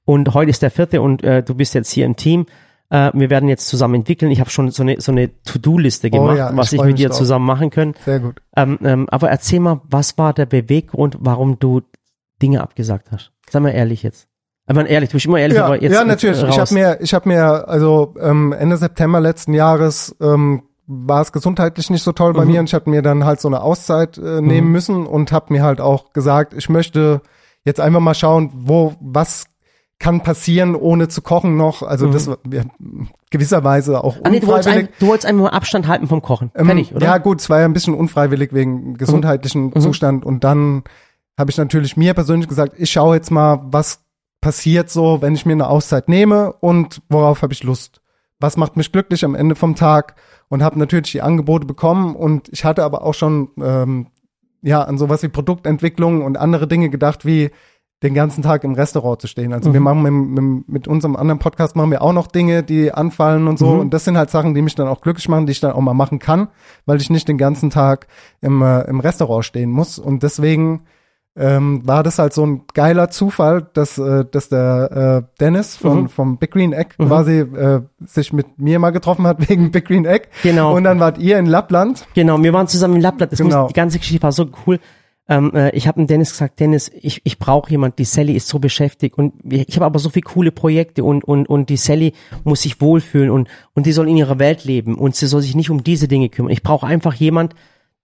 Und 0.04 0.32
heute 0.32 0.50
ist 0.50 0.62
der 0.62 0.70
vierte 0.70 1.02
und 1.02 1.24
äh, 1.24 1.42
du 1.42 1.54
bist 1.56 1.74
jetzt 1.74 1.90
hier 1.90 2.06
im 2.06 2.14
Team. 2.14 2.46
Äh, 2.90 3.10
wir 3.14 3.30
werden 3.30 3.48
jetzt 3.48 3.66
zusammen 3.66 3.96
entwickeln. 3.96 4.30
Ich 4.30 4.38
habe 4.38 4.48
schon 4.50 4.70
so 4.70 4.84
eine, 4.84 5.00
so 5.00 5.10
eine 5.10 5.30
To-Do-Liste 5.42 6.10
gemacht, 6.10 6.34
Oh 6.34 6.38
ja, 6.38 6.50
ich 6.50 6.56
was 6.56 6.72
ich 6.72 6.80
mit 6.82 6.98
dir 7.00 7.10
zusammen 7.10 7.44
machen 7.46 7.70
können. 7.70 7.94
sehr 8.04 8.20
gut. 8.20 8.40
Ähm, 8.56 8.78
ähm, 8.84 9.08
aber 9.10 9.28
erzähl 9.28 9.58
mal, 9.58 9.80
was 9.90 10.16
war 10.18 10.32
der 10.34 10.46
Beweggrund, 10.46 11.16
warum 11.18 11.58
du 11.58 11.82
Dinge 12.40 12.62
abgesagt 12.62 13.08
hast? 13.10 13.32
Sag 13.50 13.60
mal 13.62 13.70
ehrlich 13.70 14.04
jetzt. 14.04 14.28
Ich 14.68 14.74
meine, 14.74 14.88
ehrlich, 14.88 15.08
du 15.08 15.14
bist 15.14 15.26
immer 15.26 15.38
ehrlich, 15.38 15.56
Ja, 15.56 15.64
aber 15.66 15.80
jetzt. 15.80 15.92
ja 15.92 16.04
natürlich. 16.04 16.36
Jetzt, 16.40 16.48
Ich 16.50 16.52
habe 16.58 16.60
raus. 16.60 16.70
mir, 16.72 16.98
ich 17.00 17.14
habe 17.14 17.28
mir, 17.28 17.68
also 17.68 18.14
ähm, 18.20 18.52
Ende 18.52 18.76
September 18.76 19.20
letzten 19.20 19.54
Jahres 19.54 20.14
ähm, 20.20 20.62
war 20.86 21.22
es 21.22 21.32
gesundheitlich 21.32 21.90
nicht 21.90 22.02
so 22.02 22.12
toll 22.12 22.32
bei 22.34 22.44
Mhm. 22.44 22.50
mir 22.52 22.60
und 22.60 22.66
ich 22.66 22.74
hatte 22.74 22.88
mir 22.90 23.02
dann 23.02 23.24
halt 23.24 23.40
so 23.40 23.48
eine 23.48 23.62
Auszeit 23.62 24.18
äh, 24.18 24.40
nehmen 24.40 24.70
müssen 24.72 25.06
und 25.06 25.32
habe 25.32 25.52
mir 25.52 25.62
halt 25.62 25.80
auch 25.80 26.12
gesagt, 26.12 26.54
ich 26.54 26.68
möchte 26.68 27.20
jetzt 27.64 27.80
einfach 27.80 28.00
mal 28.00 28.14
schauen, 28.14 28.50
wo 28.54 28.94
was 29.00 29.44
kann 29.98 30.22
passieren, 30.22 30.76
ohne 30.76 31.08
zu 31.08 31.22
kochen 31.22 31.56
noch. 31.56 31.82
Also 31.82 32.10
das 32.10 32.28
war 32.28 32.38
ja, 32.52 32.62
gewisserweise 33.30 34.02
auch 34.04 34.16
Mhm. 34.16 34.20
Ah, 34.24 34.30
nee, 34.30 34.40
du 34.40 34.46
wolltest, 34.46 34.68
ein, 34.68 34.88
du 34.98 35.06
wolltest 35.08 35.26
einfach 35.26 35.42
mal 35.44 35.50
Abstand 35.50 35.88
halten 35.88 36.06
vom 36.06 36.22
Kochen. 36.22 36.50
Ähm, 36.54 36.66
Fertig, 36.66 36.90
oder? 36.94 37.06
Mhm. 37.06 37.12
Ja, 37.12 37.18
gut, 37.18 37.40
es 37.40 37.50
war 37.50 37.60
ja 37.60 37.64
ein 37.64 37.72
bisschen 37.72 37.94
unfreiwillig 37.94 38.52
wegen 38.52 38.94
gesundheitlichen 38.96 39.78
Zustand 39.80 40.24
und 40.24 40.44
dann 40.44 40.84
habe 41.38 41.50
ich 41.50 41.58
natürlich 41.58 41.96
mir 41.96 42.14
persönlich 42.14 42.48
gesagt, 42.48 42.74
ich 42.76 42.90
schaue 42.90 43.16
jetzt 43.16 43.30
mal, 43.30 43.60
was 43.70 44.00
passiert 44.40 44.90
so, 44.90 45.20
wenn 45.20 45.34
ich 45.34 45.46
mir 45.46 45.52
eine 45.52 45.68
Auszeit 45.68 46.08
nehme 46.08 46.52
und 46.52 47.02
worauf 47.08 47.42
habe 47.42 47.52
ich 47.52 47.62
Lust? 47.62 48.00
Was 48.40 48.56
macht 48.56 48.76
mich 48.76 48.92
glücklich 48.92 49.24
am 49.24 49.34
Ende 49.34 49.54
vom 49.54 49.74
Tag? 49.74 50.14
Und 50.48 50.62
habe 50.62 50.78
natürlich 50.78 51.12
die 51.12 51.20
Angebote 51.20 51.66
bekommen 51.66 52.16
und 52.16 52.48
ich 52.48 52.64
hatte 52.64 52.82
aber 52.82 53.02
auch 53.02 53.12
schon 53.12 53.50
ähm, 53.60 54.06
ja 54.62 54.82
an 54.82 54.96
sowas 54.96 55.22
wie 55.22 55.28
Produktentwicklung 55.28 56.24
und 56.24 56.38
andere 56.38 56.66
Dinge 56.66 56.88
gedacht, 56.88 57.26
wie 57.26 57.50
den 58.02 58.14
ganzen 58.14 58.42
Tag 58.42 58.62
im 58.62 58.74
Restaurant 58.74 59.20
zu 59.20 59.26
stehen. 59.26 59.52
Also 59.52 59.72
wir 59.72 59.80
machen 59.80 60.02
mit, 60.02 60.40
mit, 60.40 60.68
mit 60.68 60.88
unserem 60.88 61.16
anderen 61.16 61.40
Podcast 61.40 61.74
machen 61.74 61.90
wir 61.90 62.00
auch 62.00 62.12
noch 62.12 62.28
Dinge, 62.28 62.62
die 62.62 62.92
anfallen 62.92 63.48
und 63.48 63.58
so. 63.58 63.70
Und 63.70 63.92
das 63.92 64.04
sind 64.04 64.16
halt 64.16 64.30
Sachen, 64.30 64.54
die 64.54 64.62
mich 64.62 64.76
dann 64.76 64.86
auch 64.86 65.00
glücklich 65.00 65.28
machen, 65.28 65.46
die 65.46 65.52
ich 65.52 65.60
dann 65.60 65.72
auch 65.72 65.80
mal 65.80 65.94
machen 65.94 66.20
kann, 66.20 66.48
weil 66.86 67.00
ich 67.00 67.10
nicht 67.10 67.26
den 67.26 67.38
ganzen 67.38 67.70
Tag 67.70 68.06
im, 68.40 68.62
äh, 68.62 68.82
im 68.82 69.00
Restaurant 69.00 69.44
stehen 69.44 69.72
muss. 69.72 69.98
Und 69.98 70.22
deswegen 70.22 70.82
ähm, 71.38 71.86
war 71.86 72.02
das 72.02 72.18
halt 72.18 72.32
so 72.32 72.44
ein 72.44 72.62
geiler 72.74 73.10
Zufall, 73.10 73.66
dass, 73.72 73.96
äh, 73.98 74.24
dass 74.30 74.48
der 74.48 75.22
äh, 75.24 75.38
Dennis 75.40 75.76
von, 75.76 76.02
Mhm. 76.02 76.08
vom 76.08 76.36
Big 76.38 76.50
Green 76.50 76.72
Egg 76.72 76.90
quasi 76.98 77.38
äh, 77.40 77.80
sich 78.04 78.32
mit 78.32 78.58
mir 78.58 78.78
mal 78.78 78.90
getroffen 78.90 79.26
hat 79.26 79.38
wegen 79.48 79.70
Big 79.70 79.86
Green 79.86 80.04
Egg. 80.04 80.26
Genau. 80.42 80.74
Und 80.76 80.84
dann 80.84 81.00
wart 81.00 81.18
ihr 81.18 81.38
in 81.38 81.46
Lappland. 81.46 82.06
Genau, 82.14 82.42
wir 82.42 82.52
waren 82.52 82.66
zusammen 82.68 82.96
in 82.96 83.02
Lappland. 83.02 83.32
Das 83.32 83.38
Genau. 83.38 83.62
muss, 83.62 83.68
die 83.68 83.74
ganze 83.74 83.98
Geschichte 83.98 84.22
war 84.22 84.32
so 84.32 84.46
cool. 84.66 84.78
Ähm, 85.30 85.52
äh, 85.54 85.70
ich 85.76 85.86
habe 85.86 86.00
dem 86.00 86.06
Dennis 86.06 86.30
gesagt, 86.30 86.58
Dennis, 86.58 86.90
ich, 86.94 87.20
ich 87.24 87.38
brauche 87.38 87.70
jemand, 87.70 87.98
die 87.98 88.04
Sally 88.04 88.32
ist 88.32 88.48
so 88.48 88.58
beschäftigt 88.58 89.18
und 89.18 89.34
ich 89.44 89.76
habe 89.76 89.84
aber 89.84 89.98
so 89.98 90.08
viele 90.08 90.22
coole 90.22 90.50
Projekte 90.52 91.04
und, 91.04 91.22
und, 91.22 91.46
und 91.46 91.68
die 91.68 91.76
Sally 91.76 92.14
muss 92.44 92.62
sich 92.62 92.80
wohlfühlen 92.80 93.28
und, 93.30 93.46
und 93.74 93.84
die 93.84 93.92
soll 93.92 94.08
in 94.08 94.16
ihrer 94.16 94.38
Welt 94.38 94.64
leben 94.64 94.96
und 94.96 95.14
sie 95.16 95.26
soll 95.26 95.42
sich 95.42 95.54
nicht 95.54 95.68
um 95.68 95.84
diese 95.84 96.08
Dinge 96.08 96.30
kümmern. 96.30 96.50
Ich 96.50 96.62
brauche 96.62 96.86
einfach 96.86 97.12
jemand, 97.12 97.54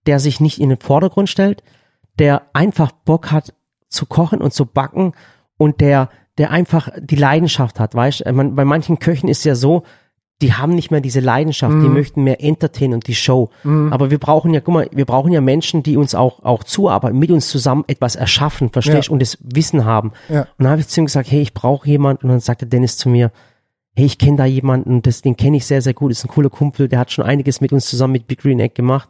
der 0.06 0.20
sich 0.20 0.38
nicht 0.38 0.60
in 0.60 0.68
den 0.68 0.78
Vordergrund 0.80 1.30
stellt, 1.30 1.62
der 2.18 2.42
einfach 2.52 2.92
Bock 2.92 3.30
hat 3.32 3.54
zu 3.88 4.06
kochen 4.06 4.40
und 4.40 4.52
zu 4.52 4.66
backen 4.66 5.12
und 5.56 5.80
der, 5.80 6.08
der 6.38 6.50
einfach 6.50 6.88
die 7.00 7.16
Leidenschaft 7.16 7.78
hat, 7.80 7.94
weißt 7.94 8.24
du? 8.26 8.32
Man, 8.32 8.54
bei 8.54 8.64
manchen 8.64 8.98
Köchen 8.98 9.28
ist 9.28 9.44
ja 9.44 9.54
so, 9.54 9.82
die 10.42 10.52
haben 10.52 10.74
nicht 10.74 10.90
mehr 10.90 11.00
diese 11.00 11.20
Leidenschaft, 11.20 11.72
die 11.74 11.88
möchten 11.88 12.24
mehr 12.24 12.42
entertainen 12.42 12.94
und 12.94 13.06
die 13.06 13.14
Show. 13.14 13.50
Aber 13.62 14.10
wir 14.10 14.18
brauchen 14.18 14.52
ja, 14.52 14.60
guck 14.60 14.74
mal, 14.74 14.88
wir 14.92 15.04
brauchen 15.04 15.32
ja 15.32 15.40
Menschen, 15.40 15.84
die 15.84 15.96
uns 15.96 16.14
auch, 16.16 16.42
auch 16.42 16.64
zuarbeiten, 16.64 17.18
mit 17.18 17.30
uns 17.30 17.48
zusammen 17.48 17.84
etwas 17.86 18.16
erschaffen, 18.16 18.70
verstehst 18.70 19.08
Ja. 19.08 19.12
und 19.12 19.22
das 19.22 19.38
Wissen 19.40 19.84
haben. 19.84 20.12
Ja. 20.28 20.40
Und 20.42 20.64
dann 20.64 20.68
habe 20.70 20.80
ich 20.80 20.88
zu 20.88 21.00
ihm 21.00 21.06
gesagt, 21.06 21.30
hey, 21.30 21.40
ich 21.40 21.54
brauche 21.54 21.88
jemanden. 21.88 22.24
Und 22.26 22.30
dann 22.30 22.40
sagte 22.40 22.66
Dennis 22.66 22.96
zu 22.98 23.08
mir, 23.08 23.30
hey, 23.94 24.06
ich 24.06 24.18
kenne 24.18 24.36
da 24.36 24.44
jemanden, 24.44 25.02
das, 25.02 25.22
den 25.22 25.36
kenne 25.36 25.56
ich 25.56 25.66
sehr, 25.66 25.80
sehr 25.80 25.94
gut, 25.94 26.10
ist 26.10 26.24
ein 26.24 26.28
cooler 26.28 26.50
Kumpel, 26.50 26.88
der 26.88 26.98
hat 26.98 27.12
schon 27.12 27.24
einiges 27.24 27.60
mit 27.60 27.72
uns 27.72 27.86
zusammen 27.86 28.12
mit 28.14 28.26
Big 28.26 28.40
Green 28.40 28.58
Egg 28.58 28.74
gemacht. 28.74 29.08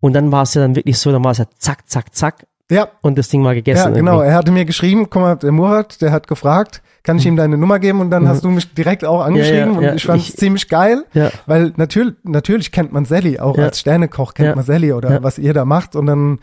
Und 0.00 0.14
dann 0.14 0.32
war 0.32 0.42
es 0.42 0.54
ja 0.54 0.62
dann 0.62 0.74
wirklich 0.76 0.98
so, 0.98 1.12
dann 1.12 1.22
war 1.24 1.32
es 1.32 1.38
ja 1.38 1.44
zack, 1.58 1.88
zack, 1.88 2.14
zack 2.14 2.46
Ja, 2.70 2.88
und 3.02 3.18
das 3.18 3.28
Ding 3.28 3.44
war 3.44 3.54
gegessen. 3.54 3.88
Ja, 3.88 3.94
genau. 3.94 4.12
irgendwie. 4.14 4.28
Er 4.30 4.34
hatte 4.34 4.52
mir 4.52 4.64
geschrieben, 4.64 5.08
guck 5.10 5.22
mal, 5.22 5.36
der 5.36 5.52
Murat, 5.52 6.00
der 6.00 6.12
hat 6.12 6.26
gefragt, 6.28 6.82
kann 7.02 7.16
ich 7.18 7.26
ihm 7.26 7.36
deine 7.36 7.56
Nummer 7.58 7.78
geben? 7.78 8.00
Und 8.00 8.10
dann 8.10 8.28
hast 8.28 8.44
du 8.44 8.48
mich 8.50 8.72
direkt 8.74 9.04
auch 9.04 9.22
angeschrieben 9.22 9.74
Mhm. 9.76 9.82
ja, 9.82 9.90
und 9.90 9.96
ich 9.96 10.04
fand 10.04 10.22
es 10.22 10.28
ich- 10.30 10.36
ziemlich 10.36 10.68
geil, 10.68 11.04
Ja. 11.12 11.30
weil 11.46 11.72
natürlich, 11.76 12.14
natürlich 12.22 12.72
kennt 12.72 12.92
man 12.92 13.04
Sally, 13.04 13.38
auch 13.40 13.56
Ja. 13.58 13.64
als 13.64 13.80
Sternekoch 13.80 14.34
kennt 14.34 14.48
Ja. 14.50 14.54
man 14.54 14.64
Sally 14.64 14.92
oder 14.92 15.10
Ja. 15.14 15.22
was 15.22 15.38
ihr 15.38 15.52
da 15.54 15.64
macht 15.64 15.96
und 15.96 16.06
dann 16.06 16.38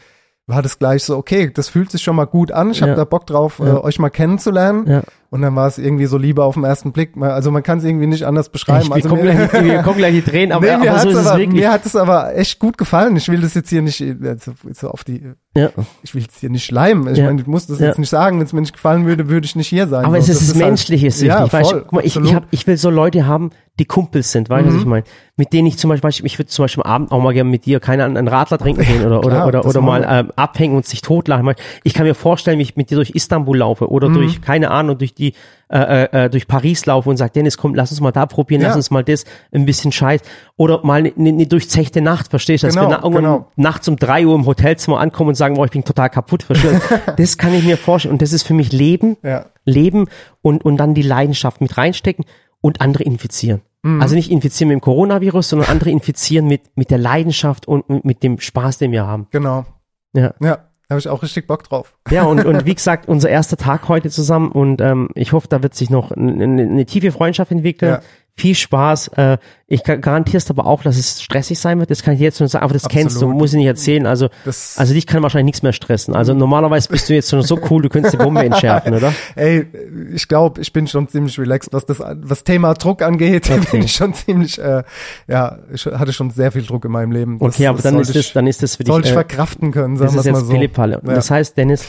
war 0.48 0.62
das 0.62 0.80
gleich 0.80 1.04
so, 1.04 1.18
okay, 1.18 1.52
das 1.54 1.68
fühlt 1.70 1.92
sich 1.92 2.02
schon 2.02 2.16
mal 2.16 2.26
gut 2.26 2.52
an, 2.52 2.72
ich 2.72 2.82
habe 2.82 2.92
Ja. 2.92 2.96
da 2.98 3.04
Bock 3.06 3.26
drauf, 3.28 3.60
äh, 3.60 3.66
Ja. 3.68 3.84
euch 3.84 4.00
mal 4.00 4.10
kennenzulernen 4.10 4.88
Ja. 4.88 5.02
Und 5.30 5.42
dann 5.42 5.56
war 5.56 5.68
es 5.68 5.78
irgendwie 5.78 6.06
so 6.06 6.18
Liebe 6.18 6.44
auf 6.44 6.54
den 6.56 6.64
ersten 6.64 6.92
Blick, 6.92 7.12
also 7.20 7.52
man 7.52 7.64
kann 7.64 7.80
es 7.80 7.84
irgendwie 7.84 8.08
nicht 8.08 8.24
anders 8.24 8.50
beschreiben. 8.50 8.84
Ich, 8.84 8.90
wir, 8.90 8.96
also 8.96 9.10
kommen 9.10 9.24
mir- 9.26 9.48
gleich, 9.48 9.64
wir 9.66 9.82
kommen 9.84 9.98
gleich 9.98 10.14
die 10.14 10.22
Tränen, 10.22 10.52
aber, 10.52 10.66
nee, 10.66 10.78
mir, 10.78 10.92
aber 10.92 11.00
so 11.00 11.06
hat's 11.10 11.12
ist 11.14 11.18
es 11.22 11.28
aber, 11.28 11.40
wirklich. 11.40 11.62
mir 11.62 11.72
hat 11.72 11.86
es 11.86 11.96
aber 11.96 12.36
echt 12.36 12.60
gut 12.60 12.78
gefallen. 12.78 13.16
Ich 13.16 13.28
will 13.30 13.42
das 13.42 13.54
jetzt 13.54 13.70
hier 13.70 13.82
nicht 13.82 14.02
also, 14.24 14.54
so 14.74 14.90
auf 14.90 15.04
die 15.04 15.22
Ja. 15.56 15.70
ich 16.04 16.14
will 16.16 16.24
es 16.30 16.40
hier 16.40 16.50
nicht 16.50 16.66
schleimen. 16.66 17.12
Ich 17.12 17.18
Ja. 17.20 17.26
meine, 17.26 17.42
ich 17.42 17.48
muss 17.48 17.68
das 17.68 17.80
Ja. 17.80 17.88
jetzt 17.88 18.00
nicht 18.00 18.10
sagen. 18.10 18.38
Wenn 18.40 18.46
es 18.46 18.54
mir 18.54 18.62
nicht 18.62 18.74
gefallen 18.74 19.06
würde, 19.06 19.28
würde 19.30 19.46
ich 19.46 19.56
nicht 19.56 19.68
hier 19.68 19.88
sein. 19.88 20.06
Aber 20.06 20.16
So, 20.16 20.22
es 20.22 20.30
ist 20.30 20.42
das 20.42 20.48
das 20.50 20.56
halt- 20.58 20.66
Menschliche, 20.66 21.08
ist 21.08 21.22
ja, 21.22 21.48
voll, 21.48 21.82
guck 21.84 21.92
mal, 21.94 22.06
ich, 22.06 22.16
ich, 22.16 22.34
hab, 22.36 22.46
ich 22.52 22.66
will 22.68 22.78
so 22.78 22.90
Leute 22.90 23.26
haben, 23.28 23.50
die 23.80 23.86
Kumpels 23.86 24.32
sind, 24.32 24.50
weißt 24.50 24.66
du, 24.66 24.70
Mhm. 24.72 24.76
was 24.76 24.82
ich 24.82 24.88
meine? 24.88 25.04
Mit 25.36 25.54
denen 25.54 25.68
ich 25.68 25.78
zum 25.78 25.90
Beispiel, 25.90 26.26
ich 26.26 26.40
würde 26.40 26.48
zum 26.50 26.64
Beispiel 26.64 26.84
am 26.84 26.92
Abend 26.92 27.12
auch 27.12 27.22
mal 27.22 27.32
gerne 27.34 27.50
mit 27.50 27.66
dir, 27.66 27.80
keine 27.80 28.06
Ahnung, 28.06 28.18
einen 28.18 28.28
Radler 28.28 28.58
trinken 28.58 28.82
gehen 28.84 29.06
oder, 29.06 29.20
oder, 29.20 29.30
Klar, 29.30 29.48
oder, 29.48 29.66
oder 29.66 29.82
machen 29.82 30.02
mal 30.04 30.20
ähm, 30.26 30.32
abhängen 30.36 30.76
und 30.76 30.86
sich 30.88 31.02
totlachen. 31.02 31.54
Ich 31.84 31.94
kann 31.94 32.06
mir 32.08 32.16
vorstellen, 32.16 32.58
wie 32.58 32.64
ich 32.64 32.76
mit 32.76 32.90
dir 32.90 32.96
durch 32.96 33.12
Istanbul 33.12 33.58
laufe 33.58 33.84
Mhm. 33.86 33.90
oder 33.92 34.10
durch, 34.10 34.42
keine 34.42 34.72
Ahnung, 34.72 34.98
durch 34.98 35.14
die, 35.18 35.34
äh, 35.70 36.26
äh, 36.26 36.30
durch 36.30 36.48
Paris 36.48 36.86
laufe 36.86 37.10
und 37.10 37.18
sage, 37.18 37.32
Dennis, 37.34 37.58
komm, 37.58 37.76
lass 37.76 37.92
uns 37.92 38.00
mal 38.02 38.12
da 38.12 38.26
probieren, 38.26 38.62
Ja. 38.62 38.68
lass 38.70 38.78
uns 38.78 38.92
mal 38.92 39.04
das, 39.04 39.26
ein 39.52 39.66
bisschen 39.66 39.92
Scheiß. 39.92 40.22
Oder 40.56 40.82
mal 40.84 41.00
eine 41.00 41.14
ne, 41.16 41.32
ne 41.34 41.48
durchzechte 41.48 42.02
Nacht, 42.02 42.30
verstehst 42.30 42.64
du? 42.64 42.68
Dass 42.68 42.76
Genau, 42.76 42.88
wir 42.90 42.98
na, 42.98 43.04
irgendwann 43.04 43.24
genau. 43.24 43.52
nachts 43.56 43.88
um 43.88 43.96
drei 43.98 44.26
Uhr 44.26 44.36
im 44.36 44.46
Hotelzimmer 44.46 45.00
ankommen 45.00 45.30
und 45.30 45.36
sagen, 45.36 45.56
boah, 45.56 45.66
ich 45.66 45.72
bin 45.72 45.84
total 45.84 46.10
kaputt, 46.10 46.44
verstehst? 46.44 46.82
Das 47.18 47.38
kann 47.38 47.54
ich 47.54 47.64
mir 47.66 47.78
vorstellen. 47.78 48.14
Und 48.14 48.22
das 48.22 48.32
ist 48.34 48.44
für 48.44 48.54
mich 48.54 48.72
Leben, 48.72 49.18
Ja. 49.24 49.48
leben 49.66 50.08
und, 50.42 50.64
und 50.64 50.78
dann 50.78 50.94
die 50.94 51.02
Leidenschaft 51.02 51.60
mit 51.62 51.78
reinstecken 51.78 52.26
und 52.62 52.82
andere 52.82 53.04
infizieren. 53.04 53.62
Mhm. 53.84 54.02
Also 54.02 54.16
nicht 54.16 54.32
infizieren 54.32 54.70
mit 54.70 54.76
dem 54.78 54.82
Coronavirus, 54.82 55.50
sondern 55.50 55.70
andere 55.70 55.90
infizieren 55.92 56.48
mit, 56.48 56.62
mit 56.76 56.90
der 56.92 56.98
Leidenschaft 56.98 57.68
und, 57.68 58.04
mit 58.06 58.24
dem 58.24 58.40
Spaß, 58.40 58.78
den 58.78 58.92
wir 58.92 59.06
haben. 59.06 59.28
Genau. 59.32 59.66
Ja. 60.14 60.34
Ja, 60.40 60.58
habe 60.90 61.00
ich 61.00 61.10
auch 61.10 61.22
richtig 61.22 61.48
Bock 61.48 61.64
drauf. 61.64 61.96
Ja, 62.10 62.24
und, 62.24 62.46
und 62.46 62.66
wie 62.66 62.76
gesagt, 62.76 63.08
unser 63.08 63.30
erster 63.30 63.58
Tag 63.58 63.88
heute 63.90 64.10
zusammen 64.10 64.52
und 64.52 64.82
ähm, 64.82 65.10
ich 65.16 65.34
hoffe, 65.34 65.48
da 65.50 65.62
wird 65.62 65.76
sich 65.76 65.90
noch 65.90 66.12
eine, 66.12 66.44
eine, 66.44 66.86
tiefe 66.86 67.12
Freundschaft 67.12 67.52
entwickeln. 67.52 67.94
Ja. 67.94 68.02
Viel 68.40 68.54
Spaß. 68.54 69.08
Äh, 69.16 69.38
ich 69.66 69.84
ga- 69.84 69.96
garantierst 69.96 70.52
aber 70.52 70.68
auch, 70.68 70.84
dass 70.84 70.96
es 70.98 71.24
stressig 71.24 71.58
sein 71.60 71.80
wird. 71.80 71.90
Das 71.90 72.04
kann 72.04 72.14
ich 72.14 72.20
jetzt 72.20 72.38
schon 72.38 72.48
sagen, 72.48 72.64
aber 72.64 72.74
das 72.74 72.88
kennst 72.88 73.16
du, 73.16 73.22
Absolut. 73.22 73.36
muss 73.38 73.52
ich 73.54 73.58
nicht 73.58 73.66
erzählen. 73.66 74.06
Also, 74.06 74.30
Das- 74.46 74.78
also 74.78 74.94
dich 74.94 75.08
kann 75.08 75.24
wahrscheinlich 75.24 75.46
nichts 75.46 75.64
mehr 75.64 75.74
stressen. 75.74 76.16
Also 76.16 76.36
normalerweise 76.36 76.88
bist 76.90 77.10
du 77.10 77.16
jetzt 77.16 77.32
schon 77.32 77.42
so 77.42 77.60
cool, 77.72 77.82
du 77.82 77.90
könntest 77.90 78.14
die 78.14 78.18
Bombe 78.18 78.42
entschärfen, 78.46 78.94
oder? 78.94 79.12
Ey, 79.36 79.66
ich 80.14 80.28
glaube, 80.28 80.62
ich 80.62 80.72
bin 80.72 80.86
schon 80.86 81.08
ziemlich 81.08 81.40
relaxed, 81.40 81.74
was 81.74 81.88
das 81.88 82.00
was 82.00 82.44
Thema 82.44 82.76
Druck 82.76 83.02
angeht. 83.02 83.50
bin 83.72 83.82
ich 83.82 83.92
schon 83.94 84.14
ziemlich, 84.14 84.60
äh, 84.60 84.84
ja, 85.28 85.58
ich 85.74 85.86
hatte 85.88 86.14
schon 86.14 86.30
sehr 86.30 86.52
viel 86.52 86.62
Druck 86.64 86.86
in 86.86 86.92
meinem 86.92 87.12
Leben. 87.12 87.40
Das- 87.40 87.56
Okay, 87.56 87.66
aber 87.66 87.82
dann 87.82 88.00
ist 88.00 88.16
das, 88.16 88.34
dann 88.34 88.46
ist 88.46 88.62
das 88.62 88.76
für 88.76 88.84
dich. 88.84 88.92
sollte 88.94 89.08
ich 89.08 89.12
äh, 89.14 89.16
verkraften 89.16 89.72
können, 89.72 89.98
sagen 89.98 90.14
wir 90.14 90.20
es 90.20 90.26
mal 90.28 90.36
so. 90.46 90.52
Pillepalle. 90.54 91.02
Ja. 91.06 91.14
Das 91.16 91.32
heißt, 91.32 91.58
Dennis, 91.58 91.86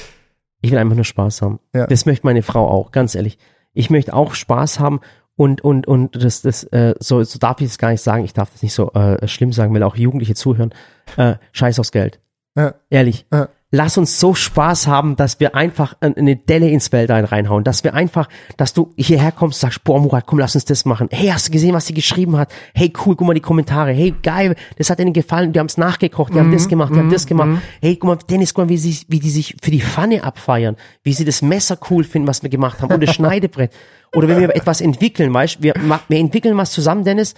ich 0.62 0.70
will 0.70 0.78
einfach 0.78 0.96
nur 0.96 1.04
Spaß 1.04 1.42
haben. 1.42 1.60
Ja. 1.74 1.86
Das 1.86 2.06
möchte 2.06 2.26
meine 2.26 2.42
Frau 2.42 2.66
auch, 2.68 2.90
ganz 2.90 3.14
ehrlich. 3.14 3.38
Ich 3.74 3.90
möchte 3.90 4.14
auch 4.14 4.34
Spaß 4.34 4.80
haben 4.80 5.00
und 5.38 5.62
und 5.62 5.86
und 5.86 6.22
das 6.22 6.42
das 6.42 6.64
äh, 6.64 6.94
so 6.98 7.22
so 7.22 7.38
darf 7.38 7.60
ich 7.60 7.68
es 7.68 7.78
gar 7.78 7.90
nicht 7.90 8.02
sagen. 8.02 8.24
Ich 8.24 8.34
darf 8.34 8.50
das 8.50 8.62
nicht 8.62 8.74
so 8.74 8.92
äh, 8.92 9.26
schlimm 9.28 9.52
sagen, 9.52 9.72
weil 9.72 9.84
auch 9.84 9.96
Jugendliche 9.96 10.34
zuhören. 10.34 10.74
Äh, 11.16 11.36
Scheiß 11.52 11.78
aufs 11.78 11.92
Geld. 11.92 12.20
Ja. 12.56 12.74
Ehrlich. 12.90 13.24
Ja. 13.32 13.48
Lass 13.70 13.98
uns 13.98 14.18
so 14.18 14.34
Spaß 14.34 14.86
haben, 14.86 15.16
dass 15.16 15.40
wir 15.40 15.54
einfach 15.54 15.94
eine 16.00 16.36
Delle 16.36 16.70
ins 16.70 16.90
Weltall 16.90 17.24
reinhauen, 17.24 17.64
dass 17.64 17.84
wir 17.84 17.94
einfach, 17.94 18.28
dass 18.56 18.72
du 18.72 18.92
hierher 18.96 19.30
kommst, 19.30 19.60
sagst, 19.60 19.84
boah 19.84 20.00
Murat, 20.00 20.26
komm, 20.26 20.38
lass 20.38 20.54
uns 20.54 20.64
das 20.64 20.84
machen. 20.84 21.08
Hey, 21.10 21.28
hast 21.28 21.48
du 21.48 21.52
gesehen, 21.52 21.74
was 21.74 21.86
sie 21.86 21.94
geschrieben 21.94 22.38
hat? 22.38 22.50
Hey, 22.74 22.92
cool, 23.04 23.14
guck 23.14 23.26
mal 23.26 23.34
die 23.34 23.40
Kommentare. 23.40 23.92
Hey, 23.92 24.14
geil, 24.22 24.56
das 24.76 24.88
hat 24.88 25.00
ihnen 25.00 25.12
gefallen, 25.12 25.52
die 25.52 25.58
haben 25.58 25.66
es 25.66 25.76
nachgekocht, 25.76 26.32
die 26.32 26.38
haben 26.38 26.52
das 26.52 26.68
gemacht, 26.68 26.94
die 26.94 26.98
haben 26.98 27.10
das 27.10 27.26
gemacht. 27.26 27.62
Hey, 27.82 27.96
guck 27.96 28.08
mal, 28.08 28.18
Dennis, 28.30 28.54
guck 28.54 28.64
mal, 28.64 28.70
wie, 28.70 28.78
sie, 28.78 29.04
wie 29.08 29.20
die 29.20 29.30
sich 29.30 29.56
für 29.62 29.70
die 29.70 29.82
Pfanne 29.82 30.24
abfeiern, 30.24 30.76
wie 31.02 31.12
sie 31.12 31.26
das 31.26 31.42
Messer 31.42 31.78
cool 31.90 32.04
finden, 32.04 32.26
was 32.26 32.42
wir 32.42 32.50
gemacht 32.50 32.80
haben 32.80 32.92
und 32.92 33.02
das 33.02 33.14
Schneidebrett. 33.14 33.72
Oder 34.14 34.28
wenn 34.28 34.40
wir 34.40 34.56
etwas 34.56 34.80
entwickeln, 34.80 35.32
weißt, 35.34 35.62
wir, 35.62 35.74
wir 36.08 36.18
entwickeln 36.18 36.56
was 36.56 36.72
zusammen, 36.72 37.04
Dennis, 37.04 37.34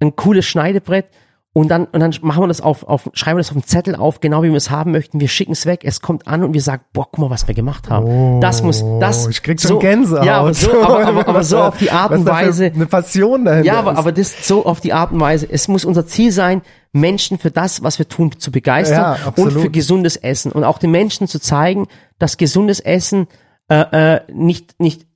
ein 0.00 0.16
cooles 0.16 0.46
Schneidebrett 0.46 1.06
und 1.54 1.68
dann, 1.68 1.86
und 1.86 1.98
dann 2.00 2.14
machen 2.22 2.42
wir 2.42 2.46
das 2.46 2.60
auf, 2.60 2.84
auf, 2.84 3.10
schreiben 3.14 3.36
wir 3.36 3.40
das 3.40 3.50
auf 3.50 3.56
einen 3.56 3.64
Zettel 3.64 3.96
auf, 3.96 4.20
genau 4.20 4.42
wie 4.42 4.50
wir 4.50 4.56
es 4.56 4.70
haben 4.70 4.92
möchten. 4.92 5.18
Wir 5.18 5.28
schicken 5.28 5.52
es 5.52 5.66
weg, 5.66 5.80
es 5.82 6.00
kommt 6.00 6.28
an 6.28 6.44
und 6.44 6.52
wir 6.52 6.60
sagen, 6.60 6.84
boah, 6.92 7.06
guck 7.10 7.18
mal, 7.18 7.30
was 7.30 7.48
wir 7.48 7.54
gemacht 7.54 7.88
haben. 7.90 8.40
das 8.40 8.62
muss, 8.62 8.84
das. 9.00 9.26
Oh, 9.26 9.30
ich 9.30 9.42
krieg 9.42 9.60
schon 9.60 9.68
so, 9.68 9.78
Gänsehaut. 9.78 10.24
Ja, 10.24 10.38
aber 10.40 10.54
so, 10.54 10.70
aber, 10.82 11.06
aber, 11.06 11.28
aber 11.28 11.42
so 11.42 11.58
auf 11.62 11.78
die 11.78 11.90
Art 11.90 12.12
und 12.12 12.26
Weise. 12.26 12.66
Eine 12.66 12.86
Passion 12.86 13.44
dahinter. 13.44 13.66
Ja, 13.66 13.78
aber, 13.78 13.96
aber 13.96 14.12
das 14.12 14.46
so 14.46 14.66
auf 14.66 14.80
die 14.80 14.92
Art 14.92 15.10
und 15.10 15.20
Weise. 15.20 15.48
Es 15.50 15.68
muss 15.68 15.84
unser 15.84 16.06
Ziel 16.06 16.30
sein, 16.32 16.62
Menschen 16.92 17.38
für 17.38 17.50
das, 17.50 17.82
was 17.82 17.98
wir 17.98 18.08
tun, 18.08 18.38
zu 18.38 18.52
begeistern 18.52 19.16
Ja, 19.18 19.32
und 19.36 19.52
für 19.52 19.70
gesundes 19.70 20.16
Essen 20.16 20.52
und 20.52 20.64
auch 20.64 20.78
den 20.78 20.90
Menschen 20.90 21.26
zu 21.28 21.40
zeigen, 21.40 21.86
dass 22.18 22.36
gesundes 22.36 22.80
Essen 22.80 23.26
äh, 23.68 24.16
äh, 24.16 24.20
nicht 24.32 24.80
nicht 24.80 25.06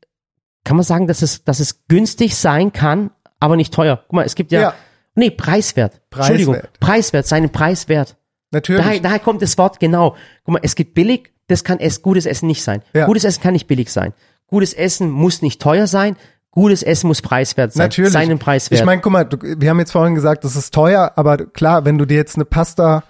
kann 0.64 0.76
man 0.76 0.84
sagen, 0.84 1.06
dass 1.06 1.22
es 1.22 1.44
dass 1.44 1.60
es 1.60 1.86
günstig 1.88 2.36
sein 2.36 2.72
kann, 2.72 3.10
aber 3.38 3.56
nicht 3.56 3.72
teuer. 3.72 4.00
Guck 4.08 4.12
mal, 4.12 4.24
es 4.24 4.34
gibt 4.34 4.52
ja, 4.52 4.60
Ja. 4.60 4.74
Nee 5.14 5.30
preiswert. 5.30 6.00
Entschuldigung, 6.14 6.54
Preiswert. 6.54 6.80
preiswert, 6.80 7.26
seinen 7.26 7.50
Preis 7.50 7.88
wert. 7.88 8.16
Natürlich. 8.50 8.84
Daher, 8.84 9.00
daher 9.00 9.18
kommt 9.18 9.42
das 9.42 9.56
Wort 9.58 9.80
genau. 9.80 10.14
Guck 10.44 10.54
mal, 10.54 10.60
es 10.62 10.74
gibt 10.74 10.94
billig, 10.94 11.32
das 11.48 11.64
kann 11.64 11.78
es 11.80 12.02
gutes 12.02 12.26
Essen 12.26 12.46
nicht 12.46 12.62
sein. 12.62 12.82
Ja. 12.94 13.06
Gutes 13.06 13.24
Essen 13.24 13.42
kann 13.42 13.52
nicht 13.54 13.66
billig 13.66 13.90
sein. 13.90 14.12
Gutes 14.46 14.74
Essen 14.74 15.10
muss 15.10 15.40
nicht 15.42 15.60
teuer 15.60 15.86
sein. 15.86 16.16
Gutes 16.50 16.82
Essen 16.82 17.06
muss 17.06 17.22
preiswert 17.22 17.72
sein. 17.72 17.86
Natürlich. 17.86 18.12
Seinen 18.12 18.38
Preis 18.38 18.70
wert. 18.70 18.80
Ich 18.80 18.84
meine, 18.84 19.00
guck 19.00 19.10
mal, 19.12 19.24
du, 19.24 19.38
wir 19.40 19.70
haben 19.70 19.78
jetzt 19.78 19.92
vorhin 19.92 20.14
gesagt, 20.14 20.44
das 20.44 20.54
ist 20.54 20.74
teuer, 20.74 21.12
aber 21.16 21.38
klar, 21.38 21.86
wenn 21.86 21.96
du 21.96 22.04
dir 22.04 22.18
jetzt 22.18 22.34
eine 22.36 22.44
Pasta, 22.44 23.04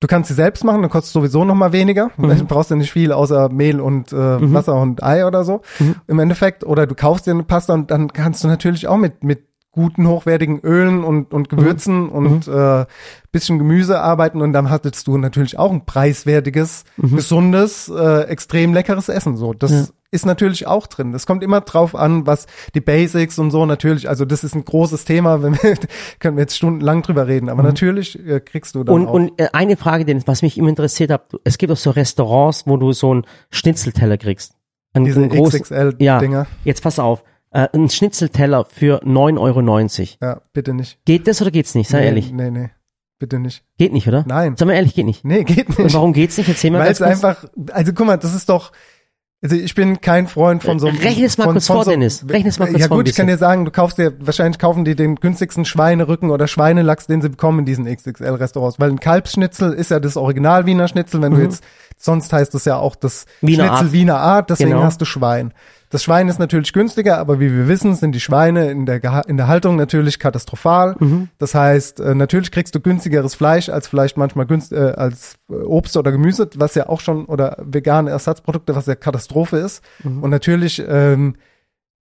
du 0.00 0.08
kannst 0.08 0.26
sie 0.28 0.34
selbst 0.34 0.64
machen, 0.64 0.82
dann 0.82 0.90
kostet 0.90 1.12
sowieso 1.12 1.44
noch 1.44 1.54
mal 1.54 1.72
weniger. 1.72 2.10
Mhm. 2.16 2.38
Du 2.38 2.44
brauchst 2.46 2.70
ja 2.70 2.76
nicht 2.76 2.90
viel 2.90 3.12
außer 3.12 3.50
Mehl 3.50 3.80
und 3.80 4.12
äh, 4.12 4.16
Wasser 4.52 4.74
und 4.74 5.04
Ei 5.04 5.24
oder 5.24 5.44
so 5.44 5.62
Mhm. 5.78 5.94
im 6.08 6.18
Endeffekt. 6.18 6.64
Oder 6.64 6.88
du 6.88 6.96
kaufst 6.96 7.26
dir 7.28 7.30
eine 7.30 7.44
Pasta 7.44 7.72
und 7.74 7.92
dann 7.92 8.12
kannst 8.12 8.42
du 8.42 8.48
natürlich 8.48 8.88
auch 8.88 8.96
mit 8.96 9.22
mit 9.22 9.46
guten 9.70 10.08
hochwertigen 10.08 10.60
Ölen 10.60 11.04
und 11.04 11.32
und 11.32 11.48
Gewürzen 11.48 12.04
Mhm. 12.04 12.08
und 12.10 12.48
äh, 12.48 12.86
bisschen 13.32 13.58
Gemüse 13.58 14.00
arbeiten 14.00 14.40
und 14.40 14.52
dann 14.52 14.70
hattest 14.70 15.06
du 15.06 15.18
natürlich 15.18 15.58
auch 15.58 15.70
ein 15.72 15.84
preiswertiges, 15.86 16.84
Mhm. 16.96 17.16
gesundes, 17.16 17.88
äh, 17.88 18.22
extrem 18.22 18.72
leckeres 18.72 19.08
Essen. 19.08 19.36
So, 19.36 19.52
das 19.52 19.92
ist 20.10 20.24
natürlich 20.24 20.66
auch 20.66 20.86
drin. 20.86 21.12
Das 21.12 21.26
kommt 21.26 21.42
immer 21.42 21.60
drauf 21.60 21.94
an, 21.94 22.26
was 22.26 22.46
die 22.74 22.80
Basics 22.80 23.38
und 23.38 23.50
so 23.50 23.66
natürlich. 23.66 24.08
Also 24.08 24.24
das 24.24 24.42
ist 24.42 24.54
ein 24.54 24.64
großes 24.64 25.04
Thema, 25.04 25.42
wenn 25.42 25.52
wir 25.62 25.74
können 26.18 26.36
wir 26.38 26.42
jetzt 26.44 26.56
stundenlang 26.56 27.02
drüber 27.02 27.26
reden. 27.28 27.50
Aber 27.50 27.62
natürlich 27.62 28.18
äh, 28.26 28.40
kriegst 28.40 28.74
du 28.74 28.84
dann 28.84 28.94
Mhm. 28.96 29.02
und, 29.02 29.08
auch. 29.08 29.12
und 29.12 29.32
äh, 29.40 29.48
eine 29.52 29.76
Frage, 29.76 30.06
Dennis, 30.06 30.26
was 30.26 30.40
mich 30.40 30.56
immer 30.56 30.70
interessiert 30.70 31.10
hat, 31.10 31.26
es 31.44 31.58
gibt 31.58 31.70
auch 31.70 31.76
so 31.76 31.90
Restaurants, 31.90 32.66
wo 32.66 32.78
du 32.78 32.92
so 32.92 33.10
einen 33.12 33.26
Schnitzelteller 33.50 34.16
kriegst. 34.16 34.54
Einen, 34.94 35.04
Diese 35.04 35.28
XXL-Dinger. 35.28 36.40
Ja, 36.42 36.46
jetzt 36.64 36.82
pass 36.82 36.98
auf. 36.98 37.22
Äh, 37.58 37.68
ein 37.76 37.88
Schnitzelteller 37.88 38.64
für 38.66 39.02
9,90 39.04 39.38
Euro. 39.38 39.60
ja, 40.22 40.40
bitte 40.52 40.74
nicht. 40.74 40.98
Geht 41.04 41.26
das 41.26 41.40
oder 41.42 41.50
geht's 41.50 41.74
nicht? 41.74 41.88
Sei 41.90 42.00
nee, 42.00 42.06
ehrlich. 42.06 42.32
Nee, 42.32 42.50
nee, 42.50 42.70
bitte 43.18 43.38
nicht. 43.38 43.64
Geht 43.78 43.92
nicht, 43.92 44.06
oder? 44.06 44.24
Nein. 44.28 44.54
Sag 44.56 44.66
mal 44.66 44.74
ehrlich, 44.74 44.94
geht 44.94 45.06
nicht. 45.06 45.24
Nee, 45.24 45.44
geht 45.44 45.68
Und 45.70 45.78
nicht. 45.80 45.94
warum 45.94 46.12
geht's 46.12 46.38
nicht? 46.38 46.48
Erzähl 46.48 46.70
mal 46.70 46.80
Weil 46.80 46.92
es 46.92 47.02
einfach, 47.02 47.44
also 47.72 47.92
guck 47.92 48.06
mal, 48.06 48.16
das 48.16 48.34
ist 48.34 48.48
doch, 48.48 48.70
also 49.42 49.54
ich 49.56 49.74
bin 49.74 50.00
kein 50.00 50.26
Freund 50.28 50.62
von 50.64 50.78
so 50.80 50.88
einem- 50.88 50.98
Rechne 50.98 51.24
es 51.26 51.38
mal 51.38 51.44
von, 51.44 51.52
kurz 51.54 51.66
von 51.68 51.76
vor, 51.76 51.84
so, 51.84 51.90
Dennis. 51.92 52.24
Rechne 52.28 52.48
es 52.48 52.58
mal 52.58 52.66
kurz 52.68 52.80
Ja 52.80 52.88
vor 52.88 52.96
ein 52.96 53.00
gut, 53.00 53.08
ich 53.08 53.16
kann 53.16 53.26
dir 53.28 53.36
sagen, 53.38 53.64
du 53.64 53.70
kaufst 53.70 53.98
dir, 53.98 54.14
wahrscheinlich 54.20 54.58
kaufen 54.58 54.84
die 54.84 54.94
den 54.96 55.14
günstigsten 55.16 55.64
Schweinerücken 55.64 56.30
oder 56.30 56.46
Schweinelachs, 56.48 57.06
den 57.06 57.22
sie 57.22 57.28
bekommen 57.28 57.60
in 57.60 57.64
diesen 57.64 57.86
XXL-Restaurants. 57.86 58.78
Weil 58.80 58.90
ein 58.90 59.00
Kalbsschnitzel 59.00 59.72
ist 59.72 59.90
ja 59.90 60.00
das 60.00 60.16
Original 60.16 60.66
Wiener 60.66 60.88
Schnitzel, 60.88 61.22
wenn 61.22 61.34
du 61.34 61.40
jetzt, 61.40 61.62
sonst 61.96 62.32
heißt 62.32 62.54
es 62.56 62.64
ja 62.64 62.78
auch 62.78 62.96
das 62.96 63.26
Mhm. 63.42 63.46
Wiener 63.48 63.64
Schnitzel 63.66 63.84
Art. 63.86 63.92
Wiener 63.92 64.16
Art, 64.18 64.50
deswegen 64.50 64.70
Genau. 64.70 64.82
hast 64.82 65.00
du 65.00 65.04
Schwein. 65.04 65.52
Das 65.90 66.02
Schwein 66.04 66.28
ist 66.28 66.38
natürlich 66.38 66.72
günstiger, 66.72 67.18
aber 67.18 67.40
wie 67.40 67.50
wir 67.50 67.66
wissen, 67.68 67.94
sind 67.94 68.12
die 68.12 68.20
Schweine 68.20 68.70
in 68.70 68.84
der, 68.86 69.00
Geha- 69.02 69.26
in 69.26 69.36
der 69.36 69.48
Haltung 69.48 69.76
natürlich 69.76 70.18
katastrophal. 70.18 70.96
Mhm. 70.98 71.28
Das 71.38 71.54
heißt, 71.54 72.00
äh, 72.00 72.14
natürlich 72.14 72.50
kriegst 72.50 72.74
du 72.74 72.80
günstigeres 72.80 73.34
Fleisch 73.34 73.68
als 73.68 73.88
vielleicht 73.88 74.16
manchmal 74.16 74.46
günst, 74.46 74.72
äh, 74.72 74.76
als 74.96 75.36
äh, 75.50 75.54
Obst 75.54 75.96
oder 75.96 76.12
Gemüse, 76.12 76.48
was 76.56 76.74
ja 76.74 76.88
auch 76.88 77.00
schon, 77.00 77.24
oder 77.24 77.56
vegane 77.64 78.10
Ersatzprodukte, 78.10 78.76
was 78.76 78.86
ja 78.86 78.94
Katastrophe 78.96 79.56
ist. 79.58 79.82
Mhm. 80.04 80.22
Und 80.22 80.30
natürlich 80.30 80.82
ähm, 80.86 81.36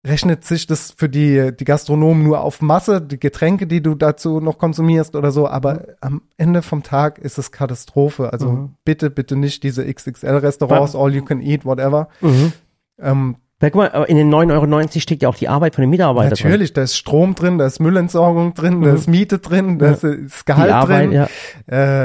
rechnet 0.05 0.43
sich 0.45 0.67
das 0.67 0.91
für 0.91 1.09
die, 1.09 1.51
die 1.55 1.65
Gastronomen 1.65 2.23
nur 2.23 2.41
auf 2.41 2.61
Masse, 2.61 3.01
die 3.01 3.19
Getränke, 3.19 3.65
die 3.65 3.81
du 3.81 3.95
dazu 3.95 4.39
noch 4.39 4.59
konsumierst 4.59 5.15
oder 5.15 5.31
so, 5.31 5.47
aber 5.47 5.73
Mhm. 5.73 5.79
am 6.01 6.21
Ende 6.37 6.61
vom 6.61 6.83
Tag 6.83 7.17
ist 7.19 7.37
es 7.39 7.51
Katastrophe. 7.51 8.31
Also 8.31 8.69
bitte, 8.83 9.09
bitte 9.09 9.35
nicht 9.35 9.63
diese 9.63 9.83
XXL-Restaurants, 9.85 10.95
all 10.95 11.13
you 11.13 11.23
can 11.23 11.41
eat, 11.41 11.65
whatever. 11.65 12.07
Mhm. 12.21 12.51
Ähm, 12.99 13.35
Weil, 13.59 13.71
guck 13.71 13.93
mal, 13.93 14.03
in 14.03 14.17
den 14.17 14.29
9,90 14.33 14.51
Euro 14.51 14.99
steckt 14.99 15.21
ja 15.23 15.29
auch 15.29 15.35
die 15.35 15.47
Arbeit 15.47 15.75
von 15.75 15.81
den 15.83 15.89
Mitarbeitern 15.89 16.33
drin. 16.33 16.45
natürlich, 16.49 16.73
da 16.73 16.81
ist 16.83 16.97
Strom 16.97 17.35
drin, 17.35 17.57
da 17.57 17.65
ist 17.65 17.79
Müllentsorgung 17.79 18.53
drin, 18.53 18.81
da 18.81 18.93
ist 18.93 19.07
Miete 19.07 19.39
drin, 19.39 19.79
da 19.79 19.91
ist, 19.91 20.03
äh, 20.03 20.13
ist 20.15 20.17
Mhm. 20.17 20.27
Die 20.39 20.45
Gehalt 20.45 20.71
Arbeit, 20.71 21.11
drin. 21.11 21.11
ja. 21.13 21.27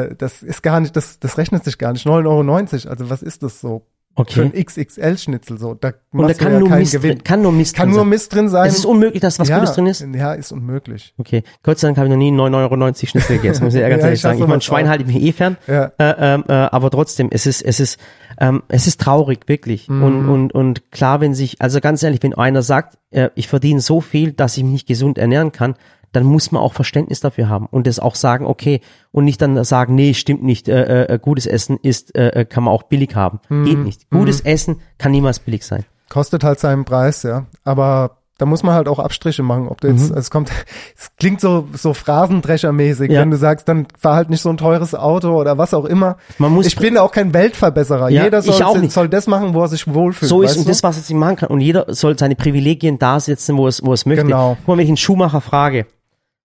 Äh, 0.02 0.14
das 0.16 0.44
ist 0.44 0.62
gar 0.62 0.78
nicht, 0.78 0.94
das, 0.94 1.18
das 1.18 1.38
rechnet 1.38 1.64
sich 1.64 1.76
gar 1.76 1.92
nicht. 1.92 2.06
9,90 2.06 2.84
Euro, 2.84 2.90
also 2.90 3.10
was 3.10 3.22
ist 3.22 3.42
das 3.42 3.60
so? 3.60 3.84
Für 4.16 4.22
Okay. 4.22 4.42
ein 4.42 4.64
XXL-Schnitzel 4.64 5.58
so. 5.58 5.74
Da 5.74 5.92
Und 6.12 6.28
da 6.28 6.34
kann 6.34 6.52
ja 6.52 6.58
nur 6.58 6.68
Mist 6.68 6.92
Gewinn. 6.92 7.10
drin, 7.12 7.24
kann 7.24 7.42
nur 7.42 7.52
Mist 7.52 7.74
Kann 7.76 7.86
drin 7.86 7.94
nur 7.94 8.00
sein. 8.02 8.08
Mist 8.10 8.34
drin 8.34 8.48
sein. 8.48 8.68
Es 8.68 8.76
ist 8.78 8.84
unmöglich, 8.84 9.20
dass 9.22 9.38
was 9.38 9.48
ja, 9.48 9.58
Gutes 9.58 9.74
drin 9.74 9.86
ist. 9.86 10.04
Ja, 10.14 10.34
ist 10.34 10.52
unmöglich. 10.52 11.14
Okay. 11.16 11.42
Gott 11.62 11.78
sei 11.78 11.88
Dank 11.88 11.96
habe 11.96 12.08
ich 12.08 12.10
noch 12.10 12.18
nie 12.18 12.28
einen 12.28 12.38
9,90 12.40 12.54
Euro 12.54 12.94
Schnitzel 12.94 13.36
gegessen, 13.36 13.64
muss 13.64 13.74
ich 13.74 13.80
ja 13.80 13.88
ganz 13.88 14.00
Ja, 14.00 14.06
ehrlich 14.08 14.18
ich 14.18 14.22
sagen. 14.22 14.38
Ich 14.40 14.46
meine, 14.46 14.60
Schwein 14.60 14.88
halte 14.88 15.04
ich 15.04 15.14
mich 15.14 15.22
eh 15.22 15.32
fern. 15.32 15.56
Ja. 15.66 15.92
Äh, 15.98 16.14
ähm, 16.18 16.44
äh, 16.48 16.52
aber 16.52 16.90
trotzdem, 16.90 17.28
es 17.30 17.46
ist, 17.46 17.62
es 17.62 17.78
ist, 17.80 17.98
ähm, 18.38 18.62
es 18.68 18.86
ist 18.86 19.00
traurig, 19.00 19.46
wirklich. 19.46 19.88
Mhm. 19.88 20.02
Und, 20.02 20.28
und, 20.28 20.54
und 20.54 20.90
klar, 20.90 21.20
wenn 21.20 21.32
sich, 21.34 21.62
also 21.62 21.80
ganz 21.80 22.02
ehrlich, 22.02 22.22
wenn 22.22 22.34
einer 22.34 22.62
sagt, 22.62 22.98
äh, 23.12 23.30
ich 23.36 23.48
verdiene 23.48 23.80
so 23.80 24.00
viel, 24.00 24.32
dass 24.32 24.56
ich 24.56 24.64
mich 24.64 24.72
nicht 24.72 24.88
gesund 24.88 25.18
ernähren 25.18 25.52
kann, 25.52 25.76
dann 26.12 26.24
muss 26.24 26.50
man 26.52 26.60
auch 26.62 26.72
Verständnis 26.72 27.20
dafür 27.20 27.48
haben 27.48 27.66
und 27.66 27.86
das 27.86 27.98
auch 28.00 28.14
sagen, 28.14 28.44
okay, 28.46 28.80
und 29.12 29.24
nicht 29.24 29.40
dann 29.42 29.62
sagen, 29.64 29.94
nee, 29.94 30.14
stimmt 30.14 30.42
nicht, 30.42 30.68
äh, 30.68 31.04
äh, 31.04 31.18
gutes 31.18 31.46
Essen 31.46 31.78
ist, 31.82 32.14
äh, 32.16 32.28
äh, 32.40 32.44
kann 32.44 32.64
man 32.64 32.74
auch 32.74 32.84
billig 32.84 33.14
haben. 33.14 33.40
Mhm. 33.48 33.64
Geht 33.64 33.78
nicht. 33.78 34.10
Gutes 34.10 34.40
Essen 34.40 34.80
kann 34.98 35.12
niemals 35.12 35.38
billig 35.38 35.64
sein. 35.64 35.84
Kostet 36.08 36.42
halt 36.42 36.58
seinen 36.58 36.84
Preis, 36.84 37.22
ja. 37.22 37.46
Aber 37.64 38.16
da 38.38 38.46
muss 38.46 38.62
man 38.62 38.74
halt 38.74 38.88
auch 38.88 38.98
Abstriche 38.98 39.42
machen. 39.42 39.68
Ob 39.68 39.80
du 39.82 39.88
Mhm. 39.88 39.98
jetzt, 39.98 40.10
es 40.10 40.30
kommt, 40.30 40.50
es 40.98 41.10
klingt 41.18 41.40
so, 41.40 41.68
so 41.74 41.92
Phrasendreschermäßig, 41.94 43.10
Ja. 43.10 43.20
wenn 43.20 43.30
du 43.30 43.36
sagst, 43.36 43.68
dann 43.68 43.86
fahr 43.98 44.16
halt 44.16 44.30
nicht 44.30 44.40
so 44.40 44.48
ein 44.48 44.56
teures 44.56 44.94
Auto 44.94 45.38
oder 45.38 45.58
was 45.58 45.74
auch 45.74 45.84
immer. 45.84 46.16
Man 46.38 46.52
muss 46.52 46.66
ich 46.66 46.76
bin 46.76 46.96
auch 46.96 47.12
kein 47.12 47.34
Weltverbesserer. 47.34 48.08
Ja, 48.10 48.24
Jeder 48.24 48.42
soll, 48.42 48.88
soll 48.90 49.08
das 49.08 49.26
machen, 49.26 49.54
wo 49.54 49.60
er 49.62 49.68
sich 49.68 49.86
wohlfühlt. 49.86 50.28
So 50.28 50.42
ist 50.42 50.56
und 50.56 50.64
du? 50.64 50.68
das, 50.70 50.82
was 50.82 50.96
er 50.96 51.02
sich 51.02 51.14
machen 51.14 51.36
kann. 51.36 51.50
Und 51.50 51.60
jeder 51.60 51.84
soll 51.88 52.18
seine 52.18 52.34
Privilegien 52.34 52.98
da 52.98 53.20
setzen, 53.20 53.56
wo 53.56 53.66
es, 53.68 53.84
wo 53.84 53.92
es 53.92 54.06
möchte. 54.06 54.24
Genau. 54.24 54.56
Guck 54.60 54.68
mal, 54.68 54.76
wenn 54.78 54.84
ich 54.84 54.90
einen 54.90 54.96
Schuhmacher 54.96 55.40
frage 55.40 55.86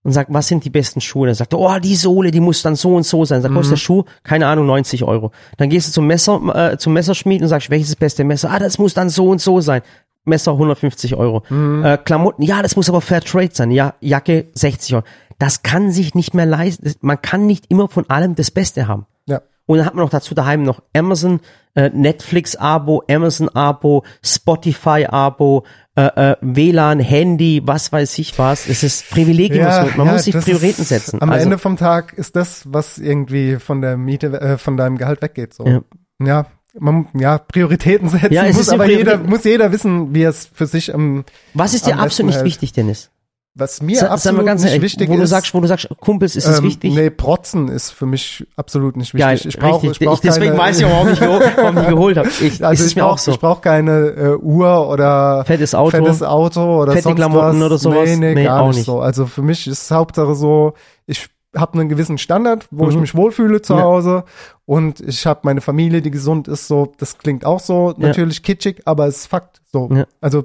und 0.05 0.13
sage, 0.13 0.33
was 0.33 0.47
sind 0.47 0.63
die 0.63 0.69
besten 0.69 1.01
Schuhe? 1.01 1.25
Dann 1.27 1.35
sagt 1.35 1.51
er, 1.53 1.59
oh, 1.59 1.77
die 1.79 1.95
Sohle, 1.95 2.31
die 2.31 2.39
muss 2.39 2.61
dann 2.61 2.75
so 2.75 2.95
und 2.95 3.03
so 3.05 3.25
sein. 3.25 3.41
Sag, 3.41 3.51
Mhm. 3.51 3.55
kostet 3.55 3.71
der 3.73 3.77
Schuh? 3.81 4.03
Keine 4.23 4.47
Ahnung, 4.47 4.65
90 4.67 5.03
Euro. 5.03 5.31
Dann 5.57 5.69
gehst 5.69 5.89
du 5.89 5.91
zum 5.91 6.07
Messer, 6.07 6.39
äh, 6.73 6.77
zum 6.77 6.93
Messerschmied 6.93 7.41
und 7.41 7.49
sagst, 7.49 7.69
welches 7.69 7.87
ist 7.89 7.95
das 7.95 7.99
beste 7.99 8.23
Messer? 8.23 8.51
Ah, 8.51 8.59
das 8.59 8.77
muss 8.77 8.93
dann 8.93 9.09
so 9.09 9.27
und 9.29 9.41
so 9.41 9.59
sein. 9.59 9.81
Messer 10.23 10.53
150 10.53 11.15
Euro. 11.15 11.43
Mhm. 11.49 11.83
Äh, 11.83 11.97
Klamotten, 11.97 12.43
ja, 12.43 12.61
das 12.61 12.75
muss 12.77 12.87
aber 12.87 13.01
Fair 13.01 13.21
Trade 13.21 13.49
sein. 13.51 13.71
Ja, 13.71 13.95
Jacke 13.99 14.45
60 14.53 14.95
Euro. 14.95 15.03
Das 15.39 15.63
kann 15.63 15.91
sich 15.91 16.15
nicht 16.15 16.33
mehr 16.33 16.45
leisten. 16.45 16.93
Man 17.01 17.21
kann 17.21 17.45
nicht 17.45 17.65
immer 17.69 17.89
von 17.89 18.09
allem 18.09 18.35
das 18.35 18.51
Beste 18.51 18.87
haben. 18.87 19.05
Ja. 19.25 19.41
Und 19.65 19.77
dann 19.79 19.85
hat 19.85 19.95
man 19.95 20.03
noch 20.05 20.09
dazu 20.11 20.33
daheim 20.33 20.63
noch 20.63 20.81
Amazon, 20.95 21.41
äh, 21.75 21.89
Netflix-Abo, 21.89 23.03
Amazon-Abo, 23.09 24.03
Spotify-Abo, 24.23 25.63
äh, 25.95 26.31
äh, 26.31 26.35
WLAN, 26.41 26.99
Handy, 26.99 27.61
was 27.63 27.91
weiß 27.91 28.17
ich 28.19 28.37
was. 28.37 28.67
Es 28.67 28.83
ist 28.83 29.09
Privilegien. 29.09 29.65
was 29.65 29.95
man 29.95 30.07
ja, 30.07 30.13
muss 30.13 30.23
sich 30.25 30.35
Prioritäten 30.35 30.81
ist, 30.81 30.89
setzen. 30.89 31.21
Am 31.21 31.29
also, 31.29 31.43
Ende 31.43 31.57
vom 31.57 31.77
Tag 31.77 32.13
ist 32.13 32.35
das, 32.35 32.63
was 32.67 32.97
irgendwie 32.97 33.57
von 33.57 33.81
der 33.81 33.95
Miete, 33.97 34.39
äh, 34.39 34.57
von 34.57 34.77
deinem 34.77 34.97
Gehalt 34.97 35.21
weggeht. 35.21 35.53
So. 35.53 35.65
Ja. 35.65 35.81
Ja. 36.21 36.45
man, 36.77 37.07
ja, 37.13 37.37
Prioritäten 37.37 38.09
setzen 38.09 38.33
Ja, 38.33 38.45
es 38.45 38.57
muss, 38.57 38.69
aber 38.69 38.89
jeder, 38.89 39.17
muss 39.17 39.43
jeder 39.43 39.71
wissen, 39.71 40.13
wie 40.13 40.23
es 40.23 40.49
für 40.53 40.65
sich 40.65 40.93
am, 40.93 41.23
was 41.53 41.73
ist 41.73 41.87
dir 41.87 41.93
am 41.93 41.99
absolut 41.99 42.31
besten 42.31 42.43
nicht 42.43 42.53
wichtig, 42.53 42.73
Dennis? 42.73 43.09
Was 43.57 43.81
mir 43.81 43.97
Sa- 43.99 44.07
absolut 44.09 44.45
ganz 44.45 44.61
nicht 44.63 44.71
ehrlich, 44.71 44.83
wichtig 44.83 45.09
wo 45.09 45.15
du 45.15 45.21
ist. 45.23 45.29
sagst, 45.29 45.53
wo 45.53 45.61
du 45.61 45.67
sagst, 45.67 45.87
Kumpels, 46.01 46.35
ist 46.35 46.45
es 46.45 46.59
ähm, 46.59 46.65
wichtig? 46.65 46.93
Nee, 46.93 47.09
Protzen 47.09 47.69
ist 47.69 47.91
für 47.91 48.05
mich 48.05 48.45
absolut 48.57 48.97
nicht 48.97 49.13
wichtig. 49.13 49.45
ich 49.45 49.57
brauche, 49.57 49.87
ich 49.87 49.99
brauche 49.99 50.21
deswegen 50.21 50.47
keine, 50.57 50.57
weiß 50.59 50.79
ich 50.79 50.85
auch, 50.85 50.91
warum 50.91 51.09
ich, 51.09 51.21
warum 51.57 51.77
ich 51.77 51.87
geholt 51.87 52.17
habe. 52.17 52.27
Ich, 52.27 52.63
also 52.65 52.73
ist 52.73 52.79
es 52.81 52.87
ich 52.87 52.95
mir 52.97 53.03
brauche 53.03 53.13
auch 53.13 53.17
so. 53.17 53.31
ich 53.31 53.39
brauch 53.39 53.61
keine 53.61 54.07
äh, 54.09 54.35
Uhr 54.35 54.89
oder 54.89 55.45
Fettes 55.45 55.73
Auto. 55.73 55.91
fettes 55.91 56.21
Auto 56.21 56.81
oder 56.81 56.91
Fette 56.91 57.03
sonst 57.03 57.15
Klamotten 57.15 57.59
was. 57.61 57.65
oder 57.65 57.77
sowas? 57.77 58.09
Nee, 58.09 58.15
nee, 58.17 58.33
Nee, 58.35 58.43
gar 58.43 58.61
auch 58.61 58.67
nicht 58.67 58.77
nicht. 58.77 58.85
so. 58.87 58.99
Also 58.99 59.25
für 59.25 59.41
mich 59.41 59.65
ist 59.67 59.89
Hauptsache 59.89 60.35
so, 60.35 60.73
ich 61.05 61.27
habe 61.55 61.79
einen 61.79 61.87
gewissen 61.87 62.17
Standard, 62.17 62.67
wo 62.71 62.89
ich 62.89 62.95
Mhm. 62.95 63.01
mich 63.01 63.15
wohlfühle 63.15 63.61
zu 63.61 63.75
Ja. 63.75 63.83
Hause 63.83 64.25
und 64.65 64.99
ich 64.99 65.25
habe 65.25 65.39
meine 65.43 65.61
Familie, 65.61 66.01
die 66.01 66.11
gesund 66.11 66.49
ist, 66.49 66.67
so, 66.67 66.91
das 66.97 67.17
klingt 67.17 67.45
auch 67.45 67.61
so 67.61 67.95
Ja. 67.97 68.07
natürlich 68.09 68.43
kitschig, 68.43 68.81
aber 68.83 69.07
es 69.07 69.19
ist 69.19 69.27
Fakt, 69.27 69.61
so. 69.71 69.87
Ja. 69.93 70.05
Also, 70.19 70.43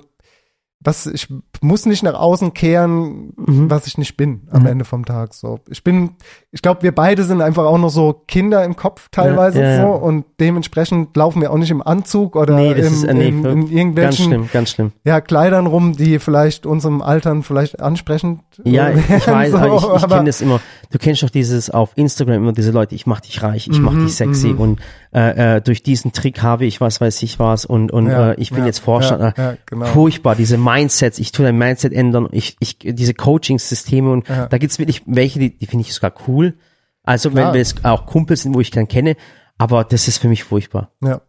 was, 0.79 1.07
ich 1.07 1.27
muss 1.63 1.85
nicht 1.87 2.03
nach 2.03 2.15
außen 2.15 2.55
kehren, 2.55 3.33
Mhm. 3.37 3.71
was 3.71 3.87
ich 3.87 3.99
nicht 3.99 4.17
bin 4.17 4.43
am 4.51 4.65
Ja. 4.65 4.71
Ende 4.71 4.85
vom 4.85 5.05
Tag, 5.05 5.35
so. 5.35 5.61
Ich 5.69 5.85
bin, 5.85 6.11
ich 6.53 6.63
glaube, 6.63 6.83
wir 6.83 6.95
beide 6.95 7.23
sind 7.25 7.43
einfach 7.43 7.65
auch 7.65 7.77
noch 7.79 7.91
so 7.91 8.15
Kinder 8.27 8.65
im 8.65 8.77
Kopf 8.77 9.09
teilweise, 9.11 9.61
Ja, 9.61 9.69
ja, 9.69 9.77
ja. 9.77 9.83
so, 9.83 9.89
und 9.93 10.25
dementsprechend 10.41 11.17
laufen 11.17 11.43
wir 11.43 11.51
auch 11.53 11.59
nicht 11.59 11.71
im 11.71 11.83
Anzug 11.83 12.35
oder 12.37 12.57
Nee, 12.57 12.73
im, 12.73 12.79
ist 12.79 13.05
äh, 13.05 13.13
nee, 13.15 13.29
in, 13.29 13.37
in 13.39 13.43
ganz 13.45 13.71
irgendwelchen 13.71 14.25
schlimm, 14.27 14.49
ganz 14.53 14.71
schlimm. 14.71 14.93
ja, 15.05 15.21
Kleidern 15.21 15.67
rum, 15.67 15.97
die 15.97 16.19
vielleicht 16.19 16.67
unserem 16.67 17.03
Altern 17.03 17.43
vielleicht 17.43 17.81
ansprechend 17.81 18.41
Ja, 18.65 18.89
äh, 18.89 18.99
ich 18.99 19.09
wären, 19.27 19.35
weiß, 19.35 19.51
so, 19.53 19.57
aber 19.59 19.77
ich, 19.97 20.03
ich 20.03 20.09
kenne 20.09 20.25
das 20.25 20.41
immer. 20.41 20.61
Du 20.91 20.99
kennst 20.99 21.23
doch 21.23 21.31
dieses 21.31 21.71
auf 21.71 21.93
Instagram 21.97 22.37
immer 22.37 22.53
diese 22.53 22.71
Leute, 22.73 22.95
ich 22.95 23.07
mach 23.07 23.21
dich 23.21 23.43
reich, 23.43 23.69
ich 23.71 23.79
mach 23.81 23.93
Mhm, 23.93 24.07
dich 24.07 24.15
sexy 24.17 24.49
mhm. 24.49 24.59
und 24.61 24.81
äh, 25.13 25.57
äh, 25.57 25.61
durch 25.61 25.83
diesen 25.83 26.13
Trick 26.13 26.43
habe 26.43 26.65
ich 26.65 26.81
was 26.81 27.01
weiß 27.01 27.23
ich 27.23 27.39
was 27.39 27.65
und 27.65 27.93
und 27.93 28.07
Ja, 28.09 28.31
äh, 28.33 28.35
ich 28.41 28.51
bin 28.51 28.61
ja, 28.61 28.67
jetzt 28.67 28.79
Vorstand. 28.79 29.21
ja, 29.21 29.29
äh, 29.29 29.33
ja, 29.53 29.57
genau. 29.67 29.87
Furchtbar, 29.87 30.35
diese 30.37 30.57
Mindsets, 30.57 31.19
ich 31.19 31.33
tue 31.33 31.50
dein 31.51 31.59
Mindset 31.59 31.93
ändern, 31.93 32.29
ich, 32.33 32.57
ich 32.61 32.79
diese 32.79 33.15
Coaching-Systeme 33.15 34.11
und 34.11 34.29
Ja. 34.29 34.47
da 34.47 34.59
gibt's 34.59 34.79
wirklich 34.79 35.03
welche, 35.07 35.39
die, 35.39 35.57
die 35.59 35.67
finde 35.67 35.85
ich 35.87 35.93
sogar 35.95 36.13
cool. 36.29 36.55
Also 37.03 37.31
wenn 37.35 37.43
Klar. 37.43 37.55
wir 37.55 37.61
es 37.61 37.75
auch 37.85 38.07
Kumpels 38.07 38.43
sind, 38.43 38.55
wo 38.55 38.61
ich 38.61 38.71
dann 38.71 38.89
kenne, 38.89 39.17
aber 39.59 39.85
das 39.85 40.09
ist 40.09 40.19
für 40.19 40.29
mich 40.29 40.45
furchtbar. 40.45 40.91
Ja. 41.03 41.21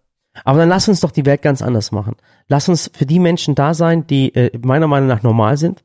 Aber 0.46 0.60
dann 0.60 0.70
lass 0.70 0.88
uns 0.88 1.02
doch 1.02 1.12
die 1.12 1.26
Welt 1.26 1.42
ganz 1.42 1.62
anders 1.62 1.92
machen. 1.92 2.16
Lass 2.48 2.70
uns 2.70 2.90
für 2.94 3.06
die 3.06 3.20
Menschen 3.20 3.54
da 3.56 3.74
sein, 3.74 4.08
die 4.08 4.34
äh, 4.34 4.58
meiner 4.60 4.88
Meinung 4.88 5.08
nach 5.10 5.24
normal 5.24 5.58
sind. 5.58 5.84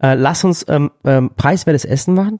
Äh, 0.00 0.14
lass 0.14 0.44
uns 0.44 0.64
ähm, 0.68 0.90
ähm, 1.04 1.30
preiswertes 1.36 1.84
Essen 1.84 2.14
machen. 2.14 2.38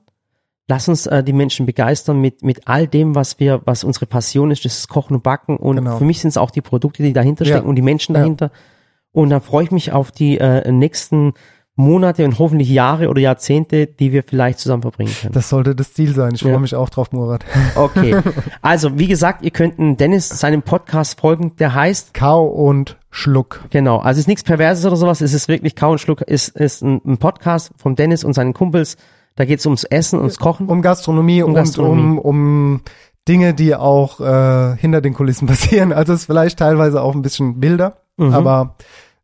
Lass 0.68 0.88
uns 0.88 1.07
äh, 1.07 1.24
die 1.24 1.32
Menschen 1.32 1.66
begeistern 1.66 2.20
mit 2.20 2.45
mit 2.45 2.68
all 2.68 2.86
dem, 2.86 3.16
was 3.16 3.41
wir, 3.41 3.62
was 3.64 3.82
unsere 3.82 4.07
Passion 4.07 4.53
ist, 4.53 4.64
das 4.64 4.78
ist 4.78 4.88
Kochen 4.88 5.14
und 5.16 5.22
Backen. 5.24 5.57
Und 5.57 5.76
Genau. 5.76 5.99
für 5.99 6.05
mich 6.05 6.20
sind 6.20 6.28
es 6.28 6.36
auch 6.36 6.53
die 6.53 6.61
Produkte, 6.61 7.03
die 7.03 7.12
dahinter 7.12 7.45
Ja. 7.45 7.57
stecken 7.57 7.68
und 7.68 7.74
die 7.74 7.82
Menschen 7.82 8.14
Ja. 8.14 8.22
Und 9.12 9.30
dann 9.30 9.40
freue 9.40 9.64
ich 9.64 9.70
mich 9.70 9.92
auf 9.92 10.11
die 10.12 10.38
äh, 10.38 10.70
nächsten 10.70 11.32
Monate 11.76 12.24
und 12.26 12.38
hoffentlich 12.38 12.68
Jahre 12.68 13.08
oder 13.08 13.20
Jahrzehnte, 13.22 13.86
die 13.86 14.12
wir 14.12 14.22
vielleicht 14.22 14.58
zusammen 14.58 14.82
verbringen 14.82 15.12
können. 15.18 15.32
Das 15.32 15.48
sollte 15.48 15.74
das 15.74 15.94
Ziel 15.94 16.14
sein. 16.14 16.32
Ich 16.34 16.42
Ja. 16.42 16.50
freue 16.50 16.61
mich 16.61 16.74
auch 16.74 16.90
drauf, 16.90 17.11
Murat. 17.12 17.44
Okay. 17.74 18.16
Also, 18.61 18.98
wie 18.98 19.06
gesagt, 19.06 19.42
ihr 19.42 19.50
könnt 19.50 19.78
Dennis 19.98 20.28
seinem 20.28 20.62
Podcast 20.62 21.18
folgen, 21.20 21.56
der 21.56 21.74
heißt 21.74 22.12
Kau 22.12 22.44
und 22.46 22.98
Schluck. 23.11 23.64
Genau, 23.70 23.96
also 23.98 24.18
es 24.18 24.24
ist 24.24 24.28
nichts 24.28 24.44
Perverses 24.44 24.84
oder 24.84 24.96
sowas, 24.96 25.20
es 25.22 25.32
ist 25.32 25.48
wirklich 25.48 25.74
Kau 25.74 25.92
und 25.92 25.98
Schluck, 26.00 26.20
ist, 26.20 26.48
ist 26.48 26.82
ein, 26.82 27.00
ein 27.06 27.18
Podcast 27.18 27.72
von 27.78 27.96
Dennis 27.96 28.24
und 28.24 28.34
seinen 28.34 28.52
Kumpels. 28.52 28.96
Da 29.36 29.44
geht 29.46 29.61
es 29.61 29.66
ums 29.66 29.84
Essen, 29.84 30.18
ums 30.18 30.38
Kochen. 30.38 30.68
Um 30.68 30.82
Gastronomie 30.82 31.42
Um 31.42 31.50
und 31.50 31.54
Gastronomie. 31.54 32.02
um, 32.02 32.18
um 32.18 32.80
Dinge, 33.26 33.54
die 33.54 33.74
auch 33.74 34.20
äh, 34.20 34.76
hinter 34.76 35.00
den 35.00 35.14
Kulissen 35.14 35.46
passieren. 35.46 35.92
Also 35.94 36.12
es 36.12 36.20
ist 36.20 36.26
vielleicht 36.26 36.58
teilweise 36.58 37.00
auch 37.02 37.14
ein 37.14 37.22
bisschen 37.22 37.62
wilder, 37.62 37.99
Mhm. 38.26 38.34
aber 38.34 38.74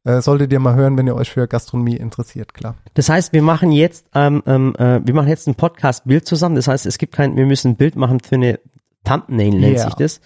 äh, 0.05 0.20
solltet 0.20 0.53
ihr 0.53 0.61
mal 0.61 0.74
hören, 0.74 0.97
wenn 0.97 1.07
ihr 1.07 1.14
euch 1.16 1.30
für 1.30 1.47
Gastronomie 1.49 1.97
interessiert, 1.97 2.55
klar. 2.55 2.76
Das 2.94 3.09
heißt, 3.09 3.32
wir 3.32 3.42
machen 3.42 3.72
jetzt, 3.72 4.07
ähm, 4.14 4.42
ähm, 4.47 4.74
äh, 4.78 5.01
wir 5.05 5.14
machen 5.14 5.28
jetzt 5.28 5.49
ein 5.49 5.55
Podcast-Bild 5.57 6.26
zusammen. 6.26 6.55
Das 6.55 6.68
heißt, 6.68 6.86
es 6.86 6.99
gibt 6.99 7.14
kein, 7.14 7.36
wir 7.36 7.44
müssen 7.47 7.72
ein 7.72 7.76
Bild 7.76 7.97
machen 7.97 8.20
für 8.20 8.36
eine 8.36 8.61
Thumbnail, 9.05 9.51
nennt 9.51 9.76
Ja. 9.78 9.84
sich 9.84 9.94
das. 9.94 10.20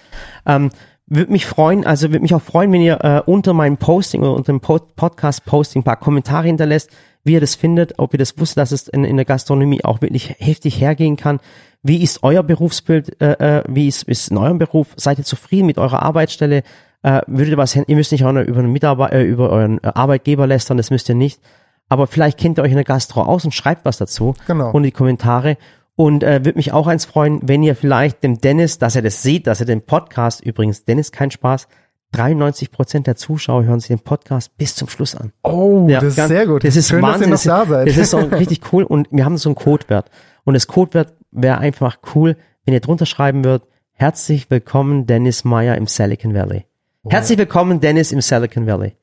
Ähm, 0.46 0.70
würde 1.06 1.32
mich 1.32 1.46
freuen, 1.46 1.84
also 1.84 2.08
würde 2.10 2.20
mich 2.20 2.34
auch 2.34 2.42
freuen, 2.42 2.70
wenn 2.72 2.82
ihr 2.82 3.02
äh, 3.02 3.22
unter 3.26 3.52
meinem 3.54 3.78
Posting 3.78 4.20
oder 4.20 4.34
unter 4.34 4.52
dem 4.52 4.60
po 4.60 4.78
Podcast-Posting 4.78 5.80
ein 5.80 5.84
paar 5.84 5.96
Kommentare 5.96 6.46
hinterlässt, 6.46 6.90
wie 7.24 7.32
ihr 7.32 7.40
das 7.40 7.54
findet, 7.56 7.98
ob 7.98 8.14
ihr 8.14 8.18
das 8.18 8.38
wusstet, 8.38 8.58
dass 8.58 8.72
es 8.72 8.86
in, 8.86 9.04
in 9.04 9.16
der 9.16 9.24
Gastronomie 9.24 9.84
auch 9.84 10.00
wirklich 10.02 10.36
heftig 10.38 10.80
hergehen 10.80 11.16
kann. 11.16 11.40
Wie 11.82 12.02
ist 12.02 12.22
euer 12.22 12.42
Berufsbild? 12.42 13.20
Äh, 13.20 13.58
äh, 13.60 13.64
wie 13.66 13.88
ist, 13.88 14.04
ist 14.04 14.30
in 14.30 14.36
eurem 14.36 14.58
Beruf? 14.58 14.88
Seid 14.96 15.18
ihr 15.18 15.24
zufrieden 15.24 15.66
mit 15.66 15.78
eurer 15.78 16.02
Arbeitsstelle? 16.02 16.62
Äh, 17.02 17.20
würdet 17.26 17.48
ihr 17.52 17.56
was, 17.56 17.74
ihr 17.76 17.84
müsst 17.96 18.12
nicht 18.12 18.24
auch 18.24 18.32
noch 18.32 18.42
über 18.42 18.58
einen 18.58 18.72
Mitarbeiter, 18.72 19.14
äh, 19.16 19.24
über 19.24 19.50
euren 19.50 19.78
äh, 19.82 19.90
Arbeitgeber 19.94 20.46
lästern, 20.46 20.76
das 20.76 20.90
müsst 20.90 21.08
ihr 21.08 21.14
nicht. 21.14 21.40
Aber 21.88 22.06
vielleicht 22.06 22.38
kennt 22.38 22.58
ihr 22.58 22.62
euch 22.62 22.70
in 22.70 22.76
der 22.76 22.84
Gastro 22.84 23.22
aus 23.22 23.44
und 23.44 23.52
schreibt 23.54 23.84
was 23.84 23.98
dazu. 23.98 24.34
Genau. 24.46 24.70
Und 24.70 24.82
die 24.84 24.92
Kommentare. 24.92 25.56
Und 25.96 26.22
äh, 26.22 26.44
würde 26.44 26.56
mich 26.58 26.72
auch 26.72 26.86
eins 26.86 27.04
freuen, 27.04 27.40
wenn 27.42 27.62
ihr 27.62 27.74
vielleicht 27.74 28.22
dem 28.22 28.40
Dennis, 28.40 28.78
dass 28.78 28.96
er 28.96 29.02
das 29.02 29.22
sieht, 29.22 29.46
dass 29.46 29.60
er 29.60 29.66
den 29.66 29.82
Podcast, 29.82 30.40
übrigens, 30.40 30.84
Dennis, 30.84 31.10
kein 31.10 31.30
Spaß, 31.30 31.68
93 32.12 32.70
Prozent 32.70 33.06
der 33.06 33.16
Zuschauer 33.16 33.64
hören 33.64 33.80
sich 33.80 33.88
den 33.88 34.00
Podcast 34.00 34.56
bis 34.56 34.74
zum 34.74 34.88
Schluss 34.88 35.14
an. 35.14 35.32
Oh, 35.42 35.86
Ja, 35.88 36.00
das 36.00 36.10
ist 36.10 36.16
ganz- 36.16 36.28
sehr 36.28 36.46
gut. 36.46 36.64
Das 36.64 36.76
ist 36.76 36.88
Schön, 36.88 37.02
Wahnsinn. 37.02 37.30
dass 37.30 37.46
ihr 37.46 37.52
noch 37.52 37.60
da 37.64 37.66
seid. 37.68 37.88
Das 37.88 37.96
ist 37.96 38.10
so 38.10 38.18
richtig 38.18 38.60
cool 38.72 38.82
und 38.84 39.08
wir 39.10 39.24
haben 39.24 39.36
so 39.36 39.48
einen 39.48 39.56
Codewert. 39.56 40.10
Und 40.44 40.54
das 40.54 40.66
Codewert 40.66 41.14
wäre 41.30 41.58
einfach 41.58 41.98
cool, 42.14 42.36
wenn 42.64 42.74
ihr 42.74 42.80
drunter 42.80 43.06
schreiben 43.06 43.44
würdet, 43.44 43.68
herzlich 43.92 44.50
willkommen 44.50 45.06
Dennis 45.06 45.44
Meyer 45.44 45.76
im 45.76 45.86
Silicon 45.86 46.34
Valley. 46.34 46.66
Herzlich 47.08 47.38
willkommen 47.38 47.80
Dennis 47.80 48.12
im 48.12 48.20
Silicon 48.20 48.66
Valley. 48.66 48.94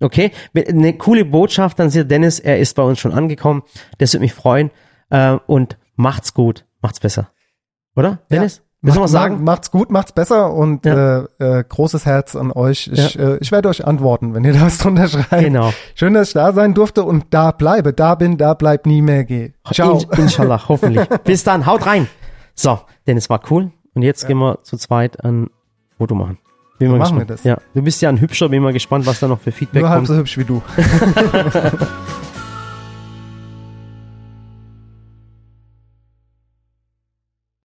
Okay, 0.00 0.30
eine 0.54 0.96
coole 0.96 1.24
Botschaft, 1.24 1.78
dann 1.78 1.90
sieht 1.90 2.10
Dennis, 2.10 2.38
er 2.38 2.58
ist 2.58 2.74
bei 2.76 2.82
uns 2.82 3.00
schon 3.00 3.12
angekommen. 3.12 3.62
Das 3.98 4.12
würde 4.14 4.22
mich 4.22 4.32
freuen. 4.32 4.70
Äh, 5.10 5.36
und 5.46 5.76
macht's 5.96 6.32
gut, 6.32 6.64
macht's 6.80 7.00
besser. 7.00 7.30
Oder, 7.96 8.20
Dennis? 8.30 8.62
Müssen 8.82 8.96
wir 8.96 9.00
Macht- 9.00 9.10
sagen? 9.10 9.44
Macht's 9.44 9.70
gut, 9.70 9.90
macht's 9.90 10.12
besser 10.12 10.54
und 10.54 10.86
Ja. 10.86 11.24
äh, 11.40 11.58
äh, 11.58 11.64
großes 11.68 12.06
Herz 12.06 12.34
an 12.36 12.50
euch. 12.52 12.88
Ich, 12.90 13.18
äh, 13.18 13.36
ich 13.40 13.50
werde 13.52 13.68
euch 13.68 13.84
antworten, 13.84 14.32
wenn 14.32 14.44
ihr 14.44 14.54
da 14.54 14.62
was 14.62 14.78
drunter 14.78 15.08
schreibt. 15.08 15.42
Genau. 15.44 15.72
Schön, 15.96 16.14
dass 16.14 16.28
ich 16.28 16.34
da 16.34 16.52
sein 16.54 16.72
durfte 16.72 17.02
und 17.04 17.26
da 17.30 17.50
bleibe, 17.50 17.92
da 17.92 18.14
bin, 18.14 18.38
da 18.38 18.54
bleib 18.54 18.86
nie 18.86 19.02
mehr 19.02 19.24
geh. 19.24 19.52
Ciao. 19.72 19.98
In, 19.98 20.18
inshallah, 20.22 20.68
hoffentlich. 20.68 21.06
Bis 21.24 21.44
dann, 21.44 21.66
haut 21.66 21.84
rein. 21.84 22.06
So, 22.54 22.78
Dennis 23.08 23.28
war 23.28 23.42
cool. 23.50 23.72
Und 23.94 24.02
jetzt 24.02 24.26
gehen 24.28 24.38
wir 24.38 24.60
zu 24.62 24.78
zweit 24.78 25.22
ein 25.24 25.50
Foto 25.98 26.14
machen. 26.14 26.38
Bin 26.80 26.90
mal 26.90 26.98
machen 26.98 27.18
wir 27.18 27.26
gespannt. 27.26 27.30
das. 27.30 27.44
Ja, 27.44 27.58
du 27.74 27.82
bist 27.82 28.02
ja 28.02 28.08
ein 28.08 28.20
hübscher, 28.20 28.48
bin 28.48 28.62
mal 28.62 28.72
gespannt, 28.72 29.06
was 29.06 29.20
da 29.20 29.28
noch 29.28 29.38
für 29.38 29.52
Feedback 29.52 29.82
Nur 29.82 29.90
halb 29.90 29.98
kommt. 29.98 30.08
so 30.08 30.16
hübsch 30.16 30.36
wie 30.38 30.44
du. 30.44 30.60